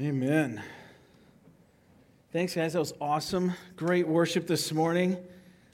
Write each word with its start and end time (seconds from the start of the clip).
Amen. 0.00 0.62
Thanks, 2.32 2.54
guys. 2.54 2.74
That 2.74 2.78
was 2.78 2.94
awesome. 3.00 3.54
Great 3.74 4.06
worship 4.06 4.46
this 4.46 4.72
morning. 4.72 5.16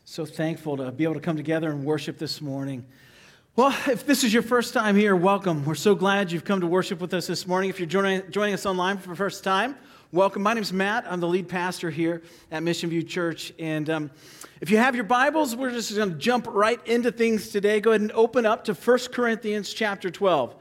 So 0.06 0.24
thankful 0.24 0.78
to 0.78 0.90
be 0.90 1.04
able 1.04 1.12
to 1.12 1.20
come 1.20 1.36
together 1.36 1.70
and 1.70 1.84
worship 1.84 2.16
this 2.16 2.40
morning. 2.40 2.86
Well, 3.54 3.76
if 3.86 4.06
this 4.06 4.24
is 4.24 4.32
your 4.32 4.42
first 4.42 4.72
time 4.72 4.96
here, 4.96 5.14
welcome. 5.14 5.66
We're 5.66 5.74
so 5.74 5.94
glad 5.94 6.32
you've 6.32 6.44
come 6.44 6.62
to 6.62 6.66
worship 6.66 7.02
with 7.02 7.12
us 7.12 7.26
this 7.26 7.46
morning. 7.46 7.68
If 7.68 7.78
you're 7.78 7.86
joining, 7.86 8.30
joining 8.30 8.54
us 8.54 8.64
online 8.64 8.96
for 8.96 9.10
the 9.10 9.16
first 9.16 9.44
time, 9.44 9.76
welcome. 10.10 10.42
My 10.42 10.54
name 10.54 10.62
is 10.62 10.72
Matt. 10.72 11.04
I'm 11.06 11.20
the 11.20 11.28
lead 11.28 11.46
pastor 11.46 11.90
here 11.90 12.22
at 12.50 12.62
Mission 12.62 12.88
View 12.88 13.02
Church. 13.02 13.52
And 13.58 13.90
um, 13.90 14.10
if 14.62 14.70
you 14.70 14.78
have 14.78 14.94
your 14.94 15.04
Bibles, 15.04 15.54
we're 15.54 15.70
just 15.70 15.94
going 15.94 16.12
to 16.12 16.16
jump 16.16 16.46
right 16.48 16.80
into 16.86 17.12
things 17.12 17.50
today. 17.50 17.78
Go 17.78 17.90
ahead 17.90 18.00
and 18.00 18.12
open 18.12 18.46
up 18.46 18.64
to 18.64 18.72
1 18.72 18.98
Corinthians 19.12 19.70
chapter 19.74 20.10
12. 20.10 20.56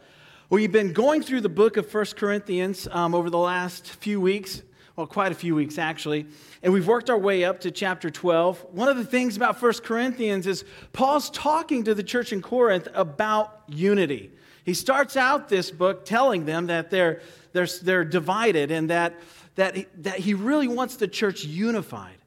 We've 0.54 0.72
been 0.72 0.94
going 0.94 1.24
through 1.24 1.42
the 1.42 1.50
book 1.50 1.78
of 1.78 1.90
First 1.90 2.16
Corinthians 2.16 2.88
um, 2.92 3.16
over 3.16 3.32
the 3.32 3.40
last 3.40 3.90
few 3.90 4.22
weeks, 4.22 4.62
well, 4.96 5.08
quite 5.08 5.32
a 5.32 5.36
few 5.36 5.56
weeks 5.56 5.80
actually, 5.80 6.28
and 6.62 6.72
we've 6.72 6.86
worked 6.86 7.10
our 7.10 7.18
way 7.18 7.44
up 7.44 7.62
to 7.62 7.72
chapter 7.72 8.12
12. 8.12 8.68
One 8.70 8.88
of 8.88 8.96
the 8.96 9.04
things 9.04 9.36
about 9.36 9.60
First 9.60 9.84
Corinthians 9.84 10.46
is 10.46 10.64
Paul's 10.92 11.32
talking 11.32 11.86
to 11.86 11.96
the 11.96 12.04
church 12.04 12.32
in 12.32 12.44
Corinth 12.44 12.88
about 12.94 13.64
unity. 13.68 14.32
He 14.64 14.76
starts 14.76 15.18
out 15.18 15.50
this 15.50 15.72
book 15.72 16.06
telling 16.06 16.46
them 16.46 16.68
that 16.68 16.92
they're, 16.92 17.22
they're, 17.54 17.66
they're 17.82 18.06
divided 18.06 18.70
and 18.70 18.92
that, 18.92 19.20
that, 19.56 19.76
he, 19.76 19.88
that 20.02 20.20
he 20.20 20.36
really 20.36 20.68
wants 20.68 20.98
the 20.98 21.08
church 21.08 21.44
unified. 21.44 22.18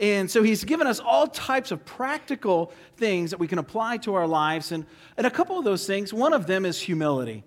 And 0.00 0.28
so 0.28 0.42
he's 0.42 0.64
given 0.64 0.88
us 0.88 0.98
all 0.98 1.28
types 1.28 1.70
of 1.70 1.84
practical 1.84 2.72
things 2.96 3.30
that 3.30 3.38
we 3.38 3.46
can 3.46 3.60
apply 3.60 3.98
to 3.98 4.14
our 4.14 4.26
lives. 4.26 4.72
And, 4.72 4.86
and 5.16 5.24
a 5.24 5.30
couple 5.30 5.56
of 5.56 5.64
those 5.64 5.86
things, 5.86 6.12
one 6.12 6.32
of 6.32 6.48
them 6.48 6.66
is 6.66 6.80
humility 6.80 7.44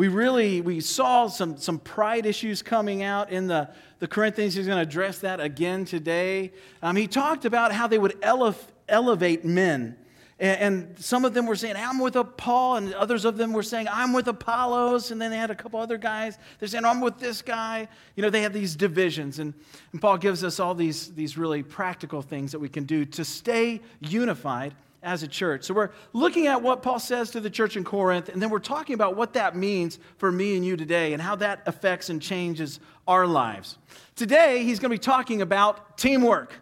we 0.00 0.08
really 0.08 0.62
we 0.62 0.80
saw 0.80 1.26
some, 1.26 1.58
some 1.58 1.78
pride 1.78 2.24
issues 2.24 2.62
coming 2.62 3.02
out 3.02 3.30
in 3.30 3.48
the, 3.48 3.68
the 3.98 4.08
corinthians. 4.08 4.54
He's 4.54 4.66
going 4.66 4.78
to 4.78 4.82
address 4.82 5.18
that 5.18 5.40
again 5.40 5.84
today. 5.84 6.52
Um, 6.80 6.96
he 6.96 7.06
talked 7.06 7.44
about 7.44 7.70
how 7.70 7.86
they 7.86 7.98
would 7.98 8.16
ele- 8.22 8.56
elevate 8.88 9.44
men. 9.44 9.98
And, 10.38 10.60
and, 10.60 10.98
some 10.98 11.26
of 11.26 11.34
them 11.34 11.44
were 11.44 11.54
saying 11.54 11.76
i'm 11.76 11.98
with 11.98 12.16
paul 12.38 12.76
and 12.76 12.94
others 12.94 13.26
of 13.26 13.36
them 13.36 13.52
were 13.52 13.62
saying 13.62 13.88
i'm 13.92 14.14
with 14.14 14.26
apollos 14.26 15.10
and 15.10 15.20
then 15.20 15.30
they 15.30 15.36
had 15.36 15.50
a 15.50 15.54
couple 15.54 15.78
other 15.78 15.98
guys. 15.98 16.38
They're 16.58 16.68
saying 16.68 16.86
i'm 16.86 17.02
with 17.02 17.18
this 17.18 17.42
guy. 17.42 17.86
You 18.16 18.22
know 18.22 18.30
they 18.30 18.40
have 18.40 18.54
these 18.54 18.74
divisions 18.74 19.38
and, 19.38 19.52
and 19.92 20.00
paul 20.00 20.16
gives 20.16 20.42
us 20.42 20.58
all 20.58 20.74
these, 20.74 21.12
these 21.12 21.36
really 21.36 21.62
practical 21.62 22.22
things 22.22 22.52
that 22.52 22.58
we 22.58 22.70
can 22.70 22.84
do 22.84 23.04
to 23.04 23.22
stay 23.22 23.82
unified 24.00 24.74
as 25.02 25.22
a 25.22 25.28
church. 25.28 25.64
So 25.64 25.74
we're 25.74 25.90
looking 26.12 26.46
at 26.46 26.62
what 26.62 26.82
Paul 26.82 26.98
says 26.98 27.30
to 27.30 27.40
the 27.40 27.50
church 27.50 27.76
in 27.76 27.84
Corinth, 27.84 28.28
and 28.28 28.40
then 28.40 28.50
we're 28.50 28.58
talking 28.58 28.94
about 28.94 29.16
what 29.16 29.32
that 29.34 29.56
means 29.56 29.98
for 30.18 30.30
me 30.30 30.56
and 30.56 30.64
you 30.64 30.76
today 30.76 31.12
and 31.12 31.22
how 31.22 31.36
that 31.36 31.62
affects 31.66 32.10
and 32.10 32.20
changes 32.20 32.80
our 33.08 33.26
lives. 33.26 33.78
Today, 34.16 34.62
he's 34.64 34.78
going 34.78 34.90
to 34.90 34.94
be 34.94 34.98
talking 34.98 35.42
about 35.42 35.96
teamwork. 35.96 36.52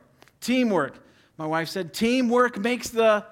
Teamwork. 0.41 0.95
My 1.37 1.47
wife 1.47 1.69
said, 1.69 1.93
teamwork 1.93 2.59
makes 2.59 2.91
the 2.91 3.25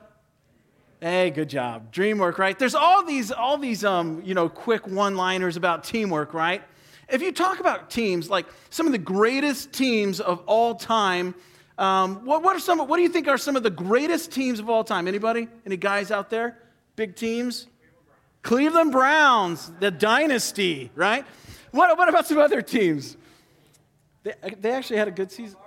Hey, 0.98 1.28
good 1.28 1.50
job. 1.50 1.92
Dreamwork, 1.92 2.38
right? 2.38 2.58
There's 2.58 2.74
all 2.74 3.04
these, 3.04 3.30
all 3.30 3.58
these, 3.58 3.84
um, 3.84 4.22
you 4.24 4.32
know, 4.32 4.48
quick 4.48 4.86
one-liners 4.86 5.58
about 5.58 5.84
teamwork, 5.84 6.32
right? 6.32 6.62
If 7.10 7.20
you 7.20 7.32
talk 7.32 7.60
about 7.60 7.90
teams, 7.90 8.30
like 8.30 8.46
some 8.70 8.86
of 8.86 8.92
the 8.92 8.98
greatest 8.98 9.74
teams 9.74 10.20
of 10.20 10.40
all 10.46 10.74
time 10.74 11.34
um, 11.78 12.24
what, 12.24 12.42
what, 12.42 12.56
are 12.56 12.60
some, 12.60 12.78
what 12.78 12.96
do 12.96 13.02
you 13.02 13.08
think 13.08 13.28
are 13.28 13.38
some 13.38 13.56
of 13.56 13.62
the 13.62 13.70
greatest 13.70 14.32
teams 14.32 14.58
of 14.58 14.70
all 14.70 14.84
time? 14.84 15.06
Anybody? 15.08 15.48
Any 15.64 15.76
guys 15.76 16.10
out 16.10 16.30
there? 16.30 16.58
Big 16.96 17.16
teams? 17.16 17.66
Cleveland 18.42 18.92
Browns, 18.92 19.72
the 19.80 19.90
dynasty, 19.90 20.90
right? 20.94 21.26
What, 21.72 21.98
what 21.98 22.08
about 22.08 22.26
some 22.26 22.38
other 22.38 22.62
teams? 22.62 23.16
They, 24.22 24.34
they 24.60 24.70
actually 24.70 24.98
had 24.98 25.08
a 25.08 25.12
good 25.12 25.32
season. 25.32 25.58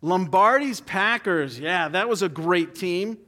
Lombardi's 0.00 0.80
Packers, 0.80 1.58
yeah, 1.58 1.88
that 1.88 2.08
was 2.08 2.22
a 2.22 2.28
great 2.28 2.74
team. 2.74 3.18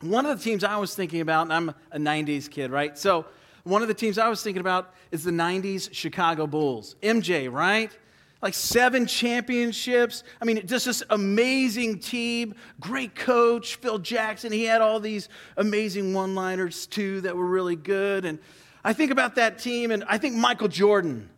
One 0.00 0.26
of 0.26 0.36
the 0.36 0.44
teams 0.44 0.64
I 0.64 0.76
was 0.76 0.94
thinking 0.94 1.22
about, 1.22 1.42
and 1.42 1.52
I'm 1.52 1.68
a 1.92 1.98
90s 1.98 2.50
kid, 2.50 2.70
right? 2.70 2.98
So 2.98 3.24
one 3.62 3.80
of 3.80 3.88
the 3.88 3.94
teams 3.94 4.18
I 4.18 4.28
was 4.28 4.42
thinking 4.42 4.60
about 4.60 4.92
is 5.10 5.24
the 5.24 5.30
90s 5.30 5.88
Chicago 5.92 6.46
Bulls. 6.46 6.96
MJ, 7.02 7.50
right? 7.50 7.96
Like 8.44 8.52
seven 8.52 9.06
championships. 9.06 10.22
I 10.38 10.44
mean, 10.44 10.66
just 10.66 10.84
this 10.84 11.02
amazing 11.08 12.00
team, 12.00 12.54
great 12.78 13.14
coach, 13.14 13.76
Phil 13.76 13.98
Jackson. 13.98 14.52
He 14.52 14.64
had 14.64 14.82
all 14.82 15.00
these 15.00 15.30
amazing 15.56 16.12
one 16.12 16.34
liners 16.34 16.86
too 16.86 17.22
that 17.22 17.34
were 17.34 17.46
really 17.46 17.74
good. 17.74 18.26
And 18.26 18.38
I 18.84 18.92
think 18.92 19.10
about 19.10 19.36
that 19.36 19.58
team, 19.58 19.90
and 19.90 20.04
I 20.06 20.18
think 20.18 20.36
Michael 20.36 20.68
Jordan, 20.68 21.30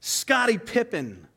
Scottie 0.00 0.58
Pippen, 0.58 1.28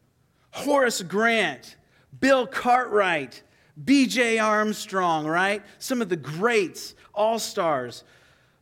Horace 0.49 1.03
Grant, 1.03 1.77
Bill 2.19 2.47
Cartwright, 2.47 3.43
BJ 3.81 4.43
Armstrong, 4.43 5.27
right? 5.27 5.61
Some 5.77 6.01
of 6.01 6.09
the 6.09 6.17
greats, 6.17 6.95
all 7.13 7.37
stars. 7.37 8.03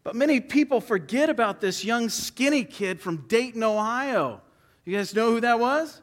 But 0.04 0.14
many 0.14 0.42
people 0.42 0.82
forget 0.82 1.30
about 1.30 1.62
this 1.62 1.86
young 1.86 2.10
skinny 2.10 2.66
kid 2.66 3.00
from 3.00 3.28
Dayton, 3.28 3.64
Ohio. 3.64 4.42
You 4.84 4.98
guys 4.98 5.16
know 5.16 5.32
who 5.32 5.40
that 5.40 5.62
was? 5.62 6.02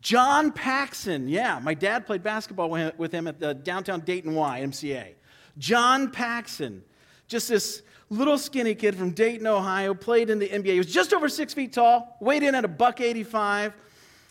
John 0.00 0.52
Paxson, 0.52 1.28
yeah, 1.28 1.58
my 1.62 1.74
dad 1.74 2.06
played 2.06 2.22
basketball 2.22 2.70
with 2.70 3.12
him 3.12 3.26
at 3.26 3.40
the 3.40 3.54
downtown 3.54 4.00
Dayton 4.00 4.32
YMCA. 4.32 5.14
John 5.58 6.10
Paxson, 6.10 6.84
just 7.28 7.48
this 7.48 7.82
little 8.10 8.38
skinny 8.38 8.74
kid 8.74 8.94
from 8.94 9.10
Dayton, 9.10 9.46
Ohio, 9.46 9.94
played 9.94 10.30
in 10.30 10.38
the 10.38 10.48
NBA. 10.48 10.66
He 10.66 10.78
was 10.78 10.92
just 10.92 11.12
over 11.12 11.28
six 11.28 11.54
feet 11.54 11.72
tall, 11.72 12.16
weighed 12.20 12.42
in 12.42 12.54
at 12.54 12.64
a 12.64 12.68
buck 12.68 13.00
85, 13.00 13.74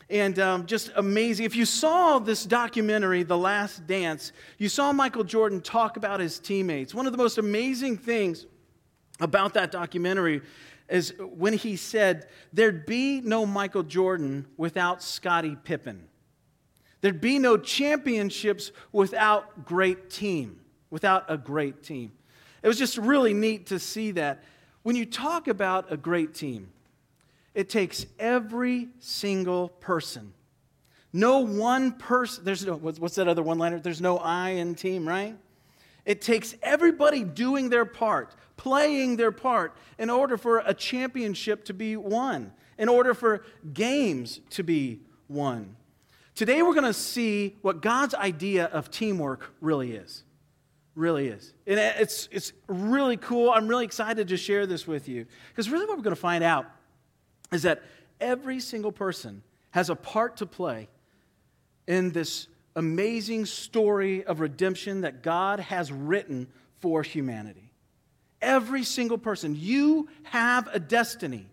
and 0.09 0.37
um, 0.39 0.65
just 0.65 0.91
amazing. 0.95 1.45
If 1.45 1.55
you 1.55 1.65
saw 1.65 2.19
this 2.19 2.45
documentary, 2.45 3.23
The 3.23 3.37
Last 3.37 3.87
Dance, 3.87 4.31
you 4.59 4.69
saw 4.69 4.93
Michael 4.93 5.23
Jordan 5.23 5.61
talk 5.61 5.97
about 5.97 6.19
his 6.19 6.39
teammates. 6.39 6.93
One 6.93 7.05
of 7.05 7.11
the 7.11 7.17
most 7.17 7.37
amazing 7.37 7.97
things 7.97 8.45
about 9.19 9.53
that 9.55 9.71
documentary 9.71 10.41
is 10.89 11.13
when 11.19 11.53
he 11.53 11.75
said, 11.75 12.27
There'd 12.53 12.85
be 12.85 13.21
no 13.21 13.45
Michael 13.45 13.83
Jordan 13.83 14.45
without 14.57 15.01
Scottie 15.01 15.57
Pippen. 15.63 16.07
There'd 17.01 17.21
be 17.21 17.39
no 17.39 17.57
championships 17.57 18.71
without 18.91 19.65
great 19.65 20.09
team, 20.09 20.59
without 20.89 21.25
a 21.29 21.37
great 21.37 21.83
team. 21.83 22.11
It 22.63 22.67
was 22.67 22.79
just 22.79 22.97
really 22.97 23.33
neat 23.33 23.67
to 23.67 23.79
see 23.79 24.11
that. 24.11 24.43
When 24.81 24.95
you 24.95 25.05
talk 25.05 25.47
about 25.47 25.91
a 25.91 25.97
great 25.97 26.33
team, 26.33 26.69
it 27.53 27.69
takes 27.69 28.05
every 28.19 28.89
single 28.99 29.69
person. 29.69 30.33
No 31.13 31.39
one 31.39 31.93
person, 31.93 32.43
there's 32.43 32.65
no, 32.65 32.75
what's 32.75 33.15
that 33.15 33.27
other 33.27 33.41
one 33.41 33.57
liner? 33.57 33.79
There's 33.79 34.01
no 34.01 34.17
I 34.17 34.49
in 34.49 34.75
team, 34.75 35.07
right? 35.07 35.37
It 36.05 36.21
takes 36.21 36.55
everybody 36.61 37.23
doing 37.23 37.69
their 37.69 37.85
part, 37.85 38.35
playing 38.65 39.15
their 39.15 39.31
part, 39.31 39.77
in 39.99 40.09
order 40.09 40.37
for 40.37 40.63
a 40.65 40.73
championship 40.73 41.65
to 41.65 41.71
be 41.71 41.95
won, 41.95 42.51
in 42.79 42.89
order 42.89 43.13
for 43.13 43.45
games 43.75 44.39
to 44.49 44.63
be 44.63 44.99
won. 45.29 45.75
Today, 46.33 46.63
we're 46.63 46.73
going 46.73 46.83
to 46.83 46.91
see 46.91 47.55
what 47.61 47.79
God's 47.79 48.15
idea 48.15 48.65
of 48.65 48.89
teamwork 48.89 49.53
really 49.61 49.91
is. 49.91 50.23
Really 50.95 51.27
is. 51.27 51.53
And 51.67 51.79
it's, 51.79 52.27
it's 52.31 52.53
really 52.67 53.17
cool. 53.17 53.51
I'm 53.51 53.67
really 53.67 53.85
excited 53.85 54.29
to 54.29 54.37
share 54.37 54.65
this 54.65 54.87
with 54.87 55.07
you. 55.07 55.27
Because 55.49 55.69
really, 55.69 55.85
what 55.85 55.97
we're 55.97 56.03
going 56.03 56.15
to 56.15 56.19
find 56.19 56.43
out 56.43 56.65
is 57.51 57.61
that 57.61 57.83
every 58.19 58.59
single 58.59 58.91
person 58.91 59.43
has 59.71 59.91
a 59.91 59.95
part 59.95 60.37
to 60.37 60.47
play 60.47 60.89
in 61.85 62.13
this 62.13 62.47
amazing 62.75 63.45
story 63.45 64.23
of 64.23 64.39
redemption 64.39 65.01
that 65.01 65.21
God 65.21 65.59
has 65.59 65.91
written 65.91 66.47
for 66.79 67.03
humanity. 67.03 67.64
Every 68.45 68.83
single 68.83 69.17
person, 69.17 69.55
you 69.57 70.07
have 70.21 70.69
a 70.71 70.79
destiny. 70.79 71.47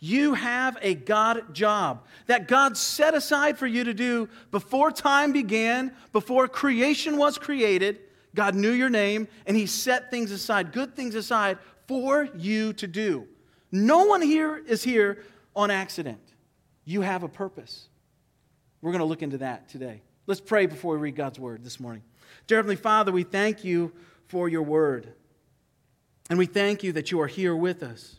You 0.00 0.32
have 0.32 0.78
a 0.80 0.94
God 0.94 1.54
job 1.54 2.06
that 2.26 2.48
God 2.48 2.76
set 2.76 3.14
aside 3.14 3.58
for 3.58 3.66
you 3.66 3.84
to 3.84 3.92
do 3.92 4.30
before 4.50 4.90
time 4.90 5.32
began, 5.32 5.92
before 6.12 6.48
creation 6.48 7.18
was 7.18 7.36
created. 7.36 8.00
God 8.34 8.54
knew 8.54 8.70
your 8.70 8.88
name 8.88 9.28
and 9.44 9.56
He 9.56 9.66
set 9.66 10.10
things 10.10 10.30
aside, 10.30 10.72
good 10.72 10.96
things 10.96 11.14
aside 11.14 11.58
for 11.86 12.28
you 12.36 12.72
to 12.74 12.86
do. 12.86 13.26
No 13.70 14.04
one 14.04 14.22
here 14.22 14.56
is 14.56 14.82
here 14.82 15.24
on 15.54 15.70
accident. 15.70 16.22
You 16.86 17.02
have 17.02 17.24
a 17.24 17.28
purpose. 17.28 17.88
We're 18.80 18.92
going 18.92 19.00
to 19.00 19.06
look 19.06 19.22
into 19.22 19.38
that 19.38 19.68
today. 19.68 20.00
Let's 20.26 20.40
pray 20.40 20.64
before 20.64 20.94
we 20.94 21.00
read 21.00 21.16
God's 21.16 21.38
word 21.38 21.62
this 21.62 21.78
morning. 21.78 22.02
Dear 22.46 22.58
Heavenly 22.58 22.76
Father, 22.76 23.12
we 23.12 23.24
thank 23.24 23.64
you 23.64 23.92
for 24.28 24.48
your 24.48 24.62
word. 24.62 25.12
And 26.28 26.38
we 26.38 26.46
thank 26.46 26.82
you 26.82 26.92
that 26.92 27.10
you 27.10 27.20
are 27.20 27.26
here 27.26 27.56
with 27.56 27.82
us. 27.82 28.16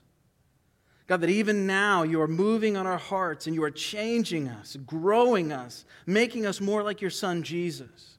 God, 1.07 1.21
that 1.21 1.29
even 1.29 1.65
now 1.65 2.03
you 2.03 2.21
are 2.21 2.27
moving 2.27 2.77
on 2.77 2.85
our 2.85 2.97
hearts 2.97 3.47
and 3.47 3.55
you 3.55 3.63
are 3.63 3.71
changing 3.71 4.47
us, 4.47 4.77
growing 4.85 5.51
us, 5.51 5.85
making 6.05 6.45
us 6.45 6.61
more 6.61 6.83
like 6.83 7.01
your 7.01 7.09
Son, 7.09 7.41
Jesus. 7.41 8.17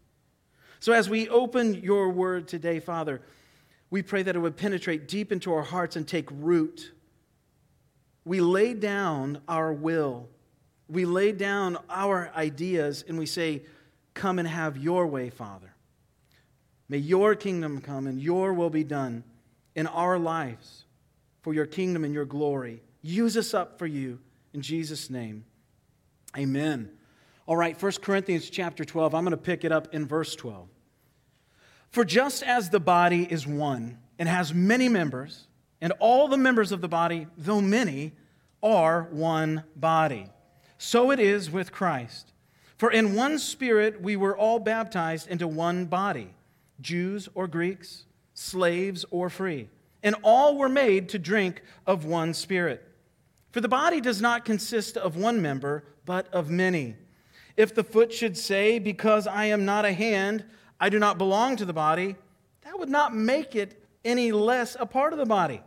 So 0.81 0.93
as 0.93 1.09
we 1.09 1.29
open 1.29 1.75
your 1.75 2.09
word 2.11 2.49
today, 2.49 2.81
Father, 2.81 3.21
we 3.91 4.03
pray 4.03 4.23
that 4.23 4.35
it 4.35 4.41
would 4.41 4.57
penetrate 4.57 5.07
deep 5.09 5.31
into 5.31 5.53
our 5.53 5.63
hearts 5.63 5.95
and 5.97 6.07
take 6.07 6.29
root. 6.33 6.93
We 8.25 8.41
lay 8.41 8.75
down 8.75 9.41
our 9.49 9.73
will 9.73 10.29
we 10.91 11.05
lay 11.05 11.31
down 11.31 11.79
our 11.89 12.33
ideas 12.35 13.05
and 13.07 13.19
we 13.19 13.27
say, 13.27 13.63
Come 14.13 14.41
and 14.41 14.49
have 14.49 14.77
your 14.77 15.07
way, 15.07 15.31
Father. 15.31 15.73
May 16.89 16.99
your 16.99 17.37
kingdom 17.37 17.81
come 17.81 18.09
and 18.09 18.21
your 18.21 18.53
will 18.53 18.71
be 18.71 18.83
done 18.83 19.23
in 19.75 19.87
our 19.87 20.19
lives 20.19 20.85
for 21.43 21.55
your 21.55 21.67
kingdom 21.67 22.05
and 22.05 22.15
your 22.15 22.25
glory. 22.25 22.83
Use 23.03 23.37
us 23.37 23.55
up 23.55 23.79
for 23.79 23.87
you 23.87 24.19
in 24.53 24.63
Jesus' 24.63 25.11
name. 25.11 25.45
Amen. 26.37 26.91
All 27.47 27.57
right, 27.57 27.81
1 27.81 27.93
Corinthians 28.03 28.51
chapter 28.51 28.85
12. 28.85 29.15
I'm 29.15 29.25
going 29.25 29.33
to 29.33 29.37
pick 29.37 29.65
it 29.65 29.73
up 29.73 29.93
in 29.95 30.07
verse 30.07 30.37
12. 30.37 30.69
For 31.91 32.05
just 32.05 32.43
as 32.43 32.71
the 32.71 32.79
body 32.79 33.25
is 33.31 33.47
one 33.47 33.99
and 34.19 34.29
has 34.29 34.55
many 34.55 34.89
members, 34.89 35.49
and 35.81 35.93
all 35.99 36.29
the 36.29 36.37
members 36.37 36.73
of 36.73 36.81
the 36.81 36.89
body, 36.89 37.27
though 37.37 37.61
many, 37.61 38.13
are 38.63 39.09
one 39.11 39.65
body, 39.75 40.27
so 40.79 41.11
it 41.11 41.19
is 41.19 41.51
with 41.51 41.73
Christ. 41.73 42.33
For 42.77 42.91
in 42.91 43.15
one 43.15 43.39
spirit 43.39 44.01
we 44.01 44.17
were 44.17 44.37
all 44.37 44.59
baptized 44.59 45.29
into 45.29 45.49
one 45.49 45.87
body 45.87 46.35
Jews 46.81 47.29
or 47.35 47.47
Greeks, 47.47 48.05
slaves 48.41 49.05
or 49.11 49.29
free, 49.29 49.69
and 50.03 50.17
all 50.23 50.57
were 50.57 50.69
made 50.69 51.11
to 51.11 51.19
drink 51.19 51.63
of 51.87 52.07
one 52.07 52.33
spirit. 52.33 52.83
For 53.51 53.61
the 53.61 53.69
body 53.69 54.01
does 54.01 54.21
not 54.21 54.47
consist 54.47 54.97
of 54.97 55.17
one 55.17 55.43
member, 55.43 55.85
but 56.07 56.33
of 56.33 56.49
many. 56.49 56.97
If 57.57 57.75
the 57.75 57.85
foot 57.85 58.13
should 58.13 58.39
say, 58.39 58.79
Because 58.79 59.27
I 59.27 59.47
am 59.47 59.65
not 59.67 59.85
a 59.85 59.93
hand, 59.93 60.45
I 60.81 60.89
do 60.89 60.99
not 60.99 61.19
belong 61.19 61.57
to 61.57 61.67
the 61.67 61.75
body, 61.75 62.17
that 62.63 62.79
would 62.79 62.89
not 62.89 63.15
make 63.15 63.55
it 63.55 63.85
any 64.05 64.33
less 64.33 64.77
a 64.81 64.87
part 64.87 65.13
of 65.13 65.19
the 65.19 65.27
body. 65.27 65.61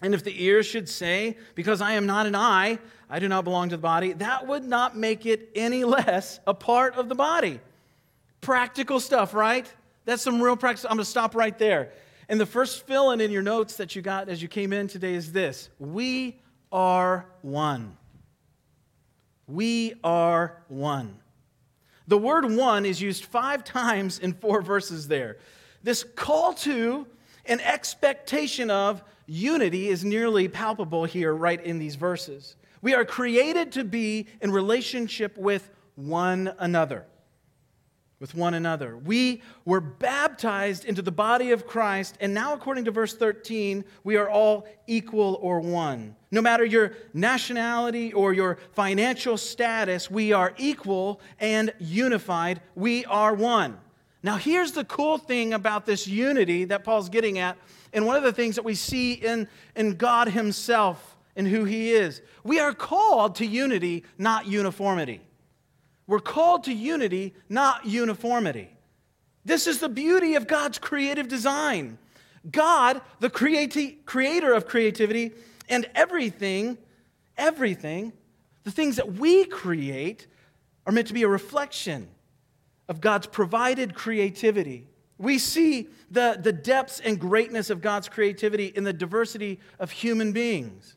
And 0.00 0.14
if 0.14 0.22
the 0.22 0.44
ear 0.44 0.62
should 0.62 0.88
say, 0.88 1.36
Because 1.56 1.80
I 1.80 1.94
am 1.94 2.06
not 2.06 2.26
an 2.26 2.36
eye, 2.36 2.78
I 3.10 3.18
do 3.18 3.28
not 3.28 3.42
belong 3.42 3.70
to 3.70 3.76
the 3.76 3.82
body, 3.82 4.12
that 4.12 4.46
would 4.46 4.64
not 4.64 4.96
make 4.96 5.26
it 5.26 5.50
any 5.56 5.82
less 5.96 6.38
a 6.46 6.54
part 6.54 6.94
of 6.94 7.08
the 7.08 7.16
body. 7.16 7.58
Practical 8.40 9.00
stuff, 9.00 9.34
right? 9.34 9.72
That's 10.04 10.22
some 10.22 10.42
real 10.42 10.56
practice. 10.56 10.84
I'm 10.84 10.96
going 10.96 10.98
to 10.98 11.04
stop 11.04 11.34
right 11.34 11.56
there. 11.58 11.92
And 12.28 12.40
the 12.40 12.46
first 12.46 12.86
fill 12.86 13.10
in 13.10 13.20
in 13.20 13.30
your 13.30 13.42
notes 13.42 13.76
that 13.76 13.94
you 13.94 14.02
got 14.02 14.28
as 14.28 14.40
you 14.40 14.48
came 14.48 14.72
in 14.72 14.88
today 14.88 15.14
is 15.14 15.32
this 15.32 15.68
We 15.78 16.40
are 16.70 17.26
one. 17.42 17.96
We 19.46 19.94
are 20.02 20.62
one. 20.68 21.18
The 22.08 22.18
word 22.18 22.50
one 22.50 22.84
is 22.86 23.00
used 23.00 23.24
five 23.24 23.64
times 23.64 24.18
in 24.18 24.32
four 24.32 24.62
verses 24.62 25.08
there. 25.08 25.38
This 25.82 26.04
call 26.04 26.54
to 26.54 27.06
an 27.46 27.60
expectation 27.60 28.70
of 28.70 29.02
unity 29.26 29.88
is 29.88 30.04
nearly 30.04 30.48
palpable 30.48 31.04
here, 31.04 31.34
right 31.34 31.62
in 31.62 31.78
these 31.78 31.96
verses. 31.96 32.56
We 32.80 32.94
are 32.94 33.04
created 33.04 33.72
to 33.72 33.84
be 33.84 34.26
in 34.40 34.50
relationship 34.50 35.36
with 35.36 35.70
one 35.94 36.52
another. 36.58 37.06
With 38.22 38.36
one 38.36 38.54
another. 38.54 38.96
We 38.96 39.42
were 39.64 39.80
baptized 39.80 40.84
into 40.84 41.02
the 41.02 41.10
body 41.10 41.50
of 41.50 41.66
Christ, 41.66 42.16
and 42.20 42.32
now, 42.32 42.54
according 42.54 42.84
to 42.84 42.92
verse 42.92 43.16
13, 43.16 43.84
we 44.04 44.16
are 44.16 44.30
all 44.30 44.64
equal 44.86 45.40
or 45.42 45.58
one. 45.58 46.14
No 46.30 46.40
matter 46.40 46.64
your 46.64 46.92
nationality 47.12 48.12
or 48.12 48.32
your 48.32 48.58
financial 48.74 49.36
status, 49.36 50.08
we 50.08 50.32
are 50.32 50.54
equal 50.56 51.20
and 51.40 51.74
unified. 51.80 52.60
We 52.76 53.04
are 53.06 53.34
one. 53.34 53.80
Now, 54.22 54.36
here's 54.36 54.70
the 54.70 54.84
cool 54.84 55.18
thing 55.18 55.52
about 55.52 55.84
this 55.84 56.06
unity 56.06 56.64
that 56.66 56.84
Paul's 56.84 57.08
getting 57.08 57.40
at, 57.40 57.58
and 57.92 58.06
one 58.06 58.14
of 58.14 58.22
the 58.22 58.32
things 58.32 58.54
that 58.54 58.64
we 58.64 58.76
see 58.76 59.14
in, 59.14 59.48
in 59.74 59.96
God 59.96 60.28
Himself 60.28 61.16
and 61.34 61.48
who 61.48 61.64
He 61.64 61.90
is. 61.90 62.22
We 62.44 62.60
are 62.60 62.72
called 62.72 63.34
to 63.36 63.44
unity, 63.44 64.04
not 64.16 64.46
uniformity. 64.46 65.22
We're 66.06 66.20
called 66.20 66.64
to 66.64 66.72
unity, 66.72 67.34
not 67.48 67.86
uniformity. 67.86 68.76
This 69.44 69.66
is 69.66 69.78
the 69.80 69.88
beauty 69.88 70.34
of 70.34 70.46
God's 70.46 70.78
creative 70.78 71.28
design. 71.28 71.98
God, 72.50 73.00
the 73.20 73.30
creati- 73.30 74.04
creator 74.04 74.52
of 74.52 74.66
creativity, 74.66 75.32
and 75.68 75.88
everything, 75.94 76.78
everything, 77.36 78.12
the 78.64 78.70
things 78.70 78.96
that 78.96 79.14
we 79.14 79.44
create 79.44 80.26
are 80.86 80.92
meant 80.92 81.08
to 81.08 81.14
be 81.14 81.22
a 81.22 81.28
reflection 81.28 82.08
of 82.88 83.00
God's 83.00 83.26
provided 83.26 83.94
creativity. 83.94 84.88
We 85.18 85.38
see 85.38 85.88
the, 86.10 86.38
the 86.40 86.52
depths 86.52 87.00
and 87.00 87.18
greatness 87.18 87.70
of 87.70 87.80
God's 87.80 88.08
creativity 88.08 88.66
in 88.66 88.84
the 88.84 88.92
diversity 88.92 89.60
of 89.78 89.90
human 89.92 90.32
beings. 90.32 90.96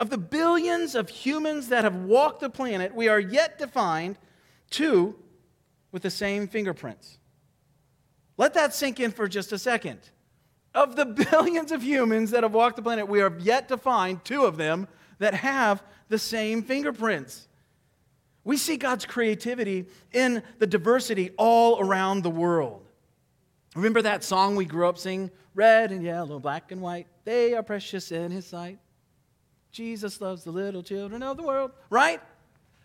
Of 0.00 0.10
the 0.10 0.18
billions 0.18 0.94
of 0.94 1.08
humans 1.08 1.68
that 1.68 1.84
have 1.84 1.96
walked 1.96 2.40
the 2.40 2.50
planet, 2.50 2.94
we 2.94 3.08
are 3.08 3.20
yet 3.20 3.58
to 3.58 3.66
find 3.66 4.16
two 4.70 5.14
with 5.92 6.02
the 6.02 6.10
same 6.10 6.48
fingerprints. 6.48 7.18
Let 8.36 8.54
that 8.54 8.74
sink 8.74 9.00
in 9.00 9.10
for 9.10 9.28
just 9.28 9.52
a 9.52 9.58
second. 9.58 9.98
Of 10.74 10.96
the 10.96 11.04
billions 11.30 11.72
of 11.72 11.82
humans 11.82 12.30
that 12.30 12.42
have 12.42 12.54
walked 12.54 12.76
the 12.76 12.82
planet, 12.82 13.08
we 13.08 13.20
are 13.20 13.36
yet 13.38 13.68
to 13.68 13.76
find 13.76 14.24
two 14.24 14.44
of 14.44 14.56
them 14.56 14.86
that 15.18 15.34
have 15.34 15.82
the 16.08 16.18
same 16.18 16.62
fingerprints. 16.62 17.48
We 18.44 18.56
see 18.56 18.76
God's 18.76 19.04
creativity 19.04 19.86
in 20.12 20.42
the 20.58 20.66
diversity 20.66 21.30
all 21.36 21.80
around 21.80 22.22
the 22.22 22.30
world. 22.30 22.86
Remember 23.74 24.00
that 24.02 24.24
song 24.24 24.56
we 24.56 24.64
grew 24.64 24.88
up 24.88 24.96
singing? 24.96 25.30
Red 25.54 25.90
and 25.90 26.02
yellow, 26.02 26.38
black 26.38 26.72
and 26.72 26.80
white, 26.80 27.08
they 27.24 27.54
are 27.54 27.62
precious 27.62 28.12
in 28.12 28.30
His 28.30 28.46
sight. 28.46 28.78
Jesus 29.70 30.20
loves 30.20 30.44
the 30.44 30.50
little 30.50 30.82
children 30.82 31.22
of 31.22 31.36
the 31.36 31.42
world, 31.42 31.72
right? 31.90 32.20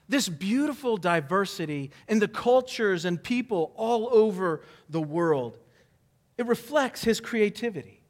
This 0.09 0.27
beautiful 0.29 0.97
diversity 0.97 1.91
in 2.07 2.19
the 2.19 2.27
cultures 2.27 3.05
and 3.05 3.21
people 3.21 3.73
all 3.75 4.09
over 4.11 4.61
the 4.89 5.01
world. 5.01 5.57
It 6.37 6.45
reflects 6.45 7.03
His 7.03 7.19
creativity 7.19 8.03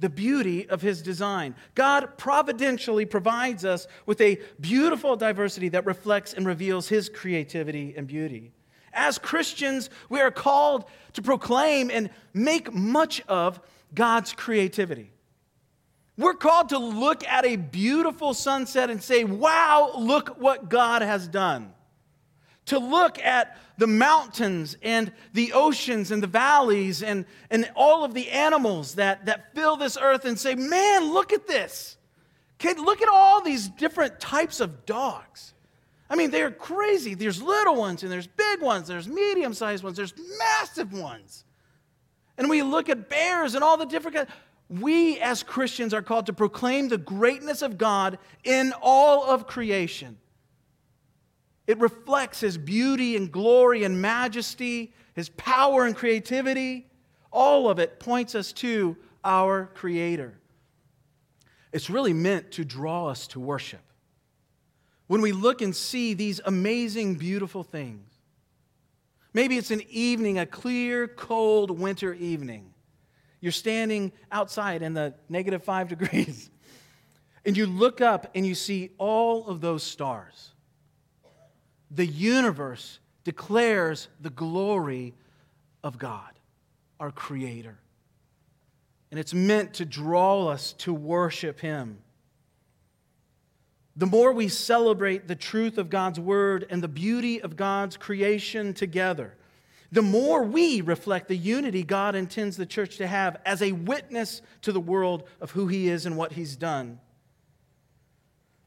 the 0.00 0.08
beauty 0.08 0.68
of 0.68 0.80
his 0.80 1.02
design. 1.02 1.54
God 1.74 2.16
providentially 2.16 3.04
provides 3.04 3.64
us 3.64 3.86
with 4.06 4.20
a 4.20 4.38
beautiful 4.60 5.16
diversity 5.16 5.68
that 5.70 5.86
reflects 5.86 6.34
and 6.34 6.46
reveals 6.46 6.88
his 6.88 7.08
creativity 7.08 7.94
and 7.96 8.06
beauty. 8.06 8.52
As 8.92 9.18
Christians, 9.18 9.90
we 10.08 10.20
are 10.20 10.30
called 10.30 10.84
to 11.14 11.22
proclaim 11.22 11.90
and 11.90 12.10
make 12.32 12.72
much 12.72 13.20
of 13.28 13.60
God's 13.94 14.32
creativity. 14.32 15.10
We're 16.18 16.34
called 16.34 16.70
to 16.70 16.78
look 16.78 17.26
at 17.26 17.46
a 17.46 17.56
beautiful 17.56 18.34
sunset 18.34 18.90
and 18.90 19.02
say, 19.02 19.24
Wow, 19.24 19.92
look 19.96 20.38
what 20.38 20.68
God 20.68 21.00
has 21.00 21.26
done 21.26 21.72
to 22.68 22.78
look 22.78 23.18
at 23.18 23.56
the 23.78 23.86
mountains 23.86 24.76
and 24.82 25.12
the 25.32 25.52
oceans 25.52 26.10
and 26.10 26.22
the 26.22 26.26
valleys 26.26 27.02
and, 27.02 27.24
and 27.50 27.70
all 27.74 28.04
of 28.04 28.14
the 28.14 28.30
animals 28.30 28.96
that, 28.96 29.26
that 29.26 29.54
fill 29.54 29.76
this 29.76 29.96
earth 30.00 30.24
and 30.24 30.38
say, 30.38 30.54
man, 30.54 31.12
look 31.12 31.32
at 31.32 31.46
this. 31.46 31.96
Look 32.62 33.00
at 33.02 33.08
all 33.08 33.42
these 33.42 33.68
different 33.68 34.20
types 34.20 34.60
of 34.60 34.84
dogs. 34.84 35.54
I 36.10 36.16
mean, 36.16 36.30
they're 36.30 36.50
crazy. 36.50 37.14
There's 37.14 37.40
little 37.40 37.76
ones 37.76 38.02
and 38.02 38.12
there's 38.12 38.26
big 38.26 38.60
ones, 38.60 38.88
there's 38.88 39.08
medium 39.08 39.54
sized 39.54 39.84
ones, 39.84 39.96
there's 39.96 40.14
massive 40.38 40.92
ones. 40.92 41.44
And 42.36 42.48
we 42.48 42.62
look 42.62 42.88
at 42.88 43.08
bears 43.08 43.54
and 43.54 43.64
all 43.64 43.76
the 43.76 43.86
different 43.86 44.28
We 44.68 45.18
as 45.20 45.42
Christians 45.42 45.94
are 45.94 46.02
called 46.02 46.26
to 46.26 46.32
proclaim 46.32 46.88
the 46.88 46.98
greatness 46.98 47.62
of 47.62 47.78
God 47.78 48.18
in 48.44 48.72
all 48.82 49.24
of 49.30 49.46
creation. 49.46 50.18
It 51.66 51.78
reflects 51.78 52.40
his 52.40 52.58
beauty 52.58 53.16
and 53.16 53.30
glory 53.30 53.84
and 53.84 54.00
majesty, 54.00 54.92
his 55.14 55.28
power 55.30 55.84
and 55.84 55.94
creativity. 55.96 56.86
All 57.30 57.68
of 57.68 57.78
it 57.78 58.00
points 58.00 58.34
us 58.34 58.52
to 58.54 58.96
our 59.24 59.66
Creator. 59.74 60.38
It's 61.72 61.90
really 61.90 62.14
meant 62.14 62.52
to 62.52 62.64
draw 62.64 63.08
us 63.08 63.26
to 63.28 63.40
worship. 63.40 63.82
When 65.06 65.20
we 65.20 65.32
look 65.32 65.60
and 65.60 65.74
see 65.74 66.14
these 66.14 66.40
amazing, 66.44 67.16
beautiful 67.16 67.62
things, 67.62 68.10
maybe 69.32 69.58
it's 69.58 69.70
an 69.70 69.82
evening, 69.90 70.38
a 70.38 70.46
clear, 70.46 71.08
cold 71.08 71.70
winter 71.70 72.14
evening. 72.14 72.72
You're 73.40 73.52
standing 73.52 74.12
outside 74.32 74.82
in 74.82 74.94
the 74.94 75.14
negative 75.28 75.62
five 75.62 75.88
degrees, 75.96 76.50
and 77.44 77.56
you 77.56 77.66
look 77.66 78.00
up 78.00 78.30
and 78.34 78.46
you 78.46 78.54
see 78.54 78.90
all 78.98 79.46
of 79.46 79.60
those 79.60 79.82
stars 79.82 80.52
the 81.90 82.06
universe 82.06 82.98
declares 83.24 84.08
the 84.20 84.30
glory 84.30 85.14
of 85.82 85.98
God, 85.98 86.32
our 87.00 87.10
Creator. 87.10 87.78
And 89.10 89.18
it's 89.18 89.32
meant 89.32 89.74
to 89.74 89.84
draw 89.84 90.48
us 90.48 90.74
to 90.74 90.92
worship 90.92 91.60
Him. 91.60 91.98
The 93.96 94.06
more 94.06 94.32
we 94.32 94.48
celebrate 94.48 95.26
the 95.26 95.34
truth 95.34 95.78
of 95.78 95.90
God's 95.90 96.20
Word 96.20 96.66
and 96.68 96.82
the 96.82 96.88
beauty 96.88 97.40
of 97.40 97.56
God's 97.56 97.96
creation 97.96 98.74
together, 98.74 99.34
the 99.90 100.02
more 100.02 100.42
we 100.42 100.80
reflect 100.80 101.28
the 101.28 101.36
unity 101.36 101.82
God 101.82 102.14
intends 102.14 102.56
the 102.56 102.66
church 102.66 102.96
to 102.98 103.06
have 103.06 103.38
as 103.46 103.62
a 103.62 103.72
witness 103.72 104.42
to 104.62 104.72
the 104.72 104.80
world 104.80 105.24
of 105.40 105.52
who 105.52 105.66
He 105.66 105.88
is 105.88 106.04
and 106.04 106.16
what 106.16 106.32
He's 106.32 106.56
done. 106.56 107.00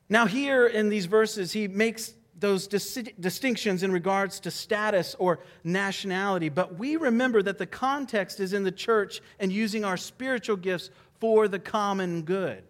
Now, 0.10 0.26
here 0.26 0.66
in 0.66 0.90
these 0.90 1.06
verses, 1.06 1.52
He 1.52 1.68
makes 1.68 2.14
those 2.42 2.68
dis- 2.68 3.08
distinctions 3.20 3.84
in 3.84 3.92
regards 3.92 4.40
to 4.42 4.52
status 4.52 5.16
or 5.20 5.40
nationality, 5.64 6.50
but 6.50 6.78
we 6.80 6.96
remember 6.96 7.44
that 7.44 7.60
the 7.60 7.68
context 7.68 8.40
is 8.40 8.54
in 8.54 8.64
the 8.64 8.72
church 8.72 9.22
and 9.40 9.52
using 9.52 9.86
our 9.86 9.98
spiritual 9.98 10.56
gifts 10.56 10.90
for 11.20 11.48
the 11.48 11.60
common 11.60 12.24
good. 12.24 12.64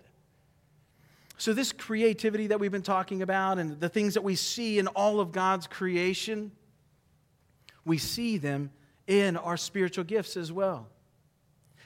So, 1.38 1.53
this 1.53 1.72
creativity 1.72 2.48
that 2.48 2.60
we've 2.60 2.72
been 2.72 2.84
talking 2.84 3.24
about 3.24 3.58
and 3.58 3.79
the 3.79 3.89
things 3.89 4.13
that 4.13 4.24
we 4.24 4.36
see 4.36 4.77
in 4.77 4.88
all 4.88 5.20
of 5.20 5.31
God's 5.31 5.65
creation, 5.65 6.51
we 7.85 7.97
see 7.97 8.38
them 8.38 8.71
in 9.07 9.38
our 9.38 9.57
spiritual 9.57 10.03
gifts 10.03 10.38
as 10.38 10.51
well. 10.51 10.88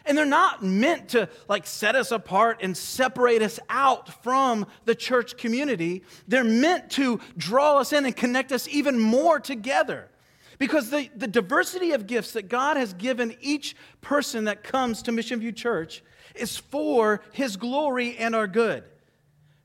And 0.06 0.16
they're 0.16 0.26
not 0.26 0.64
meant 0.64 1.10
to 1.10 1.30
like 1.50 1.66
set 1.66 1.96
us 1.96 2.12
apart 2.12 2.60
and 2.62 2.78
separate 2.78 3.42
us 3.42 3.60
out 3.70 4.24
from 4.24 4.68
the 4.86 4.94
church 4.94 5.36
community. 5.36 6.04
They're 6.28 6.44
meant 6.44 6.92
to 6.92 7.20
draw 7.36 7.80
us 7.80 7.92
in 7.92 8.06
and 8.06 8.16
connect 8.16 8.52
us 8.52 8.68
even 8.68 9.00
more 9.00 9.40
together. 9.40 10.10
Because 10.58 10.90
the, 10.90 11.10
the 11.16 11.28
diversity 11.28 11.92
of 11.92 12.08
gifts 12.08 12.34
that 12.34 12.48
God 12.48 12.78
has 12.78 12.94
given 12.94 13.36
each 13.42 13.76
person 14.02 14.46
that 14.46 14.64
comes 14.64 15.02
to 15.04 15.12
Mission 15.12 15.40
View 15.40 15.52
Church 15.52 16.04
is 16.36 16.56
for 16.56 17.22
His 17.34 17.58
glory 17.58 18.16
and 18.18 18.36
our 18.36 18.48
good. 18.48 18.84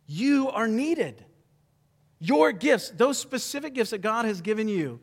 You 0.06 0.50
are 0.50 0.66
needed. 0.66 1.24
Your 2.18 2.50
gifts, 2.52 2.90
those 2.90 3.18
specific 3.18 3.74
gifts 3.74 3.90
that 3.90 4.00
God 4.00 4.24
has 4.24 4.40
given 4.40 4.68
you, 4.68 5.00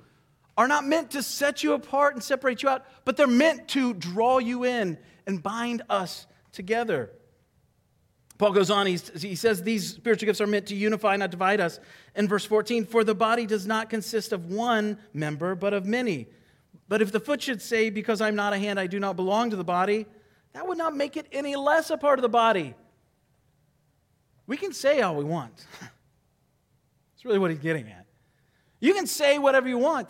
are 0.58 0.68
not 0.68 0.86
meant 0.86 1.12
to 1.12 1.22
set 1.22 1.64
you 1.64 1.74
apart 1.74 2.16
and 2.16 2.24
separate 2.24 2.64
you 2.64 2.70
out, 2.70 2.86
but 3.06 3.16
they're 3.16 3.28
meant 3.28 3.68
to 3.70 3.94
draw 3.94 4.40
you 4.40 4.66
in 4.66 4.98
and 5.28 5.42
bind 5.44 5.84
us 5.90 6.26
together. 6.52 7.12
Paul 8.38 8.52
goes 8.52 8.70
on, 8.70 8.86
he 8.86 8.98
says 9.36 9.64
these 9.64 9.96
spiritual 9.96 10.28
gifts 10.28 10.42
are 10.42 10.48
meant 10.48 10.68
to 10.68 10.76
unify, 10.76 11.16
not 11.16 11.32
divide 11.32 11.60
us. 11.60 11.80
In 12.16 12.28
verse 12.28 12.46
14, 12.46 12.86
for 12.86 13.04
the 13.04 13.16
body 13.16 13.46
does 13.46 13.66
not 13.66 13.90
consist 13.90 14.32
of 14.32 14.46
one 14.46 14.98
member, 15.14 15.56
but 15.56 15.74
of 15.74 15.86
many. 15.86 16.28
But 16.88 17.02
if 17.02 17.12
the 17.12 17.20
foot 17.20 17.42
should 17.42 17.62
say, 17.62 17.90
Because 17.90 18.22
I'm 18.22 18.36
not 18.36 18.54
a 18.54 18.58
hand, 18.58 18.80
I 18.80 18.88
do 18.88 19.00
not 19.00 19.16
belong 19.16 19.50
to 19.50 19.56
the 19.56 19.64
body, 19.64 20.06
that 20.54 20.68
would 20.68 20.78
not 20.78 20.96
make 20.96 21.18
it 21.18 21.28
any 21.32 21.56
less 21.56 21.90
a 21.90 21.98
part 21.98 22.20
of 22.20 22.24
the 22.24 22.30
body. 22.30 22.76
We 24.46 24.56
can 24.56 24.72
say 24.72 25.02
all 25.02 25.16
we 25.16 25.24
want. 25.24 25.66
That's 25.82 27.26
really 27.26 27.40
what 27.40 27.52
he's 27.52 27.60
getting 27.60 27.90
at. 27.90 28.06
You 28.80 28.94
can 28.94 29.08
say 29.08 29.40
whatever 29.40 29.68
you 29.68 29.80
want, 29.80 30.10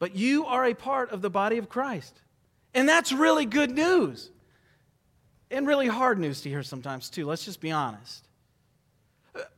but 0.00 0.16
you 0.16 0.46
are 0.46 0.64
a 0.64 0.74
part 0.74 1.10
of 1.12 1.22
the 1.22 1.30
body 1.30 1.58
of 1.58 1.68
Christ. 1.68 2.20
And 2.74 2.88
that's 2.88 3.12
really 3.12 3.44
good 3.44 3.70
news. 3.70 4.30
And 5.50 5.66
really 5.66 5.88
hard 5.88 6.18
news 6.18 6.40
to 6.40 6.48
hear 6.48 6.62
sometimes, 6.62 7.10
too. 7.10 7.26
Let's 7.26 7.44
just 7.44 7.60
be 7.60 7.70
honest. 7.70 8.26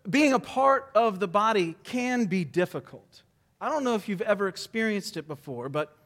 Being 0.09 0.33
a 0.33 0.39
part 0.39 0.91
of 0.95 1.21
the 1.21 1.29
body 1.29 1.77
can 1.85 2.27
be 2.27 2.45
difficult. 2.45 3.23
I 3.61 3.69
don't 3.69 3.85
know 3.85 3.95
if 3.95 4.09
you've 4.09 4.23
ever 4.23 4.49
experienced 4.49 5.17
it 5.17 5.29
before, 5.29 5.69
but 5.69 5.97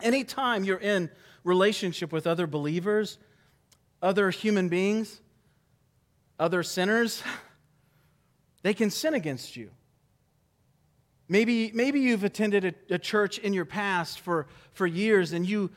anytime 0.00 0.64
you're 0.64 0.78
in 0.78 1.10
relationship 1.44 2.10
with 2.10 2.26
other 2.26 2.46
believers, 2.46 3.18
other 4.00 4.30
human 4.30 4.68
beings, 4.68 5.20
other 6.38 6.62
sinners, 6.62 7.22
they 8.62 8.72
can 8.72 8.90
sin 8.90 9.12
against 9.12 9.56
you. 9.56 9.70
Maybe, 11.28 11.70
maybe 11.74 12.00
you've 12.00 12.24
attended 12.24 12.64
a, 12.64 12.94
a 12.94 12.98
church 12.98 13.38
in 13.38 13.52
your 13.52 13.66
past 13.66 14.20
for, 14.20 14.46
for 14.72 14.86
years 14.86 15.32
and 15.32 15.46
you, 15.46 15.70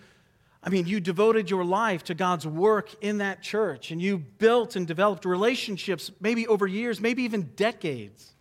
I 0.64 0.70
mean, 0.70 0.88
you 0.88 1.00
devoted 1.00 1.50
your 1.50 1.66
life 1.66 2.04
to 2.06 2.14
God's 2.14 2.48
work 2.48 2.94
in 3.02 3.18
that 3.18 3.42
church 3.42 3.92
and 3.92 4.02
you 4.02 4.18
built 4.18 4.76
and 4.76 4.88
developed 4.88 5.26
relationships, 5.26 6.12
maybe 6.22 6.48
over 6.48 6.68
years, 6.68 7.02
maybe 7.02 7.24
even 7.24 7.52
decades. 7.56 8.34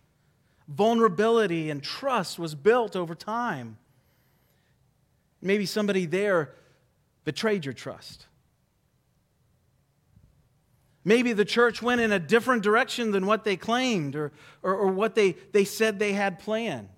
Vulnerability 0.69 1.69
and 1.69 1.83
trust 1.83 2.39
was 2.39 2.55
built 2.55 2.95
over 2.95 3.13
time. 3.13 3.77
Maybe 5.41 5.65
somebody 5.65 6.05
there 6.05 6.53
betrayed 7.25 7.65
your 7.65 7.73
trust. 7.73 8.27
Maybe 11.03 11.33
the 11.33 11.45
church 11.45 11.81
went 11.81 11.99
in 11.99 12.11
a 12.11 12.19
different 12.19 12.63
direction 12.63 13.11
than 13.11 13.25
what 13.25 13.43
they 13.43 13.57
claimed 13.57 14.15
or, 14.15 14.31
or, 14.61 14.75
or 14.75 14.87
what 14.87 15.15
they, 15.15 15.31
they 15.51 15.65
said 15.65 15.97
they 15.97 16.13
had 16.13 16.39
planned. 16.39 16.89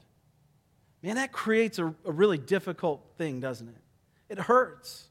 Man, 1.04 1.16
that 1.16 1.34
creates 1.34 1.80
a, 1.80 1.94
a 2.06 2.12
really 2.12 2.38
difficult 2.38 3.04
thing, 3.18 3.42
doesn't 3.42 3.68
it? 3.68 3.76
It 4.30 4.40
hurts. 4.40 5.10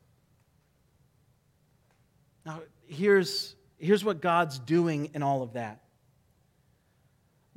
Now, 2.47 2.63
here's, 2.89 3.55
here's 3.79 4.03
what 4.03 4.23
God's 4.23 4.59
doing 4.59 5.11
in 5.15 5.23
all 5.23 5.43
of 5.43 5.53
that 5.53 5.81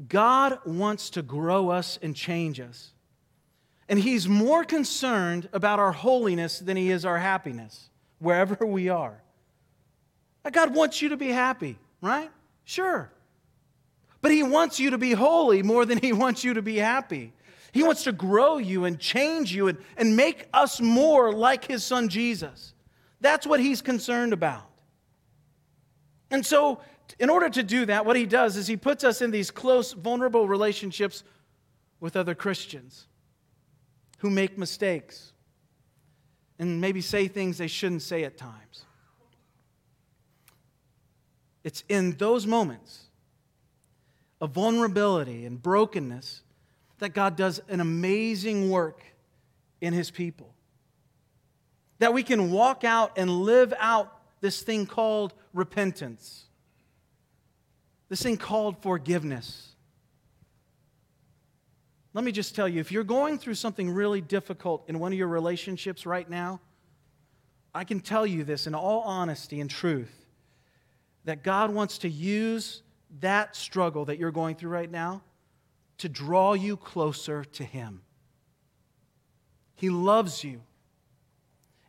God 0.10 0.60
wants 0.66 1.12
to 1.12 1.22
grow 1.22 1.70
us 1.70 1.98
and 2.02 2.14
change 2.14 2.60
us. 2.60 2.92
And 3.88 3.98
He's 3.98 4.28
more 4.28 4.66
concerned 4.66 5.48
about 5.54 5.80
our 5.80 5.94
holiness 5.94 6.60
than 6.60 6.76
He 6.76 6.92
is 6.92 7.06
our 7.06 7.18
happiness, 7.18 7.90
wherever 8.20 8.66
we 8.66 8.90
are. 8.90 9.22
God 10.52 10.76
wants 10.76 11.02
you 11.02 11.10
to 11.10 11.18
be 11.18 11.30
happy, 11.30 11.78
right? 12.02 12.30
Sure. 12.66 13.10
But 14.22 14.32
He 14.32 14.44
wants 14.44 14.80
you 14.80 14.90
to 14.90 14.98
be 14.98 15.14
holy 15.14 15.64
more 15.64 15.86
than 15.86 16.00
He 16.00 16.12
wants 16.12 16.44
you 16.44 16.56
to 16.56 16.62
be 16.62 16.76
happy. 16.76 17.32
He 17.76 17.84
wants 17.84 18.06
to 18.06 18.14
grow 18.14 18.58
you 18.58 18.86
and 18.86 18.98
change 18.98 19.54
you 19.54 19.68
and, 19.68 19.78
and 19.98 20.16
make 20.16 20.48
us 20.54 20.80
more 20.80 21.34
like 21.34 21.66
His 21.66 21.84
Son 21.84 22.08
Jesus. 22.08 22.74
That's 23.20 23.46
what 23.46 23.60
He's 23.60 23.82
concerned 23.82 24.32
about. 24.32 24.70
And 26.32 26.46
so, 26.46 26.80
in 27.20 27.30
order 27.30 27.50
to 27.50 27.62
do 27.64 27.86
that, 27.88 28.06
what 28.06 28.16
he 28.16 28.26
does 28.26 28.56
is 28.56 28.66
he 28.66 28.78
puts 28.78 29.04
us 29.04 29.22
in 29.22 29.30
these 29.30 29.52
close, 29.52 29.92
vulnerable 29.92 30.48
relationships 30.48 31.26
with 32.00 32.16
other 32.16 32.34
Christians 32.34 33.08
who 34.20 34.30
make 34.30 34.58
mistakes 34.58 35.34
and 36.58 36.80
maybe 36.80 37.02
say 37.02 37.28
things 37.28 37.58
they 37.58 37.68
shouldn't 37.68 38.04
say 38.04 38.24
at 38.24 38.38
times. 38.38 38.86
It's 41.66 41.84
in 41.90 42.12
those 42.14 42.48
moments 42.48 43.10
of 44.40 44.52
vulnerability 44.52 45.46
and 45.46 45.62
brokenness 45.62 46.42
that 47.00 47.10
God 47.14 47.36
does 47.36 47.62
an 47.68 47.80
amazing 47.80 48.70
work 48.70 49.04
in 49.82 49.94
his 49.94 50.12
people. 50.12 50.54
That 52.00 52.14
we 52.14 52.24
can 52.24 52.52
walk 52.52 52.84
out 52.84 53.18
and 53.18 53.30
live 53.30 53.74
out 53.80 54.12
this 54.42 54.62
thing 54.62 54.86
called 54.86 55.34
repentance, 55.54 56.46
this 58.10 58.22
thing 58.22 58.38
called 58.38 58.82
forgiveness. 58.82 59.76
Let 62.14 62.24
me 62.24 62.32
just 62.32 62.56
tell 62.56 62.68
you 62.68 62.80
if 62.80 62.92
you're 62.92 63.04
going 63.04 63.38
through 63.38 63.56
something 63.56 63.90
really 63.90 64.22
difficult 64.22 64.86
in 64.88 65.00
one 65.00 65.12
of 65.12 65.18
your 65.18 65.28
relationships 65.28 66.06
right 66.06 66.30
now, 66.30 66.62
I 67.74 67.84
can 67.84 68.00
tell 68.00 68.26
you 68.26 68.46
this 68.46 68.68
in 68.68 68.76
all 68.76 69.02
honesty 69.02 69.60
and 69.60 69.70
truth 69.70 70.26
that 71.26 71.44
God 71.44 71.72
wants 71.72 71.98
to 72.00 72.10
use 72.10 72.84
that 73.20 73.56
struggle 73.56 74.06
that 74.06 74.18
you're 74.18 74.32
going 74.32 74.56
through 74.56 74.70
right 74.70 74.90
now 74.90 75.24
to 75.98 76.10
draw 76.10 76.54
you 76.54 76.78
closer 76.78 77.44
to 77.44 77.64
Him. 77.64 78.02
He 79.76 79.90
loves 79.90 80.44
you. 80.44 80.62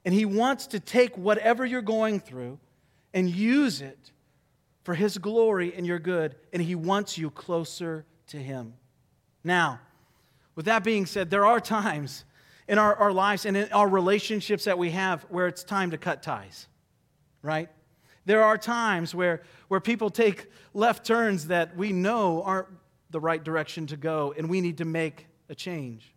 And 0.05 0.15
He 0.15 0.25
wants 0.25 0.69
to 0.69 0.81
take 0.81 1.17
whatever 1.17 1.65
you're 1.65 1.83
going 1.83 2.21
through 2.21 2.59
and 3.13 3.29
use 3.29 3.81
it 3.81 4.13
for 4.85 4.95
His 4.95 5.19
glory 5.19 5.75
and 5.75 5.87
your 5.87 5.99
good, 5.99 6.37
and 6.53 6.63
He 6.63 6.75
wants 6.75 7.19
you 7.19 7.31
closer 7.31 8.05
to 8.29 8.37
Him. 8.37 8.75
Now, 9.43 9.81
with 10.55 10.67
that 10.67 10.85
being 10.85 11.07
said, 11.07 11.31
there 11.31 11.47
are 11.47 11.61
times 11.61 12.25
in 12.69 12.79
our, 12.79 12.95
our 12.97 13.13
lives 13.13 13.47
and 13.47 13.57
in 13.57 13.73
our 13.73 13.89
relationships 13.89 14.65
that 14.65 14.79
we 14.79 14.91
have 14.91 15.23
where 15.25 15.47
it's 15.47 15.63
time 15.65 15.91
to 15.91 15.99
cut 15.99 16.23
ties, 16.23 16.69
right? 17.43 17.69
There 18.25 18.43
are 18.43 18.59
times 18.59 19.15
where, 19.15 19.43
where 19.69 19.81
people 19.81 20.11
take 20.11 20.47
left 20.75 21.07
turns 21.07 21.47
that 21.49 21.77
we 21.77 21.93
know 21.93 22.43
aren't 22.43 22.69
the 23.17 23.21
right 23.21 23.43
direction 23.43 23.87
to 23.87 23.97
go, 23.97 24.35
and 24.37 24.51
we 24.51 24.61
need 24.61 24.77
to 24.77 24.85
make 24.85 25.27
a 25.49 25.55
change. 25.55 26.13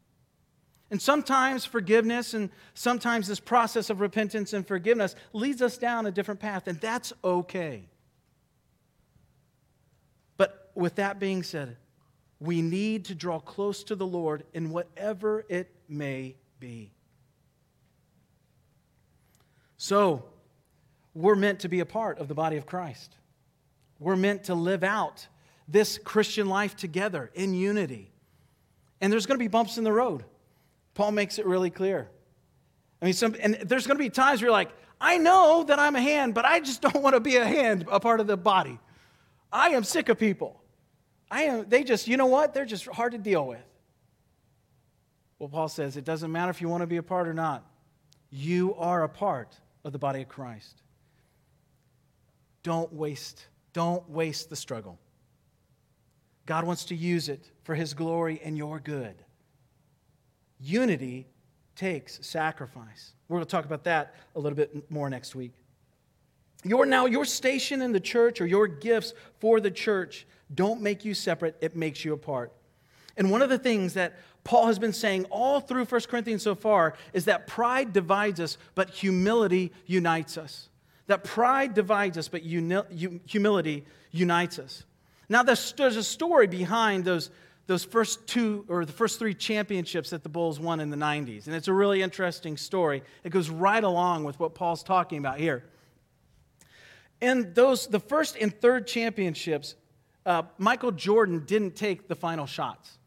And 0.92 1.02
sometimes 1.02 1.64
forgiveness 1.64 2.34
and 2.34 2.50
sometimes 2.74 3.26
this 3.26 3.40
process 3.40 3.90
of 3.90 4.02
repentance 4.02 4.52
and 4.52 4.68
forgiveness 4.68 5.16
leads 5.32 5.62
us 5.62 5.78
down 5.78 6.06
a 6.08 6.12
different 6.12 6.42
path, 6.42 6.68
and 6.68 6.78
that's 6.82 7.14
okay. 7.24 7.88
But 10.36 10.72
with 10.76 10.96
that 10.96 11.22
being 11.22 11.42
said, 11.42 11.78
we 12.38 12.62
need 12.62 13.06
to 13.06 13.16
draw 13.16 13.40
close 13.40 13.82
to 13.86 13.96
the 13.96 14.06
Lord 14.06 14.44
in 14.54 14.72
whatever 14.72 15.46
it 15.48 15.74
may 15.88 16.36
be. 16.60 16.92
So, 19.78 20.26
we're 21.14 21.36
meant 21.36 21.62
to 21.62 21.70
be 21.70 21.80
a 21.80 21.86
part 21.86 22.20
of 22.20 22.28
the 22.28 22.34
body 22.34 22.58
of 22.58 22.66
Christ. 22.66 23.16
We're 24.00 24.18
meant 24.18 24.44
to 24.46 24.54
live 24.54 24.84
out 24.84 25.30
this 25.72 25.98
Christian 25.98 26.48
life 26.48 26.76
together 26.76 27.30
in 27.34 27.54
unity. 27.54 28.12
And 29.02 29.14
there's 29.14 29.26
going 29.26 29.38
to 29.38 29.44
be 29.44 29.48
bumps 29.48 29.78
in 29.78 29.84
the 29.84 29.94
road. 29.94 30.24
Paul 30.94 31.12
makes 31.12 31.40
it 31.40 31.46
really 31.46 31.70
clear. 31.70 32.10
I 33.02 33.06
mean, 33.06 33.14
some, 33.14 33.36
and 33.40 33.56
there's 33.64 33.88
going 33.88 33.98
to 33.98 34.04
be 34.04 34.10
times 34.10 34.42
where 34.42 34.48
you're 34.48 34.52
like, 34.52 34.72
I 35.00 35.18
know 35.18 35.64
that 35.64 35.80
I'm 35.80 35.96
a 35.96 36.02
hand, 36.02 36.34
but 36.34 36.44
I 36.44 36.60
just 36.60 36.82
don't 36.82 37.02
want 37.02 37.16
to 37.16 37.22
be 37.22 37.38
a 37.38 37.46
hand, 37.46 37.86
a 37.90 38.00
part 38.00 38.20
of 38.20 38.28
the 38.28 38.36
body. 38.36 38.80
I 39.52 39.70
am 39.70 39.84
sick 39.84 40.10
of 40.10 40.20
people. 40.20 40.62
I 41.32 41.44
am, 41.44 41.70
they 41.70 41.84
just, 41.84 42.08
you 42.08 42.18
know 42.18 42.26
what? 42.26 42.54
They're 42.54 42.66
just 42.66 42.86
hard 42.88 43.14
to 43.14 43.18
deal 43.18 43.46
with. 43.48 43.64
Well, 45.38 45.48
Paul 45.48 45.70
says 45.70 45.96
it 45.96 46.04
doesn't 46.04 46.32
matter 46.32 46.50
if 46.50 46.60
you 46.60 46.68
want 46.68 46.82
to 46.82 46.88
be 46.88 46.98
a 46.98 47.04
part 47.04 47.28
or 47.28 47.34
not. 47.34 47.64
You 48.30 48.76
are 48.76 49.04
a 49.04 49.10
part 49.10 49.56
of 49.86 49.94
the 49.94 50.00
body 50.00 50.22
of 50.22 50.28
Christ. 50.28 50.82
Don't 52.62 52.92
waste, 52.92 53.46
don't 53.72 54.08
waste 54.10 54.50
the 54.50 54.56
struggle. 54.56 55.00
God 56.50 56.66
wants 56.66 56.86
to 56.86 56.96
use 56.96 57.30
it 57.30 57.52
for 57.62 57.76
his 57.76 57.94
glory 57.94 58.42
and 58.44 58.58
your 58.58 58.80
good. 58.80 59.14
Unity 60.60 61.28
takes 61.76 62.26
sacrifice. 62.26 63.14
We're 63.28 63.38
going 63.38 63.46
to 63.46 63.52
talk 63.52 63.66
about 63.66 63.84
that 63.84 64.16
a 64.36 64.40
little 64.40 64.56
bit 64.56 64.90
more 64.90 65.12
next 65.12 65.36
week. 65.36 65.52
Your 66.64 66.88
now 66.88 67.06
your 67.06 67.24
station 67.24 67.84
in 67.84 67.92
the 67.92 68.00
church 68.00 68.42
or 68.42 68.48
your 68.48 68.66
gifts 68.66 69.14
for 69.38 69.60
the 69.60 69.70
church 69.70 70.26
don't 70.56 70.82
make 70.82 71.06
you 71.06 71.14
separate, 71.14 71.56
it 71.62 71.76
makes 71.76 72.04
you 72.04 72.14
apart. 72.14 72.52
And 73.16 73.30
one 73.30 73.44
of 73.44 73.50
the 73.50 73.60
things 73.60 73.94
that 73.94 74.18
Paul 74.44 74.66
has 74.66 74.80
been 74.80 74.92
saying 74.92 75.26
all 75.26 75.60
through 75.60 75.86
1 75.86 76.02
Corinthians 76.10 76.42
so 76.42 76.56
far 76.56 76.96
is 77.14 77.26
that 77.26 77.46
pride 77.46 77.94
divides 77.94 78.40
us, 78.40 78.58
but 78.74 78.90
humility 78.90 79.72
unites 79.86 80.36
us. 80.36 80.70
That 81.06 81.24
pride 81.24 81.76
divides 81.76 82.18
us, 82.18 82.28
but 82.28 82.42
humility 82.42 83.86
unites 84.10 84.58
us. 84.58 84.86
Now, 85.30 85.44
there's, 85.44 85.76
a 85.80 86.04
story 86.04 86.48
behind 86.48 87.06
those, 87.06 87.30
those 87.68 87.84
first 87.84 88.26
two 88.26 88.66
or 88.68 88.84
the 88.84 88.92
first 88.92 89.20
three 89.20 89.36
championships 89.36 90.10
that 90.10 90.24
the 90.24 90.30
Bulls 90.30 90.60
won 90.60 90.80
in 90.80 90.90
the 90.90 90.98
90s. 90.98 91.46
And 91.46 91.56
it's 91.56 91.68
a 91.68 91.74
really 91.74 92.02
interesting 92.02 92.58
story. 92.58 93.04
It 93.24 93.30
goes 93.30 93.50
right 93.50 93.84
along 93.84 94.24
with 94.24 94.40
what 94.40 94.56
Paul's 94.56 94.82
talking 94.82 95.20
about 95.20 95.40
here. 95.40 95.64
In 97.22 97.54
those, 97.54 97.86
the 97.86 98.00
first 98.00 98.38
and 98.42 98.60
third 98.60 98.88
championships, 98.88 99.76
uh, 100.26 100.44
Michael 100.58 100.92
Jordan 100.92 101.44
didn't 101.46 101.76
take 101.76 102.08
the 102.08 102.16
final 102.16 102.48
shots. 102.48 102.98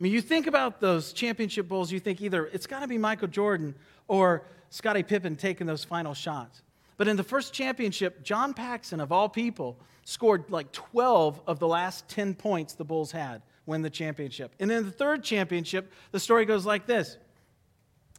I 0.00 0.02
mean, 0.02 0.12
you 0.12 0.22
think 0.22 0.46
about 0.46 0.80
those 0.80 1.12
championship 1.12 1.68
bowls, 1.68 1.92
you 1.92 2.00
think 2.00 2.22
either 2.22 2.46
it's 2.46 2.66
got 2.66 2.80
to 2.80 2.88
be 2.88 2.98
Michael 2.98 3.28
Jordan 3.28 3.74
or 4.08 4.44
Scottie 4.70 5.02
Pippen 5.02 5.36
taking 5.36 5.66
those 5.66 5.84
final 5.84 6.14
shots. 6.14 6.62
But 6.96 7.08
in 7.08 7.16
the 7.16 7.24
first 7.24 7.52
championship, 7.52 8.22
John 8.22 8.54
Paxson, 8.54 9.00
of 9.00 9.12
all 9.12 9.28
people, 9.28 9.78
scored 10.04 10.50
like 10.50 10.72
12 10.72 11.40
of 11.46 11.58
the 11.58 11.68
last 11.68 12.08
10 12.08 12.34
points 12.34 12.74
the 12.74 12.84
Bulls 12.84 13.12
had 13.12 13.42
win 13.66 13.82
the 13.82 13.90
championship. 13.90 14.54
And 14.60 14.70
in 14.70 14.84
the 14.84 14.90
third 14.90 15.24
championship, 15.24 15.92
the 16.10 16.20
story 16.20 16.44
goes 16.44 16.66
like 16.66 16.86
this 16.86 17.16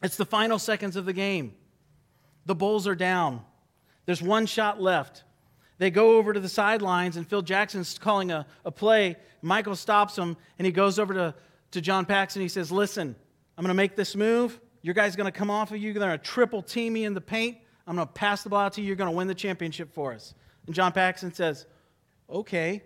it's 0.02 0.16
the 0.16 0.26
final 0.26 0.58
seconds 0.58 0.96
of 0.96 1.04
the 1.04 1.12
game. 1.12 1.54
The 2.44 2.54
Bulls 2.54 2.86
are 2.86 2.94
down. 2.94 3.42
There's 4.04 4.22
one 4.22 4.46
shot 4.46 4.80
left. 4.80 5.24
They 5.78 5.90
go 5.90 6.16
over 6.16 6.32
to 6.32 6.40
the 6.40 6.48
sidelines, 6.48 7.16
and 7.16 7.26
Phil 7.26 7.42
Jackson's 7.42 7.98
calling 7.98 8.30
a, 8.30 8.46
a 8.64 8.70
play. 8.70 9.16
Michael 9.42 9.76
stops 9.76 10.16
him, 10.16 10.36
and 10.58 10.64
he 10.64 10.72
goes 10.72 10.98
over 10.98 11.12
to, 11.12 11.34
to 11.72 11.80
John 11.80 12.06
Paxson. 12.06 12.40
He 12.40 12.48
says, 12.48 12.72
Listen, 12.72 13.14
I'm 13.56 13.62
going 13.62 13.68
to 13.68 13.74
make 13.74 13.96
this 13.96 14.16
move. 14.16 14.58
Your 14.82 14.94
guy's 14.94 15.16
going 15.16 15.30
to 15.30 15.36
come 15.36 15.50
off 15.50 15.72
of 15.72 15.78
you. 15.78 15.92
They're 15.92 16.08
going 16.08 16.18
to 16.18 16.24
triple 16.24 16.62
team 16.62 16.92
me 16.92 17.04
in 17.04 17.14
the 17.14 17.20
paint. 17.20 17.58
I'm 17.86 17.96
going 17.96 18.06
to 18.06 18.12
pass 18.12 18.42
the 18.42 18.48
ball 18.48 18.60
out 18.60 18.74
to 18.74 18.80
you. 18.80 18.86
You're 18.86 18.96
going 18.96 19.10
to 19.10 19.16
win 19.16 19.26
the 19.26 19.34
championship 19.34 19.92
for 19.92 20.12
us. 20.12 20.34
And 20.66 20.74
John 20.74 20.92
Paxson 20.92 21.32
says, 21.32 21.66
Okay. 22.28 22.82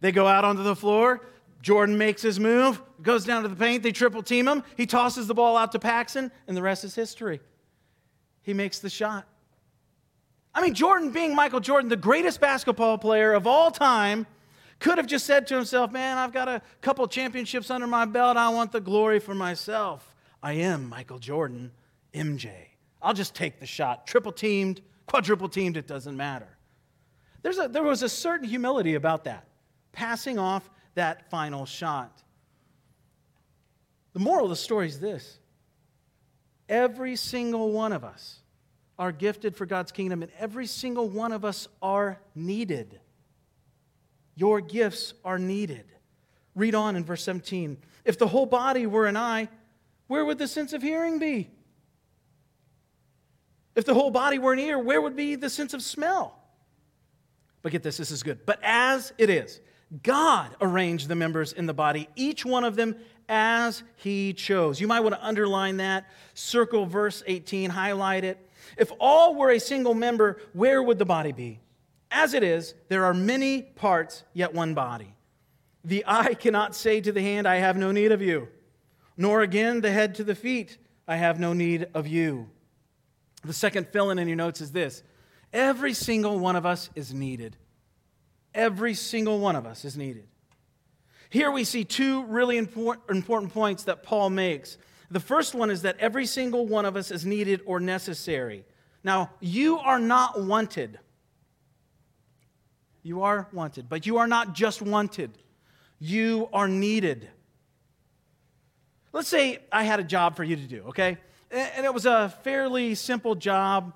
They 0.00 0.12
go 0.12 0.26
out 0.26 0.44
onto 0.44 0.62
the 0.62 0.76
floor. 0.76 1.26
Jordan 1.60 1.96
makes 1.96 2.22
his 2.22 2.40
move, 2.40 2.82
goes 3.02 3.24
down 3.24 3.42
to 3.42 3.48
the 3.48 3.54
paint. 3.54 3.84
They 3.84 3.92
triple 3.92 4.22
team 4.22 4.48
him. 4.48 4.64
He 4.76 4.84
tosses 4.84 5.28
the 5.28 5.34
ball 5.34 5.56
out 5.56 5.70
to 5.72 5.78
Paxson, 5.78 6.32
and 6.48 6.56
the 6.56 6.62
rest 6.62 6.82
is 6.82 6.94
history 6.94 7.40
he 8.42 8.52
makes 8.52 8.80
the 8.80 8.90
shot. 8.90 9.26
I 10.54 10.60
mean, 10.60 10.74
Jordan, 10.74 11.10
being 11.10 11.34
Michael 11.34 11.60
Jordan, 11.60 11.88
the 11.88 11.96
greatest 11.96 12.40
basketball 12.40 12.98
player 12.98 13.32
of 13.32 13.46
all 13.46 13.70
time, 13.70 14.26
could 14.80 14.98
have 14.98 15.06
just 15.06 15.24
said 15.24 15.46
to 15.46 15.54
himself, 15.54 15.92
Man, 15.92 16.18
I've 16.18 16.32
got 16.32 16.48
a 16.48 16.60
couple 16.82 17.06
championships 17.06 17.70
under 17.70 17.86
my 17.86 18.04
belt. 18.04 18.36
I 18.36 18.48
want 18.50 18.72
the 18.72 18.80
glory 18.80 19.20
for 19.20 19.34
myself. 19.34 20.14
I 20.42 20.54
am 20.54 20.88
Michael 20.88 21.18
Jordan, 21.18 21.70
MJ. 22.12 22.50
I'll 23.00 23.14
just 23.14 23.34
take 23.34 23.60
the 23.60 23.66
shot. 23.66 24.06
Triple 24.06 24.32
teamed, 24.32 24.82
quadruple 25.06 25.48
teamed, 25.48 25.76
it 25.76 25.86
doesn't 25.86 26.16
matter. 26.16 26.48
There's 27.42 27.58
a, 27.58 27.68
there 27.68 27.82
was 27.82 28.02
a 28.02 28.08
certain 28.08 28.48
humility 28.48 28.94
about 28.94 29.24
that, 29.24 29.46
passing 29.92 30.38
off 30.38 30.68
that 30.94 31.28
final 31.30 31.66
shot. 31.66 32.22
The 34.12 34.20
moral 34.20 34.44
of 34.44 34.50
the 34.50 34.56
story 34.56 34.86
is 34.86 35.00
this 35.00 35.38
Every 36.68 37.16
single 37.16 37.72
one 37.72 37.92
of 37.92 38.04
us 38.04 38.38
are 38.98 39.12
gifted 39.12 39.56
for 39.56 39.66
God's 39.66 39.92
kingdom, 39.92 40.22
and 40.22 40.30
every 40.38 40.66
single 40.66 41.08
one 41.08 41.32
of 41.32 41.44
us 41.44 41.66
are 41.80 42.20
needed. 42.34 43.00
Your 44.34 44.60
gifts 44.60 45.14
are 45.24 45.38
needed. 45.38 45.84
Read 46.54 46.74
on 46.74 46.96
in 46.96 47.04
verse 47.04 47.22
17. 47.24 47.78
If 48.04 48.18
the 48.18 48.28
whole 48.28 48.46
body 48.46 48.86
were 48.86 49.06
an 49.06 49.16
eye, 49.16 49.48
where 50.06 50.24
would 50.24 50.38
the 50.38 50.48
sense 50.48 50.72
of 50.72 50.82
hearing 50.82 51.18
be? 51.18 51.50
If 53.74 53.86
the 53.86 53.94
whole 53.94 54.10
body 54.10 54.38
were 54.38 54.52
an 54.52 54.58
ear, 54.58 54.78
where 54.78 55.00
would 55.00 55.16
be 55.16 55.34
the 55.34 55.48
sense 55.48 55.72
of 55.72 55.82
smell? 55.82 56.41
But 57.62 57.72
get 57.72 57.82
this, 57.82 57.96
this 57.96 58.10
is 58.10 58.22
good. 58.22 58.44
But 58.44 58.58
as 58.62 59.12
it 59.18 59.30
is, 59.30 59.60
God 60.02 60.56
arranged 60.60 61.08
the 61.08 61.14
members 61.14 61.52
in 61.52 61.66
the 61.66 61.74
body, 61.74 62.08
each 62.16 62.44
one 62.44 62.64
of 62.64 62.76
them 62.76 62.96
as 63.28 63.82
he 63.96 64.32
chose. 64.32 64.80
You 64.80 64.86
might 64.88 65.00
want 65.00 65.14
to 65.14 65.24
underline 65.24 65.76
that, 65.78 66.10
circle 66.34 66.86
verse 66.86 67.22
18, 67.26 67.70
highlight 67.70 68.24
it. 68.24 68.38
If 68.76 68.90
all 68.98 69.34
were 69.34 69.50
a 69.50 69.60
single 69.60 69.94
member, 69.94 70.40
where 70.52 70.82
would 70.82 70.98
the 70.98 71.04
body 71.04 71.32
be? 71.32 71.60
As 72.10 72.34
it 72.34 72.42
is, 72.42 72.74
there 72.88 73.04
are 73.04 73.14
many 73.14 73.62
parts, 73.62 74.24
yet 74.32 74.54
one 74.54 74.74
body. 74.74 75.14
The 75.84 76.04
eye 76.06 76.34
cannot 76.34 76.74
say 76.74 77.00
to 77.00 77.12
the 77.12 77.22
hand, 77.22 77.46
I 77.46 77.56
have 77.56 77.76
no 77.76 77.92
need 77.92 78.12
of 78.12 78.22
you, 78.22 78.48
nor 79.16 79.42
again 79.42 79.80
the 79.80 79.90
head 79.90 80.14
to 80.16 80.24
the 80.24 80.34
feet, 80.34 80.78
I 81.08 81.16
have 81.16 81.40
no 81.40 81.52
need 81.52 81.88
of 81.94 82.06
you. 82.06 82.48
The 83.44 83.52
second 83.52 83.88
fill 83.88 84.10
in 84.10 84.18
in 84.18 84.28
your 84.28 84.36
notes 84.36 84.60
is 84.60 84.72
this 84.72 85.02
every 85.52 85.94
single 85.94 86.38
one 86.38 86.56
of 86.56 86.66
us 86.66 86.90
is 86.94 87.12
needed. 87.12 87.56
Every 88.54 88.94
single 88.94 89.38
one 89.38 89.56
of 89.56 89.66
us 89.66 89.84
is 89.84 89.96
needed. 89.96 90.26
Here 91.30 91.50
we 91.50 91.64
see 91.64 91.84
two 91.84 92.24
really 92.24 92.58
important 92.58 93.52
points 93.52 93.84
that 93.84 94.02
Paul 94.02 94.30
makes. 94.30 94.76
The 95.10 95.20
first 95.20 95.54
one 95.54 95.70
is 95.70 95.82
that 95.82 95.96
every 95.98 96.26
single 96.26 96.66
one 96.66 96.84
of 96.84 96.96
us 96.96 97.10
is 97.10 97.24
needed 97.24 97.62
or 97.64 97.80
necessary. 97.80 98.64
Now, 99.02 99.30
you 99.40 99.78
are 99.78 99.98
not 99.98 100.42
wanted. 100.42 100.98
You 103.02 103.22
are 103.22 103.48
wanted, 103.52 103.88
but 103.88 104.06
you 104.06 104.18
are 104.18 104.26
not 104.26 104.52
just 104.52 104.80
wanted, 104.80 105.32
you 105.98 106.48
are 106.52 106.68
needed. 106.68 107.28
Let's 109.12 109.28
say 109.28 109.58
I 109.70 109.82
had 109.82 110.00
a 110.00 110.04
job 110.04 110.36
for 110.36 110.44
you 110.44 110.56
to 110.56 110.62
do, 110.62 110.84
okay? 110.88 111.18
And 111.50 111.84
it 111.84 111.92
was 111.92 112.06
a 112.06 112.32
fairly 112.42 112.94
simple 112.94 113.34
job 113.34 113.92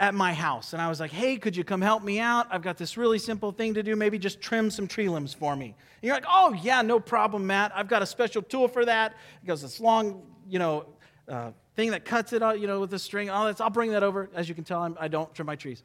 at 0.00 0.14
my 0.14 0.32
house. 0.32 0.72
And 0.72 0.80
I 0.80 0.88
was 0.88 1.00
like, 1.00 1.10
hey, 1.10 1.36
could 1.36 1.56
you 1.56 1.64
come 1.64 1.80
help 1.80 2.02
me 2.02 2.18
out? 2.18 2.46
I've 2.50 2.62
got 2.62 2.78
this 2.78 2.96
really 2.96 3.18
simple 3.18 3.52
thing 3.52 3.74
to 3.74 3.82
do. 3.82 3.96
Maybe 3.96 4.18
just 4.18 4.40
trim 4.40 4.70
some 4.70 4.88
tree 4.88 5.08
limbs 5.08 5.34
for 5.34 5.54
me. 5.54 5.66
And 5.66 5.74
you're 6.02 6.14
like, 6.14 6.26
oh, 6.28 6.52
yeah, 6.62 6.82
no 6.82 6.98
problem, 6.98 7.46
Matt. 7.46 7.72
I've 7.74 7.88
got 7.88 8.02
a 8.02 8.06
special 8.06 8.42
tool 8.42 8.68
for 8.68 8.84
that. 8.84 9.14
It 9.42 9.46
goes 9.46 9.62
this 9.62 9.80
long, 9.80 10.22
you 10.48 10.58
know, 10.58 10.86
uh, 11.28 11.50
thing 11.76 11.90
that 11.90 12.04
cuts 12.04 12.32
it, 12.32 12.42
all, 12.42 12.56
you 12.56 12.66
know, 12.66 12.80
with 12.80 12.92
a 12.94 12.98
string. 12.98 13.30
All 13.30 13.46
that. 13.46 13.60
I'll 13.60 13.70
bring 13.70 13.90
that 13.92 14.02
over. 14.02 14.30
As 14.34 14.48
you 14.48 14.54
can 14.54 14.64
tell, 14.64 14.82
I'm, 14.82 14.96
I 14.98 15.08
do 15.08 15.18
not 15.18 15.34
trim 15.34 15.46
my 15.46 15.56
trees. 15.56 15.82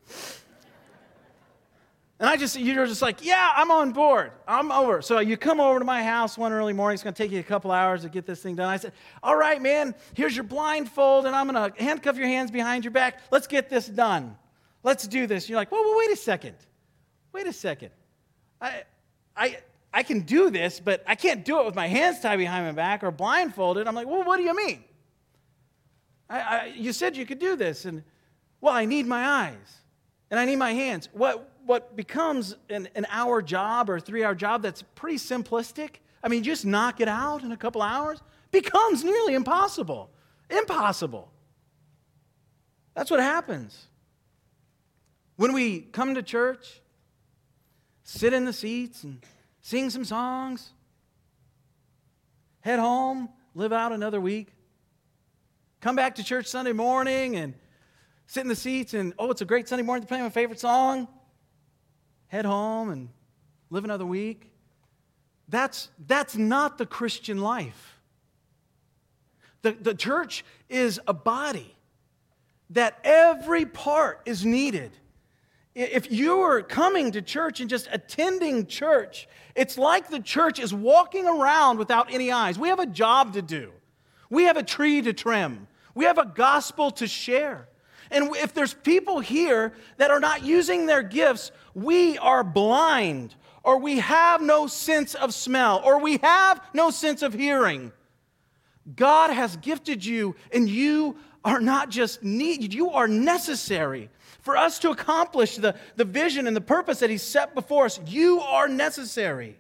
And 2.19 2.27
I 2.27 2.35
just, 2.35 2.59
you're 2.59 2.85
just 2.85 3.01
like, 3.01 3.23
yeah, 3.23 3.51
I'm 3.55 3.71
on 3.71 3.91
board. 3.91 4.33
I'm 4.45 4.73
over. 4.73 5.01
So 5.01 5.19
you 5.19 5.37
come 5.37 5.61
over 5.61 5.79
to 5.79 5.85
my 5.85 6.03
house 6.03 6.37
one 6.37 6.51
early 6.51 6.73
morning. 6.73 6.95
It's 6.95 7.03
going 7.03 7.13
to 7.13 7.23
take 7.23 7.31
you 7.31 7.39
a 7.39 7.43
couple 7.43 7.71
hours 7.71 8.01
to 8.01 8.09
get 8.09 8.25
this 8.25 8.41
thing 8.41 8.57
done. 8.57 8.67
I 8.67 8.75
said, 8.75 8.91
all 9.23 9.37
right, 9.37 9.61
man, 9.61 9.95
here's 10.15 10.35
your 10.35 10.43
blindfold, 10.43 11.25
and 11.25 11.33
I'm 11.35 11.49
going 11.49 11.71
to 11.71 11.81
handcuff 11.81 12.17
your 12.17 12.27
hands 12.27 12.51
behind 12.51 12.83
your 12.83 12.91
back. 12.91 13.21
Let's 13.31 13.47
get 13.47 13.69
this 13.69 13.87
done. 13.87 14.37
Let's 14.83 15.07
do 15.07 15.27
this. 15.27 15.47
You're 15.47 15.55
like, 15.55 15.71
whoa, 15.71 15.81
well 15.81 15.97
wait 15.97 16.11
a 16.11 16.17
second. 16.17 16.55
Wait 17.31 17.47
a 17.47 17.53
second. 17.53 17.91
I, 18.59 18.83
I, 19.37 19.59
I 19.93 20.03
can 20.03 20.21
do 20.21 20.49
this, 20.49 20.81
but 20.81 21.01
I 21.07 21.15
can't 21.15 21.45
do 21.45 21.61
it 21.61 21.65
with 21.65 21.75
my 21.75 21.87
hands 21.87 22.19
tied 22.19 22.37
behind 22.37 22.65
my 22.65 22.73
back 22.73 23.01
or 23.01 23.11
blindfolded. 23.11 23.87
I'm 23.87 23.95
like, 23.95 24.07
well, 24.07 24.23
what 24.23 24.37
do 24.37 24.43
you 24.43 24.55
mean? 24.55 24.83
I, 26.29 26.39
I, 26.41 26.65
you 26.75 26.91
said 26.91 27.15
you 27.15 27.25
could 27.25 27.39
do 27.39 27.55
this. 27.55 27.85
And, 27.85 28.03
well, 28.59 28.73
I 28.73 28.83
need 28.83 29.07
my 29.07 29.25
eyes 29.25 29.77
and 30.29 30.37
I 30.37 30.43
need 30.43 30.57
my 30.57 30.73
hands. 30.73 31.07
What, 31.13 31.49
what 31.69 31.95
becomes 31.95 32.55
an, 32.71 32.89
an 32.95 33.05
hour 33.11 33.43
job 33.43 33.91
or 33.91 33.97
a 33.97 34.01
three 34.01 34.23
hour 34.23 34.33
job 34.33 34.63
that's 34.63 34.81
pretty 34.95 35.17
simplistic, 35.17 35.97
I 36.23 36.27
mean, 36.27 36.41
just 36.41 36.65
knock 36.65 36.99
it 36.99 37.07
out 37.07 37.43
in 37.43 37.51
a 37.51 37.57
couple 37.57 37.83
hours, 37.83 38.23
becomes 38.49 39.03
nearly 39.03 39.35
impossible. 39.35 40.09
Impossible. 40.49 41.31
That's 42.95 43.11
what 43.11 43.19
happens. 43.19 43.85
When 45.35 45.53
we 45.53 45.81
come 45.81 46.15
to 46.15 46.23
church, 46.23 46.81
sit 48.01 48.33
in 48.33 48.45
the 48.45 48.53
seats 48.53 49.03
and 49.03 49.23
sing 49.61 49.91
some 49.91 50.05
songs, 50.05 50.71
head 52.61 52.79
home, 52.79 53.29
live 53.53 53.73
out 53.73 53.91
another 53.91 54.19
week, 54.19 54.47
come 55.81 55.95
back 55.95 56.15
to 56.15 56.23
church 56.23 56.47
Sunday 56.47 56.73
morning 56.73 57.35
and 57.35 57.53
sit 58.25 58.41
in 58.41 58.47
the 58.47 58.55
seats 58.55 58.95
and, 58.95 59.13
oh, 59.19 59.29
it's 59.29 59.41
a 59.41 59.45
great 59.45 59.69
Sunday 59.69 59.83
morning 59.83 60.01
to 60.01 60.07
play 60.07 60.19
my 60.19 60.31
favorite 60.31 60.59
song 60.59 61.07
head 62.29 62.45
home 62.45 62.89
and 62.89 63.09
live 63.69 63.83
another 63.83 64.05
week. 64.05 64.51
That's, 65.49 65.89
that's 66.07 66.37
not 66.37 66.77
the 66.77 66.85
Christian 66.85 67.39
life. 67.39 67.99
The, 69.61 69.71
the 69.71 69.93
church 69.93 70.45
is 70.69 70.99
a 71.07 71.13
body 71.13 71.75
that 72.69 72.99
every 73.03 73.65
part 73.65 74.21
is 74.25 74.45
needed. 74.45 74.91
If 75.75 76.11
you 76.11 76.41
are 76.41 76.61
coming 76.61 77.11
to 77.11 77.21
church 77.21 77.59
and 77.59 77.69
just 77.69 77.87
attending 77.91 78.67
church, 78.67 79.27
it's 79.55 79.77
like 79.77 80.09
the 80.09 80.19
church 80.19 80.59
is 80.59 80.73
walking 80.73 81.27
around 81.27 81.77
without 81.77 82.13
any 82.13 82.31
eyes. 82.31 82.57
We 82.57 82.69
have 82.69 82.79
a 82.79 82.85
job 82.85 83.33
to 83.33 83.41
do, 83.41 83.71
we 84.29 84.43
have 84.43 84.57
a 84.57 84.63
tree 84.63 85.01
to 85.01 85.13
trim, 85.13 85.67
we 85.95 86.05
have 86.05 86.17
a 86.17 86.25
gospel 86.25 86.91
to 86.91 87.07
share. 87.07 87.67
And 88.11 88.35
if 88.35 88.53
there's 88.53 88.73
people 88.73 89.19
here 89.19 89.73
that 89.97 90.11
are 90.11 90.19
not 90.19 90.43
using 90.43 90.85
their 90.85 91.03
gifts, 91.03 91.51
we 91.73 92.17
are 92.17 92.43
blind, 92.43 93.35
or 93.63 93.77
we 93.77 93.99
have 93.99 94.41
no 94.41 94.67
sense 94.67 95.13
of 95.15 95.33
smell, 95.33 95.81
or 95.83 95.99
we 95.99 96.17
have 96.17 96.61
no 96.73 96.89
sense 96.89 97.21
of 97.21 97.33
hearing. 97.33 97.91
God 98.95 99.31
has 99.31 99.57
gifted 99.57 100.03
you, 100.03 100.35
and 100.51 100.67
you 100.67 101.17
are 101.45 101.61
not 101.61 101.89
just 101.89 102.23
needed, 102.23 102.73
you 102.73 102.89
are 102.91 103.07
necessary. 103.07 104.09
For 104.41 104.57
us 104.57 104.79
to 104.79 104.89
accomplish 104.89 105.57
the, 105.57 105.75
the 105.95 106.05
vision 106.05 106.47
and 106.47 106.55
the 106.55 106.61
purpose 106.61 106.99
that 106.99 107.09
He's 107.09 107.21
set 107.21 107.53
before 107.53 107.85
us, 107.85 107.99
you 108.07 108.39
are 108.39 108.67
necessary. 108.67 109.57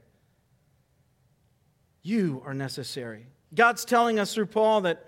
You 2.01 2.41
are 2.45 2.53
necessary. 2.53 3.27
God's 3.53 3.85
telling 3.85 4.19
us 4.19 4.33
through 4.33 4.47
Paul 4.47 4.81
that 4.81 5.05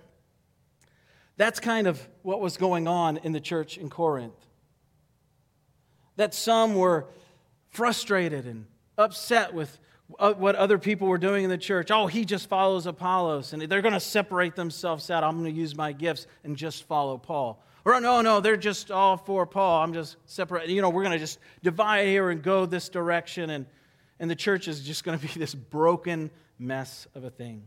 that's 1.38 1.60
kind 1.60 1.88
of 1.88 2.08
what 2.22 2.42
was 2.42 2.58
going 2.58 2.88
on 2.88 3.18
in 3.18 3.32
the 3.32 3.40
church 3.40 3.78
in 3.78 3.90
Corinth. 3.90 4.36
That 6.18 6.34
some 6.34 6.76
were 6.76 7.08
frustrated 7.70 8.46
and 8.46 8.66
upset 8.98 9.54
with 9.54 9.80
uh, 10.20 10.34
what 10.34 10.56
other 10.56 10.78
people 10.78 11.08
were 11.08 11.18
doing 11.18 11.44
in 11.44 11.50
the 11.50 11.58
church. 11.58 11.90
Oh, 11.92 12.08
he 12.08 12.26
just 12.26 12.50
follows 12.50 12.86
Apollos, 12.86 13.54
and 13.54 13.62
they're 13.64 13.82
going 13.82 13.94
to 13.94 14.00
separate 14.00 14.56
themselves 14.56 15.10
out. 15.10 15.24
I'm 15.24 15.40
going 15.42 15.54
to 15.54 15.60
use 15.60 15.76
my 15.76 15.92
gifts 15.94 16.28
and 16.44 16.56
just 16.56 16.84
follow 16.84 17.18
Paul. 17.18 17.64
Or 17.86 18.00
no, 18.00 18.22
no, 18.22 18.42
they're 18.42 18.58
just 18.58 18.92
all 18.92 19.18
for 19.18 19.46
Paul. 19.46 19.82
I'm 19.82 19.94
just 19.94 20.18
separate. 20.26 20.70
You 20.70 20.82
know, 20.82 20.90
we're 20.90 21.04
going 21.04 21.14
to 21.14 21.20
just 21.20 21.40
divide 21.64 22.08
here 22.08 22.30
and 22.30 22.44
go 22.44 22.66
this 22.66 22.90
direction, 22.90 23.50
and, 23.50 23.66
and 24.20 24.30
the 24.30 24.36
church 24.36 24.68
is 24.68 24.82
just 24.82 25.04
going 25.04 25.18
to 25.18 25.26
be 25.26 25.40
this 25.40 25.56
broken 25.56 26.30
mess 26.60 27.08
of 27.16 27.24
a 27.24 27.30
thing. 27.30 27.64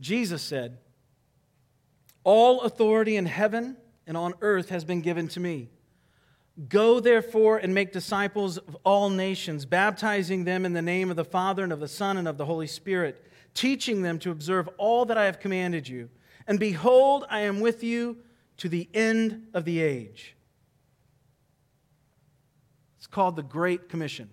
Jesus 0.00 0.42
said, 0.42 0.78
All 2.24 2.62
authority 2.62 3.16
in 3.16 3.26
heaven 3.26 3.76
and 4.06 4.16
on 4.16 4.34
earth 4.40 4.68
has 4.70 4.84
been 4.84 5.00
given 5.00 5.28
to 5.28 5.40
me. 5.40 5.70
Go 6.68 6.98
therefore 6.98 7.58
and 7.58 7.72
make 7.72 7.92
disciples 7.92 8.58
of 8.58 8.76
all 8.84 9.10
nations, 9.10 9.64
baptizing 9.64 10.44
them 10.44 10.64
in 10.64 10.72
the 10.72 10.82
name 10.82 11.10
of 11.10 11.16
the 11.16 11.24
Father 11.24 11.62
and 11.62 11.72
of 11.72 11.78
the 11.78 11.86
Son 11.86 12.16
and 12.16 12.26
of 12.26 12.36
the 12.36 12.46
Holy 12.46 12.66
Spirit, 12.66 13.24
teaching 13.54 14.02
them 14.02 14.18
to 14.18 14.30
observe 14.30 14.68
all 14.76 15.04
that 15.04 15.18
I 15.18 15.26
have 15.26 15.38
commanded 15.38 15.88
you. 15.88 16.10
And 16.48 16.58
behold, 16.58 17.24
I 17.30 17.40
am 17.40 17.60
with 17.60 17.84
you 17.84 18.18
to 18.56 18.68
the 18.68 18.88
end 18.92 19.48
of 19.54 19.64
the 19.64 19.80
age. 19.80 20.34
It's 22.96 23.06
called 23.06 23.36
the 23.36 23.42
Great 23.42 23.88
Commission. 23.88 24.30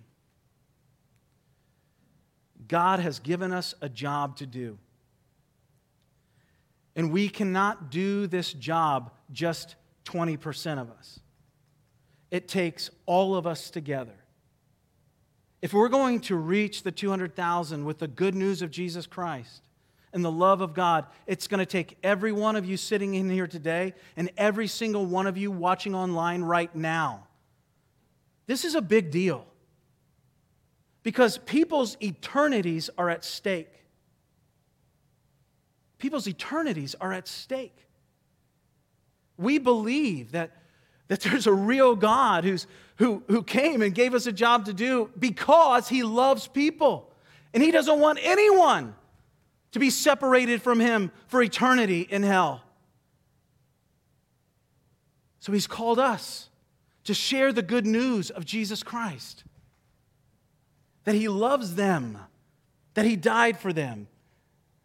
God 2.66 2.98
has 2.98 3.20
given 3.20 3.52
us 3.52 3.74
a 3.80 3.88
job 3.88 4.36
to 4.38 4.46
do. 4.46 4.78
And 6.96 7.12
we 7.12 7.28
cannot 7.28 7.90
do 7.90 8.26
this 8.26 8.52
job 8.52 9.12
just 9.30 9.76
20% 10.06 10.80
of 10.80 10.90
us. 10.90 11.20
It 12.30 12.48
takes 12.48 12.90
all 13.04 13.36
of 13.36 13.46
us 13.46 13.70
together. 13.70 14.14
If 15.62 15.72
we're 15.72 15.88
going 15.88 16.20
to 16.20 16.36
reach 16.36 16.82
the 16.82 16.92
200,000 16.92 17.84
with 17.84 17.98
the 17.98 18.08
good 18.08 18.34
news 18.34 18.62
of 18.62 18.70
Jesus 18.70 19.06
Christ 19.06 19.62
and 20.12 20.24
the 20.24 20.30
love 20.30 20.60
of 20.60 20.74
God, 20.74 21.06
it's 21.26 21.46
going 21.46 21.58
to 21.58 21.66
take 21.66 21.98
every 22.02 22.32
one 22.32 22.56
of 22.56 22.64
you 22.64 22.76
sitting 22.76 23.14
in 23.14 23.28
here 23.28 23.46
today 23.46 23.94
and 24.16 24.30
every 24.36 24.66
single 24.66 25.06
one 25.06 25.26
of 25.26 25.36
you 25.36 25.50
watching 25.50 25.94
online 25.94 26.42
right 26.42 26.74
now. 26.74 27.26
This 28.46 28.64
is 28.64 28.74
a 28.74 28.82
big 28.82 29.10
deal 29.10 29.44
because 31.02 31.38
people's 31.38 31.96
eternities 32.00 32.90
are 32.96 33.10
at 33.10 33.24
stake. 33.24 33.72
People's 35.98 36.26
eternities 36.26 36.94
are 37.00 37.12
at 37.12 37.26
stake. 37.28 37.86
We 39.36 39.58
believe 39.58 40.32
that 40.32 40.52
that 41.08 41.20
there's 41.20 41.46
a 41.46 41.52
real 41.52 41.94
God 41.94 42.44
who's, 42.44 42.66
who, 42.96 43.22
who 43.28 43.42
came 43.42 43.82
and 43.82 43.94
gave 43.94 44.14
us 44.14 44.26
a 44.26 44.32
job 44.32 44.64
to 44.66 44.72
do 44.72 45.10
because 45.18 45.88
he 45.88 46.02
loves 46.02 46.48
people. 46.48 47.12
And 47.54 47.62
he 47.62 47.70
doesn't 47.70 48.00
want 48.00 48.18
anyone 48.22 48.94
to 49.72 49.78
be 49.78 49.90
separated 49.90 50.62
from 50.62 50.80
him 50.80 51.12
for 51.28 51.42
eternity 51.42 52.00
in 52.02 52.22
hell. 52.22 52.62
So 55.38 55.52
he's 55.52 55.66
called 55.66 55.98
us 55.98 56.48
to 57.04 57.14
share 57.14 57.52
the 57.52 57.62
good 57.62 57.86
news 57.86 58.30
of 58.30 58.44
Jesus 58.44 58.82
Christ 58.82 59.44
that 61.04 61.14
he 61.14 61.28
loves 61.28 61.76
them, 61.76 62.18
that 62.94 63.06
he 63.06 63.14
died 63.14 63.56
for 63.60 63.72
them, 63.72 64.08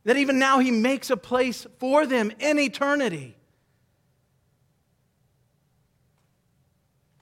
that 0.04 0.18
even 0.18 0.40
now 0.40 0.60
he 0.60 0.72
makes 0.72 1.10
a 1.10 1.18
place 1.18 1.68
for 1.80 2.06
them 2.06 2.32
in 2.40 2.58
eternity. 2.60 3.38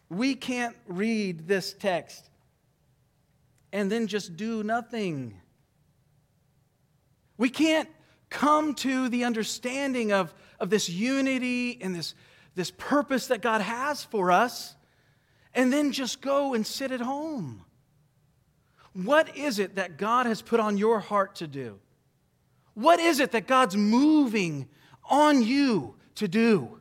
We 0.09 0.35
can't 0.35 0.75
read 0.87 1.47
this 1.47 1.73
text 1.73 2.29
and 3.71 3.91
then 3.91 4.07
just 4.07 4.35
do 4.35 4.63
nothing. 4.63 5.39
We 7.37 7.49
can't 7.49 7.89
come 8.29 8.73
to 8.75 9.09
the 9.09 9.23
understanding 9.25 10.11
of, 10.11 10.33
of 10.59 10.69
this 10.69 10.89
unity 10.89 11.79
and 11.81 11.93
this, 11.93 12.15
this 12.55 12.71
purpose 12.71 13.27
that 13.27 13.41
God 13.41 13.61
has 13.61 14.03
for 14.03 14.31
us 14.31 14.75
and 15.53 15.71
then 15.71 15.91
just 15.91 16.21
go 16.21 16.53
and 16.53 16.65
sit 16.65 16.91
at 16.91 17.01
home. 17.01 17.65
What 18.93 19.35
is 19.37 19.59
it 19.59 19.75
that 19.75 19.97
God 19.97 20.25
has 20.25 20.41
put 20.41 20.59
on 20.59 20.77
your 20.77 20.99
heart 20.99 21.35
to 21.35 21.47
do? 21.47 21.79
What 22.79 23.01
is 23.01 23.19
it 23.19 23.31
that 23.31 23.45
God's 23.45 23.75
moving 23.75 24.69
on 25.09 25.41
you 25.41 25.95
to 26.15 26.29
do? 26.29 26.79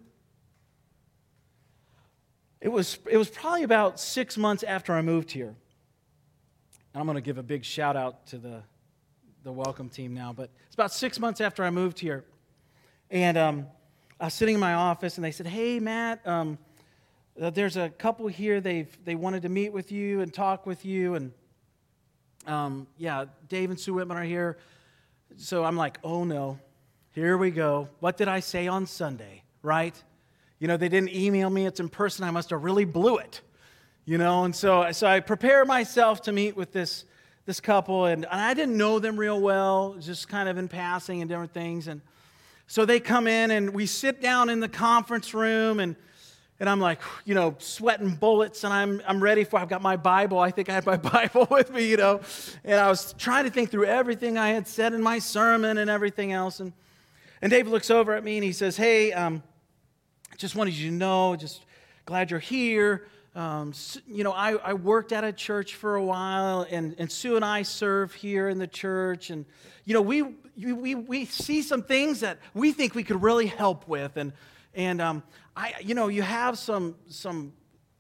It 2.61 2.69
was, 2.69 3.01
it 3.11 3.17
was 3.17 3.29
probably 3.29 3.65
about 3.65 3.99
six 3.99 4.37
months 4.37 4.63
after 4.63 4.93
I 4.93 5.03
moved 5.03 5.33
here. 5.33 5.57
And 6.95 7.01
I'm 7.01 7.05
going 7.05 7.17
to 7.17 7.21
give 7.21 7.37
a 7.37 7.43
big 7.43 7.65
shout 7.65 7.97
out 7.97 8.29
to 8.29 8.39
the, 8.39 8.63
the 9.43 9.51
welcome 9.51 9.89
team 9.89 10.15
now, 10.15 10.33
but 10.33 10.51
it's 10.67 10.75
about 10.77 10.93
six 10.93 11.19
months 11.19 11.41
after 11.41 11.65
I 11.65 11.71
moved 11.71 11.99
here. 11.99 12.25
And 13.11 13.37
um, 13.37 13.67
I 14.21 14.27
was 14.27 14.35
sitting 14.35 14.55
in 14.55 14.61
my 14.61 14.75
office, 14.75 15.19
and 15.19 15.25
they 15.25 15.33
said, 15.33 15.49
Hey, 15.49 15.81
Matt, 15.81 16.25
um, 16.25 16.59
uh, 17.43 17.51
there's 17.51 17.77
a 17.77 17.89
couple 17.89 18.29
here. 18.29 18.61
They've, 18.61 19.05
they 19.05 19.17
wanted 19.17 19.43
to 19.43 19.49
meet 19.49 19.73
with 19.73 19.91
you 19.91 20.21
and 20.21 20.33
talk 20.33 20.65
with 20.65 20.85
you. 20.85 21.17
And 21.17 21.33
um, 22.47 22.87
yeah, 22.99 23.25
Dave 23.49 23.71
and 23.71 23.81
Sue 23.81 23.95
Whitman 23.95 24.17
are 24.17 24.23
here. 24.23 24.59
So 25.39 25.65
I'm 25.65 25.77
like, 25.77 25.99
Oh, 26.03 26.25
no. 26.25 26.59
Here 27.13 27.37
we 27.37 27.51
go. 27.51 27.89
What 28.01 28.17
did 28.17 28.29
I 28.29 28.41
say 28.41 28.69
on 28.69 28.87
Sunday, 28.87 29.43
right? 29.63 29.95
You 30.59 30.69
know, 30.69 30.77
they 30.77 30.89
didn't 30.89 31.15
email 31.15 31.49
me, 31.49 31.67
it's 31.67 31.81
in 31.81 31.89
person. 31.89 32.25
I 32.25 32.31
must 32.31 32.51
have 32.51 32.63
really 32.63 32.85
blew 32.85 33.17
it. 33.17 33.41
You 34.05 34.19
know, 34.19 34.45
and 34.45 34.55
so, 34.55 34.91
so 34.93 35.07
I 35.07 35.21
prepare 35.21 35.65
myself 35.65 36.23
to 36.23 36.33
meet 36.33 36.57
with 36.57 36.73
this, 36.73 37.05
this 37.45 37.61
couple, 37.61 38.07
and, 38.07 38.25
and 38.25 38.41
I 38.41 38.55
didn't 38.55 38.77
know 38.77 38.99
them 38.99 39.17
real 39.17 39.41
well, 39.41 39.97
just 40.01 40.29
kind 40.29 40.49
of 40.49 40.59
in 40.59 40.67
passing 40.69 41.21
and 41.21 41.29
different 41.29 41.53
things. 41.53 41.89
And 41.89 42.01
so 42.67 42.85
they 42.85 43.01
come 43.01 43.27
in, 43.27 43.51
and 43.51 43.71
we 43.71 43.87
sit 43.87 44.21
down 44.21 44.49
in 44.51 44.61
the 44.61 44.69
conference 44.69 45.35
room, 45.35 45.79
and 45.79 45.95
and 46.61 46.69
I'm 46.69 46.81
like, 46.81 47.01
you 47.25 47.35
know, 47.35 47.55
sweating 47.59 48.17
bullets, 48.17 48.65
and 48.65 48.73
I'm, 48.73 49.01
I'm 49.07 49.23
ready 49.23 49.45
for, 49.45 49.61
I've 49.61 49.69
got 49.69 49.81
my 49.81 49.97
Bible. 49.97 50.41
I 50.41 50.51
think 50.51 50.69
I 50.69 50.73
had 50.73 50.87
my 50.87 50.97
Bible 50.97 51.47
with 51.51 51.71
me, 51.73 51.89
you 51.89 51.97
know. 51.97 52.21
And 52.65 52.81
I 52.81 52.89
was 52.89 53.13
trying 53.15 53.45
to 53.45 53.51
think 53.51 53.71
through 53.71 53.85
everything 53.85 54.37
I 54.37 54.49
had 54.49 54.67
said 54.67 54.93
in 54.93 55.01
my 55.01 55.21
sermon 55.21 55.79
and 55.79 55.89
everything 55.89 56.33
else. 56.33 56.59
And, 56.59 56.73
and 57.41 57.51
Dave 57.51 57.69
looks 57.69 57.91
over 57.91 58.15
at 58.15 58.25
me 58.25 58.37
and 58.37 58.45
he 58.45 58.53
says, 58.53 58.77
Hey, 58.77 59.13
um, 59.13 59.43
just 60.37 60.57
wanted 60.57 60.75
you 60.75 60.91
to 60.91 60.97
know, 60.97 61.37
just 61.37 61.65
glad 62.07 62.31
you're 62.31 62.41
here. 62.41 63.07
Um, 63.37 63.73
you 64.09 64.25
know, 64.25 64.33
I, 64.33 64.55
I 64.55 64.73
worked 64.73 65.13
at 65.13 65.23
a 65.23 65.33
church 65.33 65.77
for 65.77 65.95
a 65.95 66.03
while, 66.03 66.67
and, 66.69 66.97
and 66.99 67.13
Sue 67.13 67.37
and 67.37 67.45
I 67.45 67.63
serve 67.63 68.13
here 68.15 68.49
in 68.49 68.59
the 68.59 68.67
church. 68.67 69.31
And, 69.31 69.45
you 69.85 69.95
know, 69.95 70.03
we, 70.03 70.23
we, 70.57 70.97
we 70.97 71.25
see 71.25 71.63
some 71.63 71.85
things 71.85 72.21
that 72.21 72.39
we 72.53 72.73
think 72.73 72.97
we 72.97 73.05
could 73.05 73.23
really 73.23 73.47
help 73.47 73.87
with. 73.87 74.17
And, 74.17 74.33
and 74.75 75.01
um, 75.01 75.23
I, 75.57 75.75
you 75.81 75.95
know, 75.95 76.09
you 76.09 76.23
have 76.23 76.59
some, 76.59 76.95
some 77.09 77.53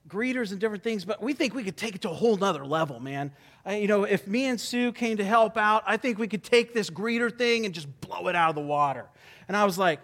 greeters 0.09 0.53
and 0.53 0.61
different 0.61 0.83
things, 0.83 1.05
but 1.05 1.23
we 1.23 1.33
think 1.33 1.55
we 1.55 1.65
could 1.65 1.77
take 1.77 1.95
it 1.95 2.03
to 2.03 2.11
a 2.11 2.15
whole 2.15 2.37
nother 2.37 2.65
level, 2.65 3.01
man. 3.01 3.33
I, 3.65 3.77
you 3.77 3.89
know, 3.89 4.05
if 4.05 4.27
me 4.27 4.47
and 4.47 4.61
Sue 4.61 4.93
came 4.93 5.17
to 5.19 5.25
help 5.25 5.57
out, 5.57 5.83
I 5.87 5.97
think 5.97 6.19
we 6.19 6.29
could 6.29 6.45
take 6.45 6.73
this 6.73 6.89
greeter 6.89 7.37
thing 7.37 7.67
and 7.67 7.75
just 7.75 7.89
blow 8.01 8.29
it 8.29 8.37
out 8.37 8.49
of 8.51 8.55
the 8.55 8.63
water. 8.63 9.07
And 9.47 9.57
I 9.57 9.65
was 9.65 9.79
like, 9.79 10.01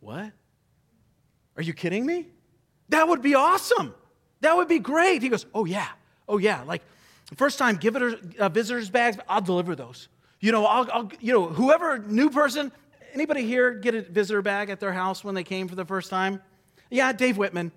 what? 0.00 0.32
Are 1.56 1.62
you 1.62 1.72
kidding 1.72 2.06
me? 2.06 2.28
That 2.90 3.08
would 3.08 3.22
be 3.22 3.34
awesome. 3.34 3.94
That 4.40 4.56
would 4.56 4.68
be 4.68 4.78
great. 4.78 5.22
He 5.22 5.28
goes, 5.28 5.46
Oh, 5.54 5.64
yeah. 5.64 5.88
Oh, 6.28 6.38
yeah. 6.38 6.62
Like, 6.62 6.82
first 7.36 7.58
time 7.58 7.76
give 7.76 7.96
it 7.96 8.38
uh, 8.38 8.48
visitors 8.48 8.90
bags, 8.90 9.16
I'll 9.28 9.40
deliver 9.40 9.74
those. 9.74 10.08
You 10.40 10.52
know, 10.52 10.66
I'll, 10.66 10.88
I'll, 10.92 11.10
you 11.20 11.32
know, 11.32 11.46
whoever, 11.46 11.98
new 11.98 12.30
person, 12.30 12.70
anybody 13.16 13.46
here 13.46 13.72
get 13.72 13.94
a 13.94 14.02
visitor 14.02 14.42
bag 14.42 14.68
at 14.68 14.78
their 14.78 14.92
house 14.92 15.24
when 15.24 15.34
they 15.34 15.42
came 15.42 15.68
for 15.68 15.74
the 15.74 15.84
first 15.84 16.10
time? 16.10 16.42
Yeah, 16.90 17.12
Dave 17.12 17.38
Whitman. 17.38 17.72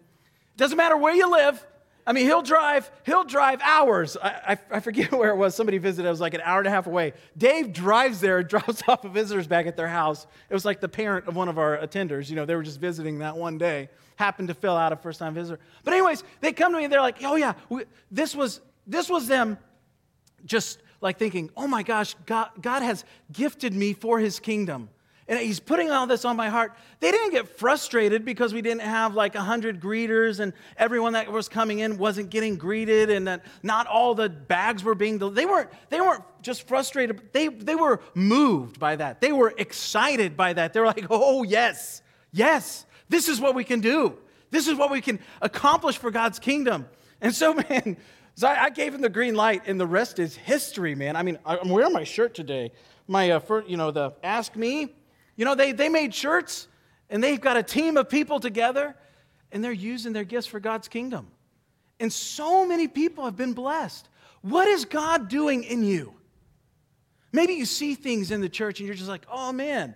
Doesn't 0.58 0.78
matter 0.78 0.98
where 0.98 1.16
you 1.16 1.32
live. 1.32 1.66
I 2.06 2.12
mean, 2.12 2.26
he'll 2.26 2.42
drive, 2.42 2.90
he'll 3.06 3.24
drive 3.24 3.62
hours. 3.62 4.18
I, 4.18 4.30
I, 4.30 4.78
I, 4.78 4.80
forget 4.80 5.12
where 5.20 5.30
it 5.30 5.38
was. 5.38 5.56
Somebody 5.56 5.78
visited. 5.78 6.08
It 6.08 6.12
was 6.12 6.20
like 6.20 6.34
an 6.34 6.42
hour 6.44 6.58
and 6.60 6.68
a 6.68 6.72
half 6.72 6.88
away. 6.88 7.14
Dave 7.38 7.72
drives 7.72 8.20
there, 8.20 8.44
drops 8.56 8.84
off 8.88 9.06
a 9.06 9.10
visitor's 9.10 9.48
bag 9.48 9.68
at 9.68 9.78
their 9.78 9.88
house. 9.88 10.28
It 10.50 10.54
was 10.54 10.66
like 10.66 10.82
the 10.82 10.90
parent 10.90 11.28
of 11.28 11.36
one 11.36 11.48
of 11.48 11.58
our 11.58 11.78
attenders. 11.78 12.30
You 12.30 12.36
know, 12.36 12.46
they 12.46 12.56
were 12.56 12.64
just 12.64 12.80
visiting 12.80 13.20
that 13.20 13.38
one 13.38 13.58
day. 13.58 13.90
Happened 14.18 14.50
to 14.50 14.54
fill 14.54 14.76
out 14.76 14.92
a 14.92 14.98
first-time 14.98 15.34
visitor. 15.34 15.60
But 15.86 15.94
anyways, 15.94 16.24
they 16.42 16.52
come 16.52 16.74
to 16.74 16.78
me 16.78 16.84
and 16.84 16.92
they're 16.92 17.00
like, 17.00 17.24
"Oh 17.24 17.38
yeah, 17.38 17.54
we, 17.70 17.84
this 18.12 18.36
was 18.36 18.60
this 18.86 19.10
was 19.10 19.28
them, 19.28 19.58
just 20.44 20.82
like 21.00 21.18
thinking, 21.18 21.50
oh 21.56 21.68
my 21.68 21.84
gosh, 21.84 22.16
God, 22.26 22.50
God 22.60 22.82
has 22.82 23.06
gifted 23.32 23.74
me 23.74 23.94
for 23.94 24.20
His 24.20 24.40
kingdom." 24.40 24.90
And 25.30 25.38
he's 25.40 25.60
putting 25.60 25.92
all 25.92 26.08
this 26.08 26.26
on 26.26 26.36
my 26.36 26.50
heart. 26.50 26.74
They 27.00 27.12
didn't 27.12 27.32
get 27.32 27.48
frustrated 27.48 28.26
because 28.26 28.52
we 28.52 28.64
didn't 28.64 28.82
have 28.82 29.14
like 29.14 29.36
100 29.36 29.80
greeters 29.80 30.40
and 30.40 30.54
everyone 30.76 31.14
that 31.14 31.32
was 31.32 31.48
coming 31.48 31.80
in 31.80 32.00
wasn't 32.00 32.32
getting 32.32 32.58
greeted 32.58 33.12
and 33.12 33.28
that 33.28 33.46
not 33.62 33.86
all 33.86 34.16
the 34.16 34.28
bags 34.28 34.84
were 34.84 34.96
being 34.96 35.20
they 35.20 35.46
weren't 35.46 35.70
they 35.90 36.02
weren't 36.02 36.24
just 36.42 36.68
frustrated 36.68 37.22
they 37.32 37.48
they 37.48 37.76
were 37.76 38.02
moved 38.16 38.80
by 38.80 38.96
that. 38.96 39.22
They 39.22 39.32
were 39.32 39.54
excited 39.56 40.36
by 40.36 40.54
that. 40.54 40.74
They 40.74 40.80
were 40.80 40.88
like, 40.88 41.06
"Oh, 41.12 41.44
yes. 41.44 42.02
Yes. 42.32 42.86
This 43.08 43.30
is 43.30 43.40
what 43.40 43.54
we 43.54 43.64
can 43.64 43.82
do. 43.82 44.18
This 44.50 44.68
is 44.68 44.76
what 44.76 44.90
we 44.90 45.00
can 45.00 45.20
accomplish 45.42 45.98
for 45.98 46.10
God's 46.10 46.40
kingdom." 46.40 46.88
And 47.22 47.36
so 47.36 47.54
man, 47.70 47.98
so 48.34 48.48
I, 48.48 48.72
gave 48.72 48.96
him 48.96 49.02
the 49.02 49.10
green 49.10 49.36
light, 49.36 49.64
and 49.68 49.80
the 49.80 49.86
rest 49.86 50.18
is 50.18 50.36
history, 50.36 50.96
man. 50.96 51.16
I 51.16 51.22
mean, 51.22 51.38
I'm 51.46 51.70
wearing 51.70 51.94
my 51.94 52.04
shirt 52.04 52.34
today. 52.34 52.72
My, 53.06 53.32
uh, 53.32 53.40
for, 53.40 53.64
you 53.66 53.76
know, 53.76 53.92
the 53.92 54.14
Ask 54.24 54.56
Me 54.56 54.94
you 55.40 55.46
know, 55.46 55.56
they, 55.56 55.72
they 55.72 55.88
made 55.88 56.14
shirts 56.14 56.68
and 57.10 57.24
they've 57.24 57.40
got 57.40 57.56
a 57.56 57.64
team 57.64 57.96
of 57.96 58.10
people 58.10 58.42
together 58.42 58.94
and 59.54 59.64
they're 59.64 59.72
using 59.72 60.12
their 60.12 60.26
gifts 60.26 60.48
for 60.48 60.60
God's 60.60 60.90
kingdom. 60.90 61.28
And 61.98 62.12
so 62.12 62.68
many 62.68 62.90
people 62.90 63.24
have 63.24 63.38
been 63.38 63.54
blessed. 63.54 64.10
What 64.42 64.68
is 64.68 64.84
God 64.84 65.30
doing 65.30 65.64
in 65.64 65.82
you? 65.82 66.14
Maybe 67.32 67.54
you 67.54 67.64
see 67.64 67.96
things 67.96 68.32
in 68.32 68.42
the 68.42 68.50
church 68.50 68.82
and 68.82 68.88
you're 68.88 68.98
just 68.98 69.08
like, 69.08 69.26
oh 69.32 69.54
man, 69.54 69.96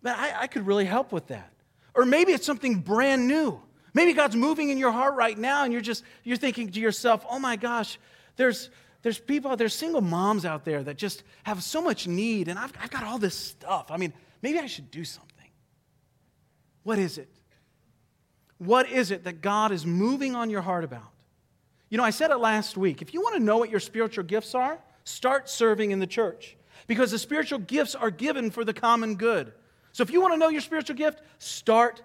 man 0.00 0.14
I, 0.18 0.32
I 0.40 0.46
could 0.46 0.66
really 0.66 0.86
help 0.86 1.12
with 1.12 1.26
that. 1.26 1.52
Or 1.94 2.06
maybe 2.06 2.32
it's 2.32 2.46
something 2.46 2.76
brand 2.76 3.28
new. 3.28 3.60
Maybe 3.92 4.14
God's 4.14 4.34
moving 4.34 4.70
in 4.70 4.78
your 4.78 4.92
heart 4.92 5.14
right 5.14 5.36
now 5.36 5.64
and 5.64 5.74
you're 5.74 5.82
just 5.82 6.04
you're 6.24 6.38
thinking 6.38 6.70
to 6.70 6.80
yourself, 6.80 7.22
oh 7.28 7.38
my 7.38 7.56
gosh, 7.56 7.98
there's 8.36 8.70
there's 9.02 9.18
people, 9.18 9.54
there's 9.56 9.74
single 9.74 10.00
moms 10.00 10.46
out 10.46 10.64
there 10.64 10.82
that 10.82 10.96
just 10.96 11.22
have 11.42 11.62
so 11.62 11.82
much 11.82 12.06
need, 12.06 12.48
and 12.48 12.58
I've, 12.58 12.72
I've 12.82 12.90
got 12.90 13.04
all 13.04 13.18
this 13.18 13.34
stuff. 13.34 13.90
I 13.90 13.96
mean, 13.96 14.12
maybe 14.42 14.58
I 14.58 14.66
should 14.66 14.90
do 14.90 15.04
something. 15.04 15.30
What 16.82 16.98
is 16.98 17.18
it? 17.18 17.28
What 18.58 18.90
is 18.90 19.10
it 19.10 19.24
that 19.24 19.40
God 19.40 19.72
is 19.72 19.86
moving 19.86 20.34
on 20.34 20.50
your 20.50 20.62
heart 20.62 20.84
about? 20.84 21.10
You 21.88 21.98
know, 21.98 22.04
I 22.04 22.10
said 22.10 22.30
it 22.30 22.36
last 22.36 22.76
week. 22.76 23.02
If 23.02 23.12
you 23.12 23.20
want 23.20 23.36
to 23.36 23.42
know 23.42 23.58
what 23.58 23.70
your 23.70 23.80
spiritual 23.80 24.24
gifts 24.24 24.54
are, 24.54 24.78
start 25.04 25.48
serving 25.48 25.90
in 25.90 25.98
the 25.98 26.06
church 26.06 26.56
because 26.86 27.10
the 27.10 27.18
spiritual 27.18 27.58
gifts 27.58 27.94
are 27.94 28.10
given 28.10 28.50
for 28.50 28.64
the 28.64 28.72
common 28.72 29.16
good. 29.16 29.52
So 29.92 30.02
if 30.02 30.10
you 30.10 30.20
want 30.20 30.34
to 30.34 30.38
know 30.38 30.48
your 30.48 30.60
spiritual 30.60 30.96
gift, 30.96 31.22
start 31.38 32.02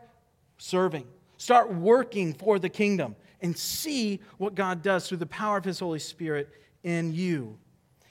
serving, 0.58 1.06
start 1.38 1.74
working 1.74 2.34
for 2.34 2.58
the 2.58 2.70
kingdom, 2.70 3.16
and 3.42 3.56
see 3.56 4.22
what 4.38 4.56
God 4.56 4.82
does 4.82 5.08
through 5.08 5.18
the 5.18 5.26
power 5.28 5.58
of 5.58 5.66
His 5.66 5.80
Holy 5.80 6.00
Spirit 6.00 6.50
in 6.84 7.14
you. 7.14 7.58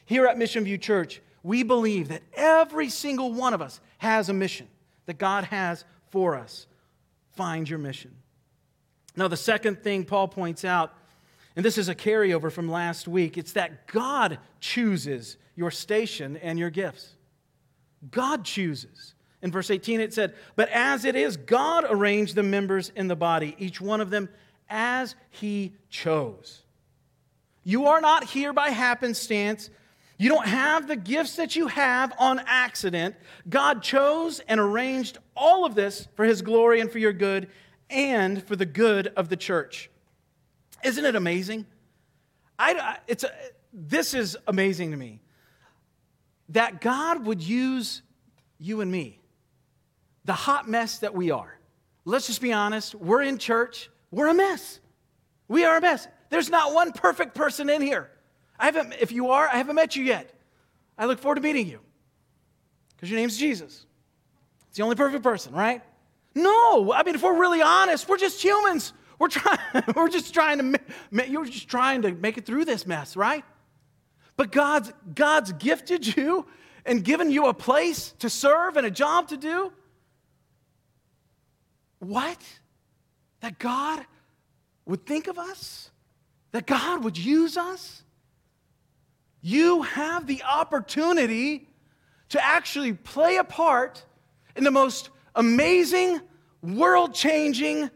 Here 0.04 0.26
at 0.26 0.38
Mission 0.38 0.64
View 0.64 0.78
Church, 0.78 1.20
we 1.42 1.62
believe 1.62 2.08
that 2.08 2.22
every 2.34 2.88
single 2.88 3.32
one 3.32 3.52
of 3.52 3.60
us 3.60 3.80
has 4.04 4.28
a 4.28 4.32
mission 4.32 4.68
that 5.06 5.18
God 5.18 5.44
has 5.44 5.84
for 6.10 6.36
us. 6.36 6.66
Find 7.32 7.68
your 7.68 7.78
mission. 7.78 8.14
Now, 9.16 9.28
the 9.28 9.36
second 9.36 9.82
thing 9.82 10.04
Paul 10.04 10.28
points 10.28 10.64
out, 10.64 10.92
and 11.56 11.64
this 11.64 11.78
is 11.78 11.88
a 11.88 11.94
carryover 11.94 12.52
from 12.52 12.70
last 12.70 13.08
week, 13.08 13.38
it's 13.38 13.52
that 13.52 13.86
God 13.86 14.38
chooses 14.60 15.36
your 15.56 15.70
station 15.70 16.36
and 16.36 16.58
your 16.58 16.70
gifts. 16.70 17.14
God 18.10 18.44
chooses. 18.44 19.14
In 19.42 19.50
verse 19.50 19.70
18, 19.70 20.00
it 20.00 20.12
said, 20.12 20.34
But 20.56 20.68
as 20.70 21.04
it 21.04 21.16
is, 21.16 21.36
God 21.36 21.84
arranged 21.88 22.34
the 22.34 22.42
members 22.42 22.90
in 22.96 23.08
the 23.08 23.16
body, 23.16 23.54
each 23.58 23.80
one 23.80 24.00
of 24.00 24.10
them 24.10 24.28
as 24.68 25.14
he 25.30 25.74
chose. 25.90 26.62
You 27.62 27.86
are 27.86 28.00
not 28.00 28.24
here 28.24 28.52
by 28.52 28.70
happenstance 28.70 29.70
you 30.16 30.28
don't 30.28 30.46
have 30.46 30.86
the 30.86 30.96
gifts 30.96 31.36
that 31.36 31.56
you 31.56 31.66
have 31.66 32.12
on 32.18 32.40
accident. 32.46 33.16
God 33.48 33.82
chose 33.82 34.40
and 34.40 34.60
arranged 34.60 35.18
all 35.36 35.64
of 35.64 35.74
this 35.74 36.08
for 36.14 36.24
His 36.24 36.42
glory 36.42 36.80
and 36.80 36.90
for 36.90 36.98
your 36.98 37.12
good 37.12 37.48
and 37.90 38.42
for 38.46 38.56
the 38.56 38.66
good 38.66 39.08
of 39.16 39.28
the 39.28 39.36
church. 39.36 39.90
Isn't 40.84 41.04
it 41.04 41.16
amazing? 41.16 41.66
I, 42.58 42.98
it's 43.08 43.24
a, 43.24 43.30
this 43.72 44.14
is 44.14 44.36
amazing 44.46 44.92
to 44.92 44.96
me 44.96 45.20
that 46.50 46.80
God 46.80 47.26
would 47.26 47.42
use 47.42 48.02
you 48.58 48.80
and 48.80 48.92
me, 48.92 49.18
the 50.24 50.34
hot 50.34 50.68
mess 50.68 50.98
that 50.98 51.14
we 51.14 51.30
are. 51.30 51.58
Let's 52.04 52.26
just 52.26 52.40
be 52.40 52.52
honest. 52.52 52.94
We're 52.94 53.22
in 53.22 53.38
church, 53.38 53.90
we're 54.10 54.28
a 54.28 54.34
mess. 54.34 54.80
We 55.48 55.64
are 55.64 55.76
a 55.76 55.80
mess. 55.80 56.06
There's 56.30 56.48
not 56.48 56.72
one 56.72 56.92
perfect 56.92 57.34
person 57.34 57.68
in 57.68 57.82
here. 57.82 58.10
I 58.64 58.68
haven't, 58.68 58.94
if 58.98 59.12
you 59.12 59.28
are, 59.28 59.46
I 59.46 59.56
haven't 59.56 59.74
met 59.74 59.94
you 59.94 60.02
yet. 60.02 60.30
I 60.96 61.04
look 61.04 61.18
forward 61.18 61.34
to 61.34 61.42
meeting 61.42 61.68
you 61.68 61.80
because 62.96 63.10
your 63.10 63.20
name's 63.20 63.36
Jesus. 63.36 63.84
It's 64.68 64.78
the 64.78 64.82
only 64.82 64.96
perfect 64.96 65.22
person, 65.22 65.52
right? 65.52 65.82
No, 66.34 66.90
I 66.90 67.02
mean, 67.02 67.14
if 67.14 67.22
we're 67.22 67.38
really 67.38 67.60
honest, 67.60 68.08
we're 68.08 68.16
just 68.16 68.42
humans. 68.42 68.94
We're 69.18 69.28
trying, 69.28 69.58
we're 69.94 70.08
just 70.08 70.32
trying 70.32 70.72
to, 71.12 71.28
you're 71.28 71.44
just 71.44 71.68
trying 71.68 72.00
to 72.02 72.12
make 72.12 72.38
it 72.38 72.46
through 72.46 72.64
this 72.64 72.86
mess, 72.86 73.18
right? 73.18 73.44
But 74.38 74.50
God's, 74.50 74.90
God's 75.14 75.52
gifted 75.52 76.16
you 76.16 76.46
and 76.86 77.04
given 77.04 77.30
you 77.30 77.48
a 77.48 77.54
place 77.54 78.14
to 78.20 78.30
serve 78.30 78.78
and 78.78 78.86
a 78.86 78.90
job 78.90 79.28
to 79.28 79.36
do. 79.36 79.74
What? 81.98 82.42
That 83.40 83.58
God 83.58 84.06
would 84.86 85.04
think 85.04 85.26
of 85.26 85.38
us? 85.38 85.90
That 86.52 86.66
God 86.66 87.04
would 87.04 87.18
use 87.18 87.58
us? 87.58 88.00
You 89.46 89.82
have 89.82 90.26
the 90.26 90.42
opportunity 90.42 91.68
to 92.30 92.42
actually 92.42 92.94
play 92.94 93.36
a 93.36 93.44
part 93.44 94.02
in 94.56 94.64
the 94.64 94.70
most 94.70 95.10
amazing, 95.34 96.18
world 96.62 97.12
changing 97.14 97.90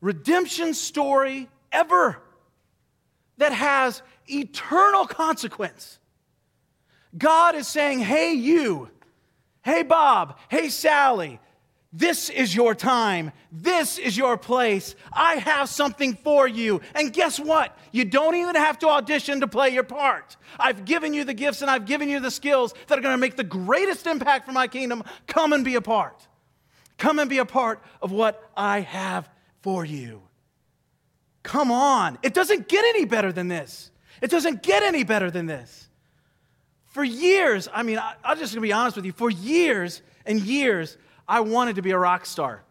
redemption 0.00 0.72
story 0.72 1.46
ever 1.70 2.22
that 3.36 3.52
has 3.52 4.00
eternal 4.26 5.04
consequence. 5.06 5.98
God 7.18 7.54
is 7.54 7.68
saying, 7.68 7.98
Hey, 7.98 8.32
you, 8.32 8.88
hey, 9.62 9.82
Bob, 9.82 10.38
hey, 10.48 10.70
Sally, 10.70 11.38
this 11.92 12.28
is 12.28 12.54
your 12.54 12.74
time. 12.74 13.32
This 13.50 13.96
is 13.96 14.16
your 14.16 14.36
place. 14.36 14.94
I 15.10 15.36
have 15.36 15.70
something 15.70 16.14
for 16.14 16.46
you. 16.46 16.82
And 16.94 17.12
guess 17.12 17.40
what? 17.40 17.76
You 17.92 18.04
don't 18.04 18.34
even 18.34 18.56
have 18.56 18.78
to 18.80 18.88
audition 18.88 19.40
to 19.40 19.48
play 19.48 19.70
your 19.70 19.84
part. 19.84 20.36
I've 20.60 20.84
given 20.84 21.14
you 21.14 21.24
the 21.24 21.32
gifts 21.32 21.62
and 21.62 21.70
I've 21.70 21.86
given 21.86 22.10
you 22.10 22.20
the 22.20 22.30
skills 22.30 22.74
that 22.88 22.98
are 22.98 23.00
going 23.00 23.14
to 23.14 23.20
make 23.20 23.36
the 23.36 23.44
greatest 23.44 24.06
impact 24.06 24.44
for 24.44 24.52
my 24.52 24.68
kingdom. 24.68 25.02
Come 25.26 25.54
and 25.54 25.64
be 25.64 25.76
a 25.76 25.80
part. 25.80 26.26
Come 26.98 27.18
and 27.18 27.30
be 27.30 27.38
a 27.38 27.46
part 27.46 27.80
of 28.02 28.12
what 28.12 28.50
I 28.54 28.80
have 28.80 29.30
for 29.62 29.82
you. 29.82 30.22
Come 31.42 31.72
on. 31.72 32.18
It 32.22 32.34
doesn't 32.34 32.68
get 32.68 32.84
any 32.84 33.06
better 33.06 33.32
than 33.32 33.48
this. 33.48 33.90
It 34.20 34.30
doesn't 34.30 34.62
get 34.62 34.82
any 34.82 35.04
better 35.04 35.30
than 35.30 35.46
this. 35.46 35.88
For 36.88 37.02
years, 37.02 37.66
I 37.72 37.82
mean, 37.82 37.98
I'm 38.24 38.38
just 38.38 38.52
going 38.52 38.60
to 38.62 38.68
be 38.68 38.72
honest 38.72 38.96
with 38.96 39.06
you, 39.06 39.12
for 39.12 39.30
years 39.30 40.02
and 40.26 40.40
years, 40.40 40.98
I 41.28 41.40
wanted 41.40 41.76
to 41.76 41.82
be 41.82 41.90
a 41.90 41.98
rock 41.98 42.24
star. 42.24 42.62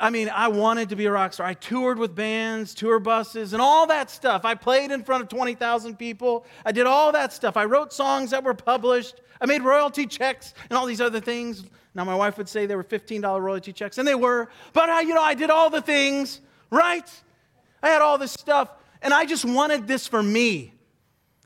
I 0.00 0.10
mean, 0.10 0.28
I 0.28 0.48
wanted 0.48 0.88
to 0.88 0.96
be 0.96 1.06
a 1.06 1.12
rock 1.12 1.32
star. 1.32 1.46
I 1.46 1.54
toured 1.54 1.98
with 1.98 2.14
bands, 2.16 2.74
tour 2.74 2.98
buses, 2.98 3.52
and 3.52 3.62
all 3.62 3.86
that 3.86 4.10
stuff. 4.10 4.44
I 4.44 4.56
played 4.56 4.90
in 4.90 5.04
front 5.04 5.22
of 5.22 5.28
20,000 5.28 5.96
people. 5.96 6.44
I 6.64 6.72
did 6.72 6.86
all 6.86 7.12
that 7.12 7.32
stuff. 7.32 7.56
I 7.56 7.64
wrote 7.64 7.92
songs 7.92 8.30
that 8.30 8.42
were 8.42 8.54
published. 8.54 9.20
I 9.40 9.46
made 9.46 9.62
royalty 9.62 10.06
checks 10.06 10.54
and 10.68 10.76
all 10.76 10.86
these 10.86 11.00
other 11.00 11.20
things. 11.20 11.64
Now, 11.94 12.04
my 12.04 12.14
wife 12.14 12.38
would 12.38 12.48
say 12.48 12.66
they 12.66 12.74
were 12.74 12.82
$15 12.82 13.40
royalty 13.40 13.72
checks, 13.72 13.98
and 13.98 14.08
they 14.08 14.16
were. 14.16 14.48
But, 14.72 14.88
I, 14.88 15.02
you 15.02 15.14
know, 15.14 15.22
I 15.22 15.34
did 15.34 15.50
all 15.50 15.70
the 15.70 15.82
things, 15.82 16.40
right? 16.70 17.08
I 17.82 17.88
had 17.88 18.02
all 18.02 18.18
this 18.18 18.32
stuff, 18.32 18.70
and 19.00 19.14
I 19.14 19.26
just 19.26 19.44
wanted 19.44 19.86
this 19.86 20.08
for 20.08 20.22
me. 20.22 20.72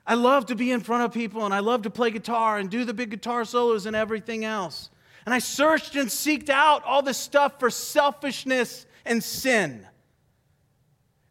I 0.06 0.14
love 0.14 0.46
to 0.46 0.54
be 0.54 0.70
in 0.70 0.80
front 0.80 1.02
of 1.02 1.12
people, 1.12 1.44
and 1.44 1.52
I 1.52 1.58
love 1.58 1.82
to 1.82 1.90
play 1.90 2.10
guitar 2.10 2.56
and 2.56 2.70
do 2.70 2.86
the 2.86 2.94
big 2.94 3.10
guitar 3.10 3.44
solos 3.44 3.84
and 3.84 3.94
everything 3.94 4.46
else. 4.46 4.88
And 5.28 5.34
I 5.34 5.40
searched 5.40 5.94
and 5.94 6.08
seeked 6.08 6.48
out 6.48 6.82
all 6.84 7.02
this 7.02 7.18
stuff 7.18 7.60
for 7.60 7.68
selfishness 7.68 8.86
and 9.04 9.22
sin. 9.22 9.86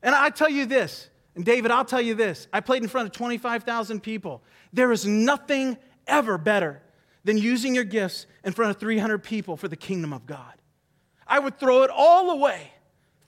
And 0.04 0.14
I 0.14 0.30
tell 0.30 0.52
you 0.52 0.68
this, 0.68 1.10
and 1.34 1.44
David, 1.44 1.72
I'll 1.72 1.84
tell 1.84 2.00
you 2.00 2.14
this 2.14 2.48
I 2.54 2.60
played 2.60 2.84
in 2.84 2.90
front 2.90 3.08
of 3.08 3.14
25,000 3.14 4.04
people. 4.04 4.44
There 4.72 4.92
is 4.92 5.08
nothing 5.08 5.78
ever 6.06 6.38
better 6.38 6.84
than 7.24 7.40
using 7.40 7.74
your 7.74 7.86
gifts 7.86 8.28
in 8.44 8.54
front 8.54 8.70
of 8.70 8.80
300 8.80 9.24
people 9.24 9.58
for 9.58 9.68
the 9.68 9.76
kingdom 9.76 10.14
of 10.14 10.28
God. 10.28 10.54
I 11.26 11.40
would 11.40 11.60
throw 11.60 11.82
it 11.82 11.90
all 11.90 12.30
away, 12.30 12.72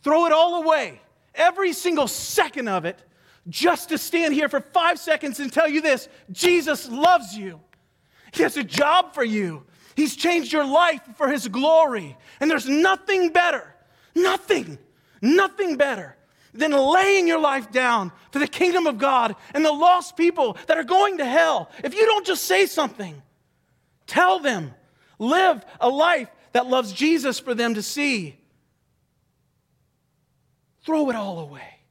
throw 0.03 0.27
it 0.27 0.31
all 0.31 0.61
away, 0.61 1.01
every 1.33 1.73
single 1.73 2.07
second 2.07 2.67
of 2.67 2.85
it, 2.85 3.01
just 3.47 3.89
to 3.89 3.97
stand 3.97 4.35
here 4.35 4.49
for 4.49 4.59
five 4.59 4.99
seconds 4.99 5.39
and 5.39 5.51
tell 5.51 5.67
you 5.67 5.81
this 5.81 6.09
Jesus 6.31 6.87
loves 6.87 7.35
you. 7.35 7.59
He 8.33 8.43
has 8.43 8.55
a 8.55 8.63
job 8.63 9.15
for 9.15 9.23
you. 9.23 9.65
He's 9.99 10.15
changed 10.15 10.53
your 10.53 10.63
life 10.63 11.01
for 11.17 11.27
His 11.27 11.49
glory. 11.49 12.15
And 12.39 12.49
there's 12.49 12.69
nothing 12.69 13.33
better, 13.33 13.75
nothing, 14.15 14.77
nothing 15.21 15.75
better 15.75 16.15
than 16.53 16.71
laying 16.71 17.27
your 17.27 17.41
life 17.41 17.69
down 17.69 18.13
for 18.31 18.39
the 18.39 18.47
kingdom 18.47 18.87
of 18.87 18.97
God 18.97 19.35
and 19.53 19.65
the 19.65 19.73
lost 19.73 20.15
people 20.15 20.55
that 20.67 20.77
are 20.77 20.85
going 20.85 21.17
to 21.17 21.25
hell. 21.25 21.69
If 21.83 21.93
you 21.93 22.05
don't 22.05 22.25
just 22.25 22.45
say 22.45 22.65
something, 22.65 23.21
tell 24.07 24.39
them, 24.39 24.73
live 25.19 25.65
a 25.81 25.89
life 25.89 26.29
that 26.53 26.67
loves 26.67 26.93
Jesus 26.93 27.37
for 27.37 27.53
them 27.53 27.73
to 27.73 27.83
see. 27.83 28.37
Throw 30.85 31.09
it 31.09 31.17
all 31.17 31.39
away. 31.39 31.81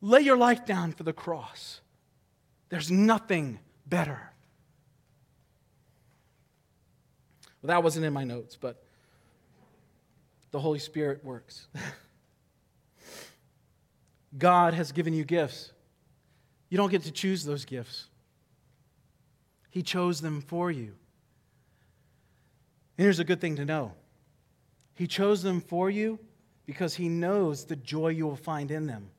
Lay 0.00 0.22
your 0.22 0.38
life 0.38 0.64
down 0.64 0.92
for 0.92 1.02
the 1.02 1.12
cross. 1.12 1.82
There's 2.70 2.90
nothing 2.90 3.58
better. 3.84 4.32
Well, 7.66 7.74
that 7.74 7.82
wasn't 7.82 8.06
in 8.06 8.12
my 8.12 8.22
notes, 8.22 8.54
but 8.54 8.80
the 10.52 10.60
Holy 10.60 10.78
Spirit 10.78 11.24
works. 11.24 11.66
God 14.38 14.72
has 14.72 14.92
given 14.92 15.12
you 15.12 15.24
gifts. 15.24 15.72
You 16.68 16.76
don't 16.76 16.92
get 16.92 17.02
to 17.02 17.10
choose 17.10 17.44
those 17.44 17.64
gifts, 17.64 18.06
He 19.68 19.82
chose 19.82 20.20
them 20.20 20.42
for 20.42 20.70
you. 20.70 20.92
And 22.96 23.04
here's 23.04 23.18
a 23.18 23.24
good 23.24 23.40
thing 23.40 23.56
to 23.56 23.64
know 23.64 23.94
He 24.94 25.08
chose 25.08 25.42
them 25.42 25.60
for 25.60 25.90
you 25.90 26.20
because 26.66 26.94
He 26.94 27.08
knows 27.08 27.64
the 27.64 27.74
joy 27.74 28.10
you 28.10 28.28
will 28.28 28.36
find 28.36 28.70
in 28.70 28.86
them. 28.86 29.10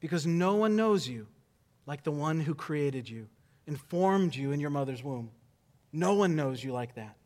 Because 0.00 0.26
no 0.26 0.54
one 0.54 0.74
knows 0.74 1.06
you 1.06 1.26
like 1.84 2.02
the 2.02 2.12
one 2.12 2.40
who 2.40 2.54
created 2.54 3.10
you 3.10 3.28
and 3.66 3.78
formed 3.78 4.34
you 4.34 4.52
in 4.52 4.60
your 4.60 4.70
mother's 4.70 5.04
womb. 5.04 5.32
No 5.92 6.14
one 6.14 6.36
knows 6.36 6.62
you 6.62 6.72
like 6.72 6.94
that. 6.94 7.16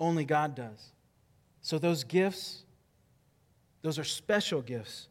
Only 0.00 0.24
God 0.24 0.54
does. 0.54 0.92
So 1.60 1.78
those 1.78 2.04
gifts, 2.04 2.64
those 3.82 3.98
are 3.98 4.04
special 4.04 4.62
gifts 4.62 5.08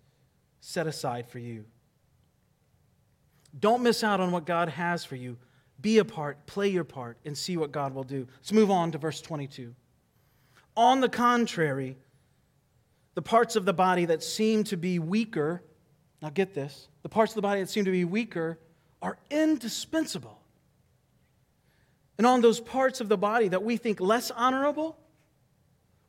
set 0.60 0.86
aside 0.86 1.28
for 1.28 1.40
you. 1.40 1.66
Don't 3.58 3.84
miss 3.84 4.04
out 4.04 4.20
on 4.20 4.32
what 4.32 4.46
God 4.46 4.70
has 4.70 5.04
for 5.06 5.16
you. 5.16 5.38
Be 5.82 5.98
a 5.98 6.06
part, 6.06 6.46
play 6.46 6.70
your 6.70 6.84
part, 6.84 7.18
and 7.26 7.38
see 7.38 7.58
what 7.58 7.72
God 7.72 7.94
will 7.94 8.04
do. 8.04 8.28
Let's 8.38 8.52
move 8.52 8.70
on 8.70 8.92
to 8.92 8.98
verse 8.98 9.22
22. 9.22 9.74
On 10.78 11.02
the 11.02 11.10
contrary, 11.10 11.98
the 13.16 13.22
parts 13.22 13.56
of 13.56 13.66
the 13.66 13.74
body 13.74 14.06
that 14.06 14.24
seem 14.24 14.64
to 14.66 14.78
be 14.78 15.00
weaker, 15.00 15.64
now 16.22 16.30
get 16.30 16.54
this, 16.54 16.88
the 17.02 17.10
parts 17.10 17.32
of 17.32 17.36
the 17.36 17.42
body 17.42 17.62
that 17.62 17.70
seem 17.70 17.86
to 17.86 17.92
be 17.92 18.06
weaker 18.06 18.60
are 19.02 19.18
indispensable. 19.30 20.41
And 22.22 22.28
on 22.28 22.42
those 22.42 22.60
parts 22.60 23.02
of 23.02 23.10
the 23.10 23.18
body 23.18 23.48
that 23.48 23.64
we 23.64 23.78
think 23.78 24.00
less 24.00 24.30
honorable, 24.30 24.96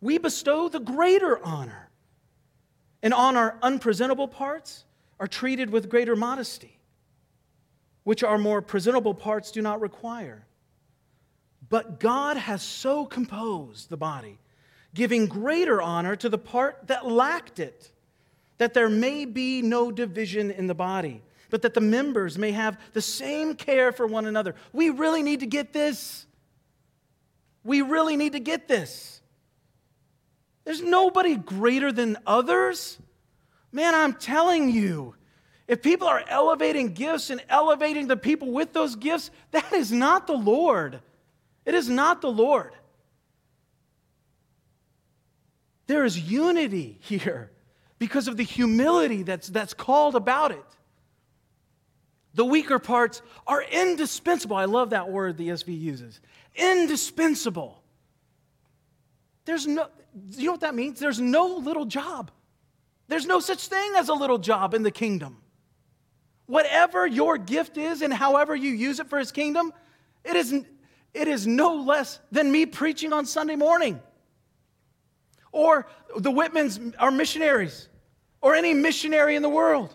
we 0.02 0.18
bestow 0.18 0.68
the 0.68 0.78
greater 0.78 1.42
honor. 1.42 1.88
And 3.02 3.14
on 3.14 3.34
our 3.34 3.56
unpresentable 3.62 4.28
parts 4.28 4.84
are 5.18 5.26
treated 5.26 5.70
with 5.70 5.88
greater 5.88 6.14
modesty, 6.14 6.78
which 8.04 8.22
our 8.22 8.36
more 8.36 8.60
presentable 8.60 9.14
parts 9.14 9.52
do 9.52 9.62
not 9.62 9.80
require. 9.80 10.44
But 11.70 11.98
God 11.98 12.36
has 12.36 12.60
so 12.60 13.06
composed 13.06 13.88
the 13.88 13.96
body, 13.96 14.38
giving 14.92 15.24
greater 15.24 15.80
honor 15.80 16.14
to 16.16 16.28
the 16.28 16.36
part 16.36 16.88
that 16.88 17.06
lacked 17.06 17.58
it, 17.58 17.90
that 18.58 18.74
there 18.74 18.90
may 18.90 19.24
be 19.24 19.62
no 19.62 19.90
division 19.90 20.50
in 20.50 20.66
the 20.66 20.74
body 20.74 21.22
but 21.52 21.60
that 21.60 21.74
the 21.74 21.82
members 21.82 22.38
may 22.38 22.50
have 22.50 22.80
the 22.94 23.02
same 23.02 23.54
care 23.54 23.92
for 23.92 24.06
one 24.06 24.24
another. 24.24 24.54
We 24.72 24.88
really 24.88 25.22
need 25.22 25.40
to 25.40 25.46
get 25.46 25.74
this. 25.74 26.26
We 27.62 27.82
really 27.82 28.16
need 28.16 28.32
to 28.32 28.40
get 28.40 28.68
this. 28.68 29.20
There's 30.64 30.80
nobody 30.80 31.36
greater 31.36 31.92
than 31.92 32.16
others. 32.26 32.98
Man, 33.70 33.94
I'm 33.94 34.14
telling 34.14 34.70
you, 34.70 35.14
if 35.68 35.82
people 35.82 36.08
are 36.08 36.24
elevating 36.26 36.94
gifts 36.94 37.28
and 37.28 37.44
elevating 37.50 38.06
the 38.06 38.16
people 38.16 38.50
with 38.50 38.72
those 38.72 38.96
gifts, 38.96 39.30
that 39.50 39.74
is 39.74 39.92
not 39.92 40.26
the 40.26 40.32
Lord. 40.32 41.02
It 41.66 41.74
is 41.74 41.86
not 41.86 42.22
the 42.22 42.32
Lord. 42.32 42.72
There 45.86 46.06
is 46.06 46.18
unity 46.18 46.96
here 47.02 47.50
because 47.98 48.26
of 48.26 48.38
the 48.38 48.42
humility 48.42 49.22
that's, 49.22 49.48
that's 49.48 49.74
called 49.74 50.16
about 50.16 50.50
it. 50.52 50.64
The 52.34 52.44
weaker 52.44 52.78
parts 52.78 53.22
are 53.46 53.62
indispensable. 53.62 54.56
I 54.56 54.64
love 54.64 54.90
that 54.90 55.10
word 55.10 55.36
the 55.36 55.48
ESV 55.48 55.78
uses. 55.78 56.20
Indispensable. 56.54 57.82
There's 59.44 59.66
no, 59.66 59.88
you 60.30 60.46
know 60.46 60.52
what 60.52 60.60
that 60.60 60.74
means? 60.74 60.98
There's 60.98 61.20
no 61.20 61.56
little 61.56 61.84
job. 61.84 62.30
There's 63.08 63.26
no 63.26 63.40
such 63.40 63.68
thing 63.68 63.92
as 63.96 64.08
a 64.08 64.14
little 64.14 64.38
job 64.38 64.72
in 64.74 64.82
the 64.82 64.90
kingdom. 64.90 65.38
Whatever 66.46 67.06
your 67.06 67.38
gift 67.38 67.76
is 67.76 68.02
and 68.02 68.12
however 68.12 68.54
you 68.54 68.70
use 68.70 69.00
it 69.00 69.08
for 69.08 69.18
his 69.18 69.32
kingdom, 69.32 69.72
it 70.24 70.36
is, 70.36 70.52
it 71.12 71.28
is 71.28 71.46
no 71.46 71.76
less 71.76 72.20
than 72.30 72.50
me 72.50 72.66
preaching 72.66 73.12
on 73.12 73.26
Sunday 73.26 73.56
morning. 73.56 74.00
Or 75.50 75.86
the 76.16 76.30
Whitmans 76.30 76.94
are 76.98 77.10
missionaries, 77.10 77.88
or 78.40 78.54
any 78.54 78.72
missionary 78.72 79.36
in 79.36 79.42
the 79.42 79.48
world. 79.48 79.94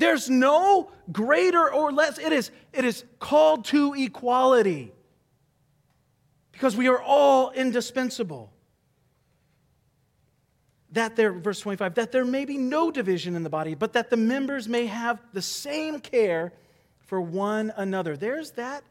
There's 0.00 0.30
no 0.30 0.90
greater 1.12 1.70
or 1.70 1.92
less. 1.92 2.18
It 2.18 2.32
is, 2.32 2.50
it 2.72 2.86
is 2.86 3.04
called 3.18 3.66
to 3.66 3.92
equality 3.92 4.94
because 6.52 6.74
we 6.74 6.88
are 6.88 7.00
all 7.02 7.50
indispensable. 7.50 8.50
That 10.92 11.16
there, 11.16 11.34
verse 11.34 11.60
25, 11.60 11.96
that 11.96 12.12
there 12.12 12.24
may 12.24 12.46
be 12.46 12.56
no 12.56 12.90
division 12.90 13.36
in 13.36 13.42
the 13.42 13.50
body, 13.50 13.74
but 13.74 13.92
that 13.92 14.08
the 14.08 14.16
members 14.16 14.66
may 14.66 14.86
have 14.86 15.20
the 15.34 15.42
same 15.42 16.00
care 16.00 16.54
for 17.00 17.20
one 17.20 17.70
another. 17.76 18.16
There's 18.16 18.52
that, 18.52 18.82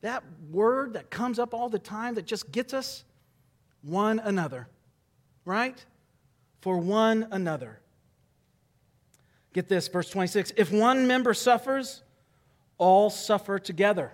that 0.00 0.24
word 0.50 0.94
that 0.94 1.10
comes 1.10 1.38
up 1.38 1.52
all 1.52 1.68
the 1.68 1.78
time 1.78 2.14
that 2.14 2.24
just 2.24 2.50
gets 2.50 2.72
us 2.72 3.04
one 3.82 4.18
another, 4.18 4.66
right? 5.44 5.84
For 6.62 6.78
one 6.78 7.28
another. 7.30 7.80
Get 9.54 9.68
this, 9.68 9.88
verse 9.88 10.10
26. 10.10 10.52
If 10.56 10.70
one 10.70 11.06
member 11.06 11.32
suffers, 11.32 12.02
all 12.76 13.08
suffer 13.08 13.58
together. 13.58 14.12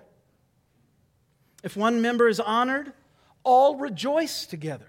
If 1.63 1.75
one 1.75 2.01
member 2.01 2.29
is 2.29 2.39
honored, 2.39 2.93
all 3.43 3.75
rejoice 3.75 4.45
together. 4.45 4.85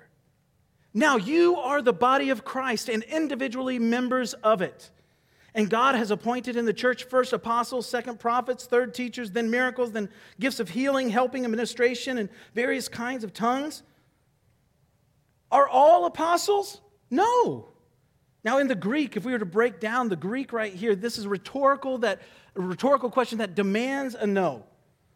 Now 0.95 1.17
you 1.17 1.57
are 1.57 1.81
the 1.81 1.95
body 1.95 2.29
of 2.29 2.45
Christ 2.45 2.91
and 2.91 3.03
individually 3.05 3.79
members 3.79 4.35
of 4.35 4.61
it. 4.61 4.91
And 5.55 5.71
God 5.71 5.95
has 5.95 6.11
appointed 6.11 6.57
in 6.57 6.67
the 6.67 6.73
church 6.73 7.05
first 7.05 7.33
apostles, 7.33 7.87
second 7.87 8.21
prophets, 8.21 8.67
third 8.67 8.95
teachers, 8.95 9.31
then 9.31 9.51
miracles, 9.51 9.93
then 9.93 10.11
gifts 10.39 10.61
of 10.61 10.69
healing, 10.69 11.09
helping, 11.09 11.45
administration, 11.45 12.19
and 12.19 12.29
various 12.55 12.89
kinds 12.89 13.25
of 13.25 13.33
tongues. 13.33 13.83
Are 15.51 15.69
all 15.69 16.05
apostles? 16.05 16.81
No. 17.11 17.72
Now, 18.45 18.59
in 18.59 18.67
the 18.67 18.75
Greek, 18.75 19.17
if 19.17 19.25
we 19.25 19.33
were 19.33 19.39
to 19.39 19.47
break 19.47 19.79
down 19.79 20.09
the 20.09 20.17
Greek 20.17 20.53
right 20.53 20.73
here, 20.73 20.95
this 20.97 21.17
is 21.17 21.27
rhetorical 21.27 21.99
that 21.99 22.21
a 22.57 22.61
rhetorical 22.61 23.11
question 23.11 23.39
that 23.39 23.55
demands 23.55 24.15
a 24.15 24.27
no. 24.27 24.65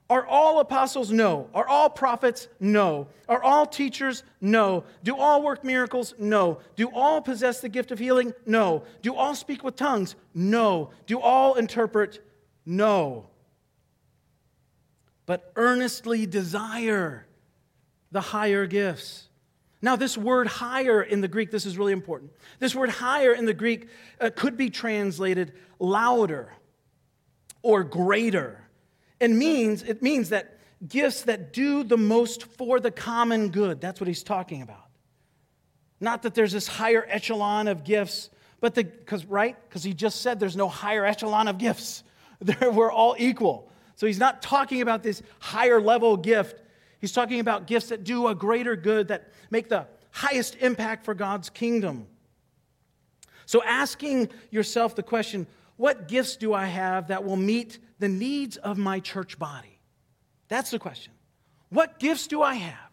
Are 0.08 0.24
all 0.24 0.60
apostles? 0.60 1.10
No. 1.10 1.50
Are 1.52 1.66
all 1.66 1.90
prophets? 1.90 2.46
No. 2.60 3.08
Are 3.28 3.42
all 3.42 3.66
teachers? 3.66 4.22
No. 4.40 4.84
Do 5.02 5.16
all 5.16 5.42
work 5.42 5.64
miracles? 5.64 6.14
No. 6.16 6.60
Do 6.76 6.88
all 6.94 7.20
possess 7.20 7.60
the 7.60 7.68
gift 7.68 7.90
of 7.90 7.98
healing? 7.98 8.32
No. 8.46 8.84
Do 9.02 9.16
all 9.16 9.34
speak 9.34 9.64
with 9.64 9.74
tongues? 9.74 10.14
No. 10.32 10.90
Do 11.06 11.20
all 11.20 11.54
interpret? 11.54 12.24
No. 12.64 13.26
But 15.26 15.50
earnestly 15.56 16.24
desire 16.24 17.26
the 18.12 18.20
higher 18.20 18.66
gifts. 18.66 19.25
Now, 19.86 19.94
this 19.94 20.18
word 20.18 20.48
higher 20.48 21.00
in 21.00 21.20
the 21.20 21.28
Greek, 21.28 21.52
this 21.52 21.64
is 21.64 21.78
really 21.78 21.92
important. 21.92 22.32
This 22.58 22.74
word 22.74 22.90
higher 22.90 23.32
in 23.32 23.44
the 23.44 23.54
Greek 23.54 23.86
uh, 24.20 24.30
could 24.34 24.56
be 24.56 24.68
translated 24.68 25.52
louder 25.78 26.52
or 27.62 27.84
greater. 27.84 28.64
And 29.20 29.38
means, 29.38 29.84
it 29.84 30.02
means 30.02 30.30
that 30.30 30.58
gifts 30.88 31.22
that 31.22 31.52
do 31.52 31.84
the 31.84 31.96
most 31.96 32.46
for 32.46 32.80
the 32.80 32.90
common 32.90 33.50
good. 33.50 33.80
That's 33.80 34.00
what 34.00 34.08
he's 34.08 34.24
talking 34.24 34.60
about. 34.60 34.88
Not 36.00 36.22
that 36.22 36.34
there's 36.34 36.50
this 36.50 36.66
higher 36.66 37.06
echelon 37.08 37.68
of 37.68 37.84
gifts, 37.84 38.30
but 38.60 38.74
the, 38.74 38.82
because, 38.82 39.24
right? 39.24 39.54
Because 39.68 39.84
he 39.84 39.94
just 39.94 40.20
said 40.20 40.40
there's 40.40 40.56
no 40.56 40.68
higher 40.68 41.06
echelon 41.06 41.46
of 41.46 41.58
gifts. 41.58 42.02
We're 42.60 42.90
all 42.90 43.14
equal. 43.20 43.70
So 43.94 44.08
he's 44.08 44.18
not 44.18 44.42
talking 44.42 44.82
about 44.82 45.04
this 45.04 45.22
higher 45.38 45.80
level 45.80 46.16
gift. 46.16 46.60
He's 47.00 47.12
talking 47.12 47.40
about 47.40 47.66
gifts 47.66 47.88
that 47.88 48.04
do 48.04 48.28
a 48.28 48.34
greater 48.34 48.76
good, 48.76 49.08
that 49.08 49.32
make 49.50 49.68
the 49.68 49.86
highest 50.10 50.56
impact 50.56 51.04
for 51.04 51.14
God's 51.14 51.50
kingdom. 51.50 52.06
So 53.44 53.62
asking 53.62 54.30
yourself 54.50 54.94
the 54.94 55.02
question, 55.02 55.46
what 55.76 56.08
gifts 56.08 56.36
do 56.36 56.54
I 56.54 56.66
have 56.66 57.08
that 57.08 57.24
will 57.24 57.36
meet 57.36 57.78
the 57.98 58.08
needs 58.08 58.56
of 58.56 58.78
my 58.78 59.00
church 59.00 59.38
body? 59.38 59.78
That's 60.48 60.70
the 60.70 60.78
question. 60.78 61.12
What 61.68 61.98
gifts 61.98 62.26
do 62.26 62.42
I 62.42 62.54
have 62.54 62.90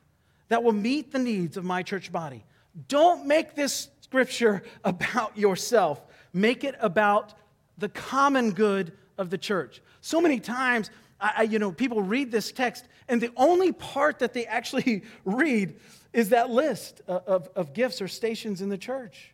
that 0.50 0.64
will 0.64 0.74
meet 0.74 1.12
the 1.12 1.20
needs 1.20 1.58
of 1.58 1.64
my 1.64 1.82
church 1.84 2.12
body? 2.12 2.44
Don't 2.88 3.26
make 3.26 3.56
this 3.56 3.90
scripture 4.02 4.64
about 4.84 5.38
yourself, 5.38 6.02
make 6.34 6.64
it 6.64 6.76
about 6.80 7.34
the 7.78 7.90
common 7.90 8.52
good 8.52 8.94
of 9.18 9.30
the 9.30 9.38
church. 9.38 9.82
So 10.02 10.20
many 10.20 10.40
times, 10.40 10.92
I, 11.24 11.44
you 11.44 11.58
know, 11.58 11.72
people 11.72 12.02
read 12.02 12.32
this 12.32 12.52
text, 12.52 12.86
and 13.08 13.22
the 13.22 13.32
only 13.38 13.72
part 13.72 14.20
that 14.20 14.34
they 14.34 14.46
actually 14.46 15.04
read 15.26 15.80
is 16.12 16.30
that 16.30 16.50
list 16.50 17.02
of, 17.08 17.24
of, 17.26 17.50
of 17.56 17.74
gifts 17.74 18.02
or 18.02 18.08
stations 18.08 18.62
in 18.62 18.70
the 18.70 18.78
church. 18.78 19.34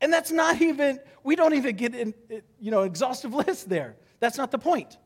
And 0.00 0.12
that's 0.12 0.30
not 0.30 0.60
even, 0.62 0.98
we 1.22 1.36
don't 1.36 1.54
even 1.54 1.76
get 1.76 1.94
an 1.94 2.14
you 2.58 2.70
know, 2.70 2.82
exhaustive 2.82 3.34
list 3.46 3.68
there. 3.68 3.96
That's 4.18 4.38
not 4.38 4.50
the 4.50 4.58
point. 4.58 4.96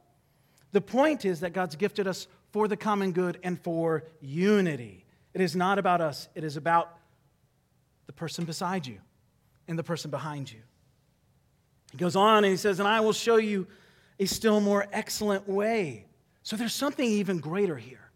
The 0.72 0.80
point 0.80 1.24
is 1.24 1.40
that 1.40 1.52
God's 1.52 1.76
gifted 1.76 2.06
us 2.06 2.26
for 2.52 2.68
the 2.68 2.76
common 2.76 3.12
good 3.12 3.38
and 3.42 3.60
for 3.60 4.04
unity. 4.20 5.04
It 5.32 5.40
is 5.40 5.56
not 5.56 5.78
about 5.78 6.00
us, 6.00 6.28
it 6.34 6.44
is 6.44 6.56
about 6.56 6.96
the 8.06 8.12
person 8.12 8.44
beside 8.44 8.86
you 8.86 8.98
and 9.66 9.78
the 9.78 9.82
person 9.82 10.10
behind 10.10 10.52
you. 10.52 10.60
He 11.90 11.98
goes 11.98 12.16
on 12.16 12.44
and 12.44 12.50
he 12.50 12.56
says, 12.56 12.78
And 12.78 12.88
I 12.88 13.00
will 13.00 13.12
show 13.12 13.36
you 13.36 13.66
a 14.18 14.26
still 14.26 14.60
more 14.60 14.86
excellent 14.92 15.48
way. 15.48 16.06
So 16.42 16.56
there's 16.56 16.74
something 16.74 17.06
even 17.06 17.38
greater 17.38 17.76
here. 17.76 18.10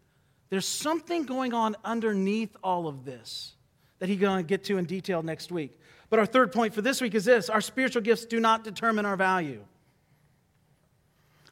There's 0.49 0.67
something 0.67 1.25
going 1.25 1.53
on 1.53 1.75
underneath 1.83 2.55
all 2.63 2.87
of 2.87 3.05
this 3.05 3.53
that 3.99 4.09
he's 4.09 4.19
going 4.19 4.37
to 4.37 4.47
get 4.47 4.63
to 4.65 4.77
in 4.77 4.85
detail 4.85 5.21
next 5.21 5.51
week. 5.51 5.77
But 6.09 6.19
our 6.19 6.25
third 6.25 6.51
point 6.51 6.73
for 6.73 6.81
this 6.81 7.01
week 7.01 7.13
is 7.15 7.25
this 7.25 7.49
our 7.49 7.61
spiritual 7.61 8.01
gifts 8.01 8.25
do 8.25 8.39
not 8.39 8.63
determine 8.63 9.05
our 9.05 9.17
value. 9.17 9.63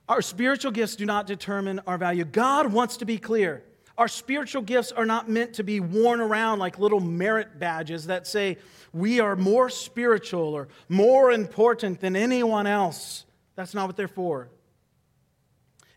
Our 0.09 0.21
spiritual 0.21 0.71
gifts 0.71 0.95
do 0.95 1.05
not 1.05 1.27
determine 1.27 1.81
our 1.85 1.97
value. 1.97 2.23
God 2.23 2.71
wants 2.71 2.97
to 2.97 3.05
be 3.05 3.17
clear. 3.17 3.63
Our 3.97 4.07
spiritual 4.07 4.61
gifts 4.61 4.91
are 4.91 5.05
not 5.05 5.27
meant 5.27 5.55
to 5.55 5.63
be 5.63 5.79
worn 5.79 6.21
around 6.21 6.59
like 6.59 6.79
little 6.79 6.99
merit 6.99 7.59
badges 7.59 8.05
that 8.05 8.25
say 8.25 8.57
we 8.93 9.19
are 9.19 9.35
more 9.35 9.69
spiritual 9.69 10.53
or 10.53 10.69
more 10.87 11.31
important 11.31 11.99
than 11.99 12.15
anyone 12.15 12.67
else. 12.67 13.25
That's 13.57 13.73
not 13.73 13.87
what 13.87 13.97
they're 13.97 14.07
for. 14.07 14.49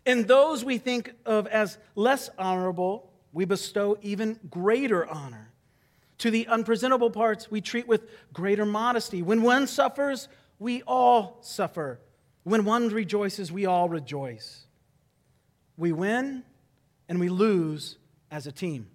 In 0.07 0.27
those 0.27 0.65
we 0.65 0.79
think 0.79 1.13
of 1.27 1.47
as 1.47 1.77
less 1.95 2.31
honorable, 2.39 3.13
we 3.33 3.45
bestow 3.45 3.99
even 4.01 4.41
greater 4.51 5.07
honor. 5.07 5.53
To 6.19 6.31
the 6.31 6.49
unpresentable 6.49 7.11
parts, 7.11 7.51
we 7.51 7.61
treat 7.61 7.87
with 7.87 8.09
greater 8.33 8.65
modesty. 8.65 9.23
When 9.23 9.43
one 9.43 9.67
suffers, 9.67 10.29
we 10.59 10.83
all 10.83 11.39
suffer. 11.43 12.01
When 12.45 12.65
one 12.65 12.89
rejoices, 12.89 13.53
we 13.53 13.67
all 13.67 13.91
rejoice. 13.91 14.65
We 15.77 15.93
win 15.93 16.43
and 17.11 17.21
we 17.21 17.29
lose 17.29 17.99
as 18.31 18.47
a 18.47 18.53
team. 18.53 18.89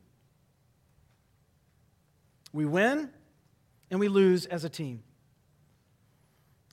We 2.52 2.66
win 2.66 3.12
and 3.92 4.00
we 4.00 4.08
lose 4.08 4.48
as 4.48 4.64
a 4.66 4.70
team. 4.70 5.04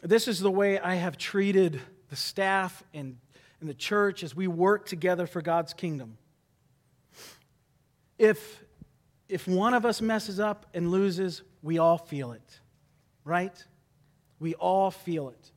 This 0.03 0.27
is 0.27 0.41
the 0.41 0.51
way 0.51 0.81
I 0.81 0.97
have 0.97 1.17
treated 1.17 1.81
the 2.11 2.17
staff 2.17 2.83
and, 2.93 3.17
and 3.61 3.69
the 3.69 3.75
church 3.75 4.25
as 4.25 4.35
we 4.35 4.49
work 4.49 4.85
together 4.85 5.29
for 5.29 5.41
God's 5.41 5.73
kingdom. 5.73 6.19
If, 8.19 8.65
if 9.29 9.47
one 9.47 9.75
of 9.75 9.87
us 9.87 10.01
messes 10.01 10.41
up 10.41 10.67
and 10.75 10.91
loses, 10.91 11.43
we 11.63 11.79
all 11.79 11.99
feel 11.99 12.33
it, 12.33 12.61
right? 13.25 13.65
We 14.41 14.55
all 14.55 14.91
feel 14.91 15.29
it. 15.29 15.53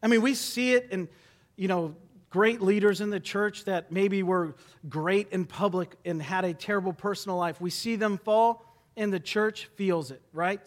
I 0.00 0.06
mean, 0.06 0.22
we 0.22 0.34
see 0.34 0.74
it 0.74 0.88
in, 0.92 1.08
you 1.56 1.66
know, 1.66 1.96
great 2.30 2.62
leaders 2.62 3.00
in 3.00 3.10
the 3.10 3.20
church 3.20 3.64
that 3.64 3.90
maybe 3.90 4.22
were 4.22 4.54
great 4.88 5.28
in 5.32 5.44
public 5.44 5.96
and 6.04 6.22
had 6.22 6.44
a 6.44 6.54
terrible 6.54 6.92
personal 6.92 7.36
life. 7.36 7.60
We 7.60 7.70
see 7.70 7.96
them 7.96 8.18
fall, 8.18 8.64
and 8.96 9.12
the 9.12 9.20
church 9.20 9.68
feels 9.74 10.12
it, 10.12 10.22
right? 10.32 10.60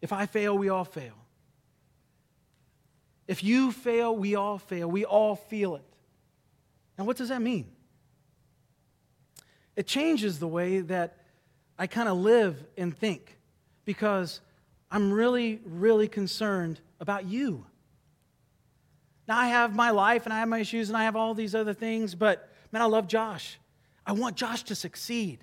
If 0.00 0.12
I 0.12 0.26
fail, 0.26 0.56
we 0.56 0.68
all 0.68 0.84
fail. 0.84 1.14
If 3.28 3.44
you 3.44 3.70
fail, 3.70 4.16
we 4.16 4.34
all 4.34 4.58
fail. 4.58 4.90
We 4.90 5.04
all 5.04 5.36
feel 5.36 5.76
it. 5.76 5.84
Now, 6.98 7.04
what 7.04 7.16
does 7.16 7.28
that 7.28 7.40
mean? 7.40 7.66
It 9.76 9.86
changes 9.86 10.38
the 10.38 10.48
way 10.48 10.80
that 10.80 11.16
I 11.78 11.86
kind 11.86 12.08
of 12.08 12.18
live 12.18 12.62
and 12.76 12.96
think 12.96 13.38
because 13.84 14.40
I'm 14.90 15.12
really, 15.12 15.60
really 15.64 16.08
concerned 16.08 16.80
about 16.98 17.26
you. 17.26 17.64
Now, 19.28 19.38
I 19.38 19.46
have 19.46 19.76
my 19.76 19.90
life 19.90 20.24
and 20.24 20.32
I 20.32 20.40
have 20.40 20.48
my 20.48 20.58
issues 20.58 20.88
and 20.88 20.96
I 20.98 21.04
have 21.04 21.14
all 21.14 21.34
these 21.34 21.54
other 21.54 21.72
things, 21.72 22.14
but 22.14 22.52
man, 22.72 22.82
I 22.82 22.86
love 22.86 23.06
Josh. 23.06 23.58
I 24.04 24.12
want 24.12 24.36
Josh 24.36 24.64
to 24.64 24.74
succeed. 24.74 25.38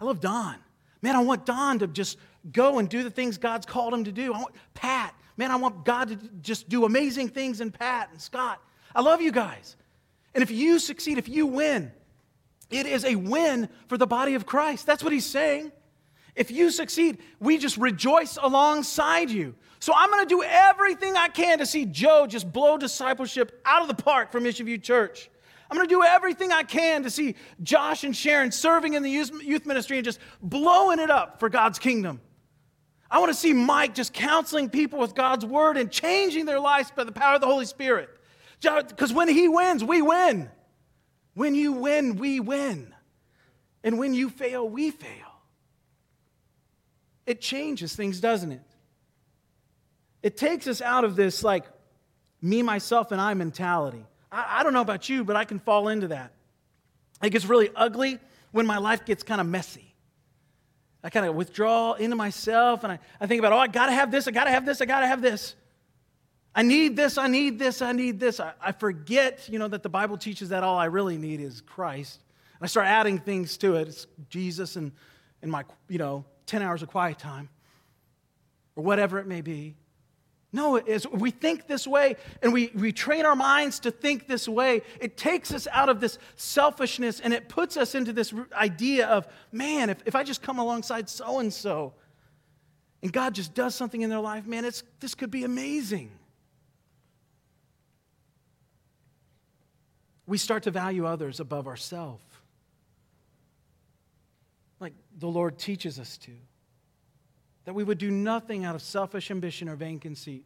I 0.00 0.04
love 0.04 0.20
Don. 0.20 0.56
Man, 1.02 1.16
I 1.16 1.20
want 1.20 1.44
Don 1.44 1.80
to 1.80 1.86
just 1.86 2.16
go 2.50 2.78
and 2.78 2.88
do 2.88 3.02
the 3.02 3.10
things 3.10 3.36
God's 3.38 3.66
called 3.66 3.92
him 3.92 4.04
to 4.04 4.12
do. 4.12 4.32
I 4.32 4.38
want 4.38 4.54
Pat. 4.74 5.14
Man, 5.36 5.50
I 5.50 5.56
want 5.56 5.84
God 5.84 6.08
to 6.08 6.16
just 6.40 6.68
do 6.68 6.84
amazing 6.84 7.28
things 7.28 7.60
in 7.60 7.70
Pat 7.70 8.10
and 8.12 8.20
Scott. 8.20 8.60
I 8.94 9.00
love 9.00 9.20
you 9.20 9.32
guys. 9.32 9.76
And 10.34 10.42
if 10.42 10.50
you 10.50 10.78
succeed, 10.78 11.18
if 11.18 11.28
you 11.28 11.46
win, 11.46 11.92
it 12.70 12.86
is 12.86 13.04
a 13.04 13.16
win 13.16 13.68
for 13.88 13.98
the 13.98 14.06
body 14.06 14.34
of 14.34 14.46
Christ. 14.46 14.86
That's 14.86 15.02
what 15.02 15.12
he's 15.12 15.26
saying. 15.26 15.72
If 16.34 16.50
you 16.50 16.70
succeed, 16.70 17.18
we 17.40 17.58
just 17.58 17.76
rejoice 17.76 18.38
alongside 18.40 19.30
you. 19.30 19.54
So 19.80 19.92
I'm 19.94 20.10
going 20.10 20.24
to 20.26 20.28
do 20.28 20.42
everything 20.42 21.16
I 21.16 21.28
can 21.28 21.58
to 21.58 21.66
see 21.66 21.84
Joe 21.84 22.26
just 22.26 22.50
blow 22.50 22.78
discipleship 22.78 23.60
out 23.66 23.82
of 23.82 23.88
the 23.88 24.02
park 24.02 24.32
from 24.32 24.44
Mission 24.44 24.64
View 24.64 24.78
Church. 24.78 25.28
I'm 25.72 25.78
going 25.78 25.88
to 25.88 25.94
do 25.94 26.04
everything 26.04 26.52
I 26.52 26.64
can 26.64 27.04
to 27.04 27.08
see 27.08 27.34
Josh 27.62 28.04
and 28.04 28.14
Sharon 28.14 28.52
serving 28.52 28.92
in 28.92 29.02
the 29.02 29.08
youth 29.08 29.64
ministry 29.64 29.96
and 29.96 30.04
just 30.04 30.18
blowing 30.42 30.98
it 30.98 31.10
up 31.10 31.40
for 31.40 31.48
God's 31.48 31.78
kingdom. 31.78 32.20
I 33.10 33.20
want 33.20 33.32
to 33.32 33.38
see 33.38 33.54
Mike 33.54 33.94
just 33.94 34.12
counseling 34.12 34.68
people 34.68 34.98
with 34.98 35.14
God's 35.14 35.46
word 35.46 35.78
and 35.78 35.90
changing 35.90 36.44
their 36.44 36.60
lives 36.60 36.90
by 36.90 37.04
the 37.04 37.12
power 37.12 37.36
of 37.36 37.40
the 37.40 37.46
Holy 37.46 37.64
Spirit. 37.64 38.10
Because 38.60 39.14
when 39.14 39.28
he 39.28 39.48
wins, 39.48 39.82
we 39.82 40.02
win. 40.02 40.50
When 41.32 41.54
you 41.54 41.72
win, 41.72 42.16
we 42.16 42.38
win. 42.38 42.94
And 43.82 43.98
when 43.98 44.12
you 44.12 44.28
fail, 44.28 44.68
we 44.68 44.90
fail. 44.90 45.08
It 47.24 47.40
changes 47.40 47.96
things, 47.96 48.20
doesn't 48.20 48.52
it? 48.52 48.66
It 50.22 50.36
takes 50.36 50.66
us 50.66 50.82
out 50.82 51.04
of 51.04 51.16
this, 51.16 51.42
like, 51.42 51.64
me, 52.42 52.62
myself, 52.62 53.10
and 53.10 53.18
I 53.18 53.32
mentality. 53.32 54.04
I, 54.32 54.60
I 54.60 54.62
don't 54.62 54.72
know 54.72 54.80
about 54.80 55.08
you, 55.08 55.22
but 55.22 55.36
I 55.36 55.44
can 55.44 55.58
fall 55.58 55.88
into 55.88 56.08
that. 56.08 56.32
It 57.22 57.30
gets 57.30 57.44
really 57.44 57.70
ugly 57.76 58.18
when 58.50 58.66
my 58.66 58.78
life 58.78 59.04
gets 59.04 59.22
kind 59.22 59.40
of 59.40 59.46
messy. 59.46 59.94
I 61.04 61.10
kind 61.10 61.26
of 61.26 61.34
withdraw 61.34 61.94
into 61.94 62.16
myself 62.16 62.84
and 62.84 62.92
I, 62.92 62.98
I 63.20 63.26
think 63.26 63.40
about, 63.40 63.52
oh, 63.52 63.58
I 63.58 63.66
got 63.66 63.86
to 63.86 63.92
have 63.92 64.10
this, 64.10 64.28
I 64.28 64.30
got 64.30 64.44
to 64.44 64.50
have 64.50 64.64
this, 64.64 64.80
I 64.80 64.84
got 64.84 65.00
to 65.00 65.06
have 65.06 65.20
this. 65.20 65.54
I 66.54 66.62
need 66.62 66.96
this, 66.96 67.18
I 67.18 67.28
need 67.28 67.58
this, 67.58 67.82
I 67.82 67.92
need 67.92 68.20
this. 68.20 68.38
I, 68.38 68.52
I, 68.60 68.72
forget, 68.72 69.48
you 69.48 69.58
know, 69.58 69.68
that 69.68 69.82
the 69.82 69.88
Bible 69.88 70.18
teaches 70.18 70.50
that 70.50 70.62
all 70.62 70.76
I 70.76 70.84
really 70.84 71.16
need 71.16 71.40
is 71.40 71.62
Christ. 71.62 72.20
And 72.58 72.64
I 72.64 72.66
start 72.68 72.86
adding 72.86 73.18
things 73.18 73.56
to 73.58 73.76
it. 73.76 73.88
It's 73.88 74.06
Jesus 74.28 74.76
and, 74.76 74.92
and 75.40 75.50
my, 75.50 75.64
you 75.88 75.98
know, 75.98 76.24
10 76.46 76.60
hours 76.62 76.82
of 76.82 76.88
quiet 76.88 77.18
time 77.18 77.48
or 78.76 78.84
whatever 78.84 79.18
it 79.18 79.26
may 79.26 79.40
be. 79.40 79.74
No, 80.52 80.76
as 80.76 81.06
we 81.08 81.30
think 81.30 81.66
this 81.66 81.86
way 81.86 82.16
and 82.42 82.52
we, 82.52 82.70
we 82.74 82.92
train 82.92 83.24
our 83.24 83.34
minds 83.34 83.80
to 83.80 83.90
think 83.90 84.28
this 84.28 84.46
way, 84.46 84.82
it 85.00 85.16
takes 85.16 85.52
us 85.52 85.66
out 85.72 85.88
of 85.88 85.98
this 85.98 86.18
selfishness 86.36 87.20
and 87.20 87.32
it 87.32 87.48
puts 87.48 87.78
us 87.78 87.94
into 87.94 88.12
this 88.12 88.34
idea 88.52 89.06
of, 89.06 89.26
man, 89.50 89.88
if, 89.88 90.02
if 90.04 90.14
I 90.14 90.22
just 90.22 90.42
come 90.42 90.58
alongside 90.58 91.08
so 91.08 91.38
and 91.38 91.52
so 91.52 91.94
and 93.02 93.12
God 93.12 93.34
just 93.34 93.54
does 93.54 93.74
something 93.74 94.02
in 94.02 94.10
their 94.10 94.20
life, 94.20 94.46
man, 94.46 94.64
it's, 94.64 94.84
this 95.00 95.14
could 95.14 95.30
be 95.30 95.44
amazing. 95.44 96.10
We 100.26 100.38
start 100.38 100.62
to 100.64 100.70
value 100.70 101.04
others 101.04 101.40
above 101.40 101.66
ourselves, 101.66 102.22
like 104.78 104.92
the 105.18 105.26
Lord 105.26 105.58
teaches 105.58 105.98
us 105.98 106.16
to 106.18 106.32
that 107.64 107.74
we 107.74 107.84
would 107.84 107.98
do 107.98 108.10
nothing 108.10 108.64
out 108.64 108.74
of 108.74 108.82
selfish 108.82 109.30
ambition 109.30 109.68
or 109.68 109.76
vain 109.76 109.98
conceit, 109.98 110.44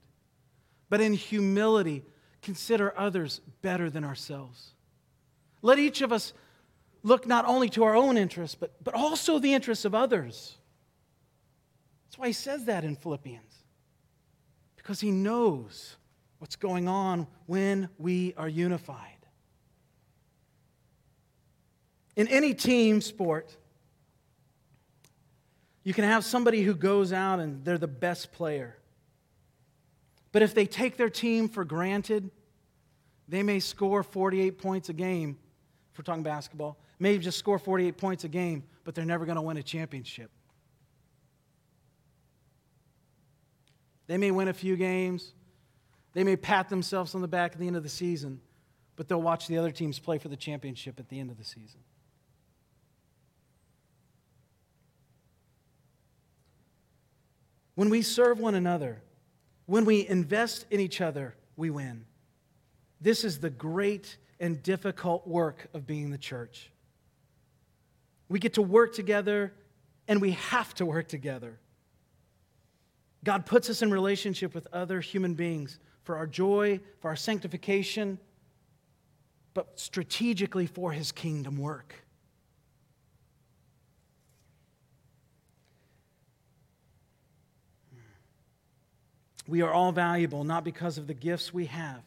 but 0.89 1.01
in 1.01 1.15
humility 1.15 2.05
consider 2.43 2.97
others 2.97 3.41
better 3.63 3.91
than 3.91 4.05
ourselves. 4.05 4.75
Let 5.63 5.79
each 5.79 6.03
of 6.03 6.13
us 6.13 6.33
look 7.03 7.27
not 7.27 7.45
only 7.47 7.69
to 7.71 7.85
our 7.85 7.97
own 7.97 8.17
interests, 8.17 8.57
but, 8.59 8.73
but 8.83 8.95
also 8.95 9.39
the 9.39 9.55
interests 9.55 9.85
of 9.85 9.95
others. 9.95 10.57
That's 12.07 12.19
why 12.19 12.27
he 12.29 12.33
says 12.33 12.65
that 12.67 12.85
in 12.85 12.97
Philippians, 12.97 13.65
because 14.77 15.01
he 15.01 15.11
knows 15.11 15.97
what's 16.39 16.57
going 16.57 16.89
on 16.89 17.27
when 17.47 17.89
we 17.99 18.35
are 18.37 18.49
unified. 18.49 19.13
In 22.15 22.29
any 22.29 22.55
team 22.55 23.01
sport, 23.01 23.57
you 25.87 25.95
can 25.95 26.03
have 26.03 26.25
somebody 26.25 26.63
who 26.63 26.75
goes 26.75 27.13
out 27.13 27.39
and 27.39 27.65
they're 27.65 27.79
the 27.79 27.87
best 27.87 28.33
player. 28.33 28.77
But 30.33 30.43
if 30.43 30.53
they 30.53 30.67
take 30.67 30.97
their 30.97 31.09
team 31.09 31.49
for 31.49 31.65
granted, 31.65 32.29
they 33.29 33.45
may 33.45 33.61
score 33.61 34.03
48 34.03 34.59
points 34.59 34.89
a 34.89 34.93
game, 34.93 35.39
if 35.93 35.99
we're 35.99 36.03
talking 36.03 36.25
basketball, 36.25 36.77
may 36.99 37.17
just 37.19 37.39
score 37.39 37.61
48 37.61 37.97
points 37.99 38.25
a 38.25 38.29
game, 38.29 38.65
but 38.83 38.97
they're 38.97 39.05
never 39.05 39.27
going 39.27 39.37
to 39.37 39.43
win 39.43 39.59
a 39.59 39.63
championship. 39.63 40.33
They 44.09 44.19
may 44.19 44.33
win 44.33 44.49
a 44.49 44.55
few 44.55 44.75
games, 44.75 45.35
they 46.15 46.25
may 46.25 46.35
pat 46.35 46.69
themselves 46.69 47.15
on 47.15 47.21
the 47.21 47.29
back 47.29 47.53
at 47.53 47.61
the 47.61 47.67
end 47.69 47.77
of 47.77 47.85
the 47.85 47.89
season, 47.89 48.41
but 48.97 49.07
they'll 49.07 49.23
watch 49.23 49.47
the 49.47 49.57
other 49.57 49.71
teams 49.71 50.01
play 50.01 50.19
for 50.19 50.27
the 50.27 50.37
championship 50.37 50.99
at 50.99 51.09
the 51.09 51.21
end 51.21 51.31
of 51.31 51.39
the 51.39 51.45
season. 51.45 51.79
When 57.77 57.91
we 57.91 58.03
serve 58.03 58.41
one 58.41 58.55
another, 58.55 59.01
when 59.67 59.85
we 59.85 60.09
invest 60.09 60.67
in 60.71 60.81
each 60.81 61.01
other, 61.01 61.37
we 61.57 61.71
win. 61.71 62.07
This 63.01 63.23
is 63.23 63.39
the 63.39 63.51
great 63.51 64.17
and 64.41 64.63
difficult 64.63 65.27
work 65.29 65.69
of 65.75 65.87
being 65.87 66.11
the 66.11 66.19
church. 66.19 66.71
We 68.29 68.39
get 68.39 68.55
to 68.55 68.63
work 68.63 68.95
together, 68.95 69.53
and 70.09 70.21
we 70.21 70.33
have 70.33 70.75
to 70.77 70.87
work 70.87 71.07
together. 71.07 71.59
God 73.25 73.45
puts 73.45 73.69
us 73.69 73.83
in 73.83 73.91
relationship 73.91 74.55
with 74.55 74.67
other 74.73 75.01
human 75.01 75.35
beings 75.35 75.79
for 76.03 76.17
our 76.17 76.27
joy, 76.27 76.81
for 77.01 77.09
our 77.09 77.17
sanctification, 77.17 78.19
but 79.53 79.79
strategically 79.79 80.67
for 80.67 80.93
his 80.93 81.13
kingdom 81.13 81.59
work. 81.59 82.06
We 89.47 89.63
are 89.63 89.73
all 89.73 89.93
valuable 89.93 90.45
not 90.45 90.65
because 90.65 90.99
of 90.99 91.07
the 91.07 91.15
gifts 91.15 91.55
we 91.55 91.67
have, 91.67 92.03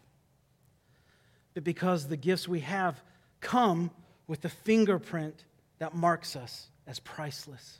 but 1.53 1.63
because 1.63 2.07
the 2.07 2.17
gifts 2.17 2.47
we 2.47 2.59
have 2.61 3.01
come 3.39 3.91
with 4.27 4.41
the 4.41 4.49
fingerprint 4.49 5.45
that 5.79 5.95
marks 5.95 6.35
us 6.35 6.67
as 6.85 6.99
priceless. 6.99 7.79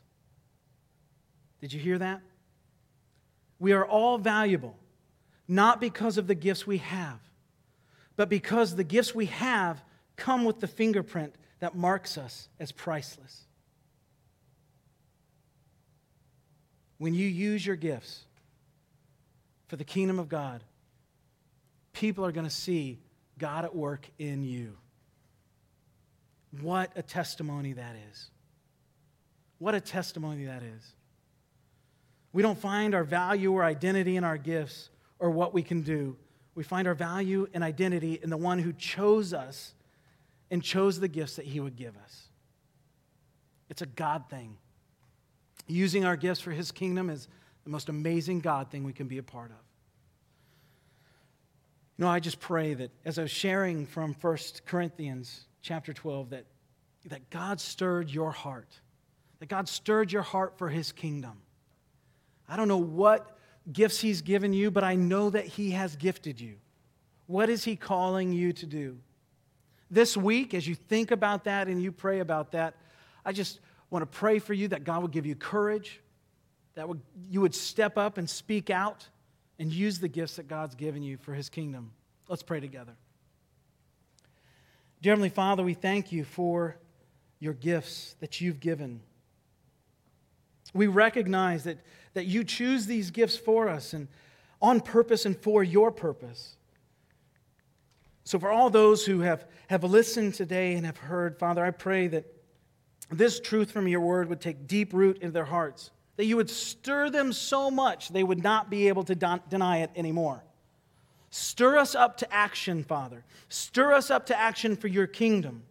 Did 1.62 1.74
you 1.74 1.80
hear 1.80 1.98
that? 1.98 2.22
We 3.60 3.74
are 3.74 3.86
all 3.86 4.18
valuable 4.18 4.76
not 5.50 5.82
because 5.82 6.20
of 6.20 6.28
the 6.28 6.36
gifts 6.36 6.68
we 6.68 6.78
have, 6.78 7.20
but 8.16 8.30
because 8.30 8.76
the 8.76 8.84
gifts 8.84 9.16
we 9.16 9.26
have 9.26 9.84
come 10.16 10.46
with 10.46 10.60
the 10.60 10.68
fingerprint 10.68 11.34
that 11.60 11.76
marks 11.76 12.18
us 12.18 12.48
as 12.60 12.72
priceless. 12.72 13.46
When 17.00 17.16
you 17.16 17.28
use 17.28 17.66
your 17.66 17.76
gifts, 17.76 18.26
for 19.70 19.76
the 19.76 19.84
kingdom 19.84 20.20
of 20.20 20.28
God, 20.28 20.64
people 21.94 22.26
are 22.26 22.32
going 22.32 22.48
to 22.48 22.54
see 22.54 23.00
God 23.38 23.64
at 23.64 23.76
work 23.76 24.10
in 24.18 24.44
you. 24.44 24.76
What 26.60 26.92
a 26.96 27.04
testimony 27.04 27.74
that 27.74 27.96
is. 28.10 28.32
What 29.60 29.76
a 29.76 29.80
testimony 29.80 30.46
that 30.46 30.64
is. 30.64 30.96
We 32.34 32.42
don't 32.42 32.58
find 32.58 32.96
our 32.96 33.04
value 33.04 33.54
or 33.54 33.64
identity 33.64 34.18
in 34.18 34.24
our 34.24 34.38
gifts 34.38 34.90
or 35.20 35.30
what 35.30 35.54
we 35.54 35.62
can 35.62 35.82
do. 35.82 36.18
We 36.56 36.64
find 36.64 36.88
our 36.88 36.96
value 36.96 37.48
and 37.54 37.64
identity 37.64 38.20
in 38.22 38.32
the 38.32 38.38
one 38.38 38.58
who 38.58 38.74
chose 38.74 39.34
us 39.34 39.76
and 40.50 40.64
chose 40.64 41.00
the 41.00 41.08
gifts 41.08 41.36
that 41.36 41.46
he 41.46 41.60
would 41.60 41.76
give 41.76 41.96
us. 42.04 42.24
It's 43.70 43.84
a 43.84 43.86
God 43.86 44.24
thing. 44.32 44.58
Using 45.68 46.06
our 46.06 46.16
gifts 46.16 46.42
for 46.42 46.52
his 46.52 46.72
kingdom 46.72 47.12
is 47.12 47.28
the 47.64 47.70
most 47.70 47.90
amazing 47.90 48.40
God 48.40 48.70
thing 48.72 48.84
we 48.84 48.94
can 48.94 49.08
be 49.08 49.18
a 49.18 49.24
part 49.24 49.52
of. 49.52 49.58
You 51.98 52.06
know, 52.06 52.12
I 52.12 52.20
just 52.20 52.40
pray 52.40 52.74
that 52.76 52.92
as 53.04 53.20
I 53.20 53.24
was 53.24 53.32
sharing 53.32 53.86
from 53.86 54.16
1 54.22 54.38
Corinthians 54.66 55.48
chapter 55.62 55.92
12, 55.92 56.30
that, 56.30 56.46
that 57.08 57.30
God 57.30 57.60
stirred 57.60 58.10
your 58.10 58.32
heart, 58.32 58.80
that 59.40 59.50
God 59.50 59.68
stirred 59.68 60.12
your 60.12 60.22
heart 60.22 60.58
for 60.58 60.70
his 60.70 60.92
kingdom. 60.92 61.42
I 62.48 62.56
don't 62.56 62.68
know 62.68 62.78
what 62.78 63.38
gifts 63.72 64.00
he's 64.00 64.22
given 64.22 64.54
you, 64.54 64.72
but 64.72 64.84
I 64.84 64.96
know 64.96 65.30
that 65.30 65.46
he 65.46 65.72
has 65.72 65.96
gifted 65.96 66.40
you. 66.40 66.56
What 67.28 67.50
is 67.50 67.64
he 67.64 67.76
calling 67.76 68.32
you 68.32 68.54
to 68.54 68.66
do? 68.66 68.98
This 69.92 70.16
week, 70.16 70.54
as 70.54 70.68
you 70.68 70.76
think 70.76 71.12
about 71.12 71.44
that 71.44 71.68
and 71.68 71.82
you 71.82 71.92
pray 71.92 72.20
about 72.20 72.54
that, 72.54 72.76
I 73.26 73.34
just 73.34 73.60
want 73.90 74.02
to 74.04 74.18
pray 74.18 74.40
for 74.40 74.54
you 74.54 74.68
that 74.70 74.84
God 74.84 75.02
will 75.02 75.10
give 75.10 75.26
you 75.26 75.36
courage, 75.36 76.02
that 76.80 76.88
would, 76.88 77.02
you 77.30 77.42
would 77.42 77.54
step 77.54 77.98
up 77.98 78.18
and 78.18 78.30
speak 78.30 78.70
out 78.70 79.06
and 79.60 79.70
use 79.70 80.00
the 80.00 80.08
gifts 80.08 80.38
that 80.38 80.48
God's 80.48 80.76
given 80.76 81.04
you 81.04 81.18
for 81.18 81.34
his 81.34 81.50
kingdom. 81.50 81.92
Let's 82.30 82.42
pray 82.42 82.62
together. 82.62 82.94
Dear 85.02 85.12
Heavenly 85.12 85.28
Father, 85.28 85.62
we 85.62 85.74
thank 85.74 86.14
you 86.14 86.24
for 86.24 86.78
your 87.38 87.52
gifts 87.52 88.16
that 88.22 88.40
you've 88.40 88.62
given. 88.62 89.02
We 90.74 90.88
recognize 90.88 91.66
that, 91.66 91.80
that 92.14 92.28
you 92.28 92.46
choose 92.46 92.86
these 92.86 93.12
gifts 93.12 93.36
for 93.36 93.68
us 93.68 93.92
and 93.92 94.08
on 94.62 94.80
purpose 94.80 95.26
and 95.26 95.38
for 95.38 95.62
your 95.62 95.92
purpose. 95.92 96.56
So, 98.24 98.40
for 98.40 98.52
all 98.52 98.70
those 98.70 99.06
who 99.06 99.20
have, 99.20 99.44
have 99.68 99.84
listened 99.84 100.34
today 100.34 100.76
and 100.76 100.86
have 100.86 100.98
heard, 100.98 101.38
Father, 101.38 101.66
I 101.66 101.72
pray 101.72 102.08
that 102.08 102.24
this 103.12 103.42
truth 103.42 103.70
from 103.70 103.90
your 103.90 104.00
word 104.00 104.30
would 104.30 104.40
take 104.40 104.66
deep 104.66 104.94
root 104.94 105.18
in 105.18 105.34
their 105.34 105.44
hearts 105.44 105.92
that 106.20 106.26
you 106.26 106.36
would 106.36 106.50
stir 106.50 107.10
them 107.10 107.32
so 107.32 107.72
much 107.72 108.10
they 108.10 108.26
would 108.26 108.44
not 108.44 108.70
be 108.70 108.90
able 108.90 109.06
to 109.06 109.16
don- 109.16 109.40
deny 109.48 109.78
it 109.78 109.90
anymore. 109.96 110.44
Stir 111.30 111.78
us 111.78 111.96
up 111.96 112.18
to 112.18 112.34
action, 112.34 112.84
Father. 112.84 113.24
Stir 113.48 113.94
us 113.94 114.12
up 114.12 114.26
to 114.26 114.38
action 114.38 114.76
for 114.76 114.90
your 114.90 115.08
kingdom. 115.08 115.64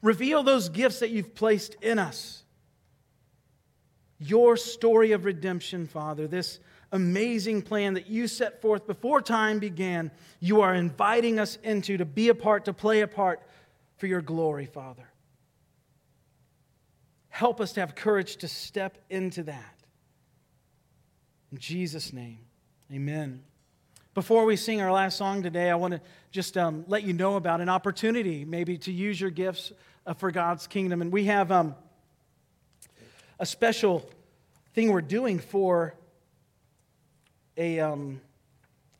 Reveal 0.00 0.42
those 0.44 0.70
gifts 0.70 1.00
that 1.00 1.10
you've 1.10 1.34
placed 1.34 1.74
in 1.82 1.98
us. 1.98 2.42
Your 4.18 4.56
story 4.56 5.12
of 5.12 5.26
redemption, 5.26 5.86
Father, 5.86 6.26
this 6.26 6.58
amazing 6.90 7.60
plan 7.60 7.92
that 7.92 8.06
you 8.06 8.28
set 8.28 8.62
forth 8.62 8.86
before 8.86 9.20
time 9.20 9.58
began, 9.58 10.10
you 10.40 10.62
are 10.62 10.74
inviting 10.74 11.38
us 11.38 11.58
into 11.62 11.98
to 11.98 12.06
be 12.06 12.30
a 12.30 12.34
part, 12.34 12.64
to 12.64 12.72
play 12.72 13.02
a 13.02 13.06
part 13.06 13.42
for 13.98 14.06
your 14.06 14.22
glory, 14.22 14.64
Father. 14.64 15.10
Help 17.28 17.60
us 17.60 17.74
to 17.74 17.80
have 17.80 17.94
courage 17.94 18.36
to 18.36 18.48
step 18.48 18.96
into 19.10 19.42
that. 19.42 19.81
In 21.52 21.58
Jesus' 21.58 22.14
name, 22.14 22.38
amen. 22.90 23.42
Before 24.14 24.46
we 24.46 24.56
sing 24.56 24.80
our 24.80 24.90
last 24.90 25.18
song 25.18 25.42
today, 25.42 25.68
I 25.68 25.74
want 25.74 25.92
to 25.92 26.00
just 26.30 26.56
um, 26.56 26.86
let 26.88 27.02
you 27.02 27.12
know 27.12 27.36
about 27.36 27.60
an 27.60 27.68
opportunity 27.68 28.46
maybe 28.46 28.78
to 28.78 28.90
use 28.90 29.20
your 29.20 29.28
gifts 29.28 29.70
uh, 30.06 30.14
for 30.14 30.30
God's 30.30 30.66
kingdom. 30.66 31.02
And 31.02 31.12
we 31.12 31.24
have 31.26 31.52
um, 31.52 31.74
a 33.38 33.44
special 33.44 34.08
thing 34.72 34.90
we're 34.92 35.02
doing 35.02 35.38
for 35.38 35.94
a 37.58 37.80
um, 37.80 38.22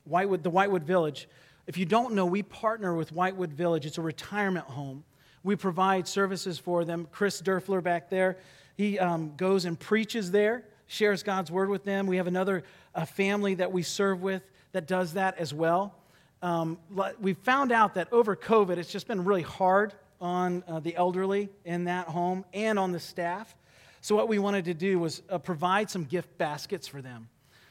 Whitewood, 0.04 0.42
the 0.42 0.50
Whitewood 0.50 0.84
Village. 0.84 1.30
If 1.66 1.78
you 1.78 1.86
don't 1.86 2.12
know, 2.12 2.26
we 2.26 2.42
partner 2.42 2.94
with 2.94 3.12
Whitewood 3.12 3.54
Village. 3.54 3.86
It's 3.86 3.96
a 3.96 4.02
retirement 4.02 4.66
home. 4.66 5.04
We 5.42 5.56
provide 5.56 6.06
services 6.06 6.58
for 6.58 6.84
them. 6.84 7.08
Chris 7.10 7.40
Durfler 7.40 7.82
back 7.82 8.10
there, 8.10 8.36
he 8.76 8.98
um, 8.98 9.36
goes 9.38 9.64
and 9.64 9.80
preaches 9.80 10.30
there 10.32 10.64
shares 10.92 11.22
God's 11.22 11.50
word 11.50 11.70
with 11.70 11.84
them. 11.84 12.06
We 12.06 12.18
have 12.18 12.26
another 12.26 12.64
family 13.06 13.54
that 13.54 13.72
we 13.72 13.82
serve 13.82 14.22
with 14.22 14.42
that 14.72 14.86
does 14.86 15.14
that 15.14 15.38
as 15.38 15.54
well. 15.54 15.94
Um, 16.42 16.78
we 17.20 17.34
found 17.34 17.72
out 17.72 17.94
that 17.94 18.12
over 18.12 18.34
COVID, 18.34 18.76
it's 18.76 18.90
just 18.90 19.06
been 19.06 19.24
really 19.24 19.42
hard 19.42 19.94
on 20.20 20.64
uh, 20.66 20.80
the 20.80 20.94
elderly 20.96 21.48
in 21.64 21.84
that 21.84 22.08
home 22.08 22.44
and 22.52 22.78
on 22.78 22.92
the 22.92 23.00
staff. 23.00 23.54
So, 24.00 24.16
what 24.16 24.28
we 24.28 24.38
wanted 24.38 24.64
to 24.64 24.74
do 24.74 24.98
was 24.98 25.22
uh, 25.30 25.38
provide 25.38 25.88
some 25.88 26.04
gift 26.04 26.36
baskets 26.38 26.88
for 26.88 27.00
them. 27.00 27.28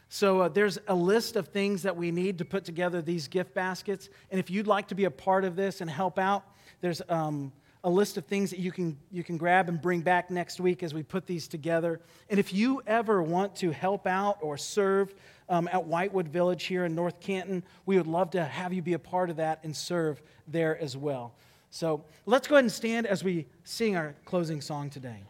So, 0.07 0.41
uh, 0.41 0.47
there's 0.47 0.79
a 0.87 0.95
list 0.95 1.35
of 1.35 1.49
things 1.49 1.83
that 1.83 1.97
we 1.97 2.11
need 2.11 2.37
to 2.37 2.45
put 2.45 2.63
together 2.63 3.01
these 3.01 3.27
gift 3.27 3.53
baskets. 3.53 4.09
And 4.31 4.39
if 4.39 4.49
you'd 4.49 4.67
like 4.67 4.87
to 4.87 4.95
be 4.95 5.03
a 5.03 5.11
part 5.11 5.43
of 5.43 5.57
this 5.57 5.81
and 5.81 5.89
help 5.89 6.17
out, 6.17 6.43
there's 6.79 7.01
um, 7.09 7.51
a 7.83 7.89
list 7.89 8.17
of 8.17 8.25
things 8.25 8.51
that 8.51 8.59
you 8.59 8.71
can, 8.71 8.97
you 9.11 9.23
can 9.23 9.37
grab 9.37 9.67
and 9.67 9.81
bring 9.81 10.01
back 10.01 10.29
next 10.29 10.59
week 10.59 10.83
as 10.83 10.93
we 10.93 11.01
put 11.01 11.25
these 11.25 11.47
together. 11.47 11.99
And 12.29 12.39
if 12.39 12.53
you 12.53 12.81
ever 12.85 13.23
want 13.23 13.55
to 13.57 13.71
help 13.71 14.05
out 14.05 14.37
or 14.41 14.57
serve 14.57 15.13
um, 15.49 15.67
at 15.71 15.85
Whitewood 15.85 16.27
Village 16.27 16.65
here 16.65 16.85
in 16.85 16.93
North 16.93 17.19
Canton, 17.19 17.63
we 17.85 17.97
would 17.97 18.07
love 18.07 18.31
to 18.31 18.43
have 18.43 18.71
you 18.71 18.81
be 18.81 18.93
a 18.93 18.99
part 18.99 19.29
of 19.29 19.37
that 19.37 19.59
and 19.63 19.75
serve 19.75 20.21
there 20.47 20.77
as 20.79 20.95
well. 20.95 21.33
So 21.71 22.03
let's 22.25 22.47
go 22.47 22.55
ahead 22.55 22.65
and 22.65 22.71
stand 22.71 23.07
as 23.07 23.23
we 23.23 23.47
sing 23.63 23.95
our 23.95 24.13
closing 24.25 24.61
song 24.61 24.89
today. 24.89 25.23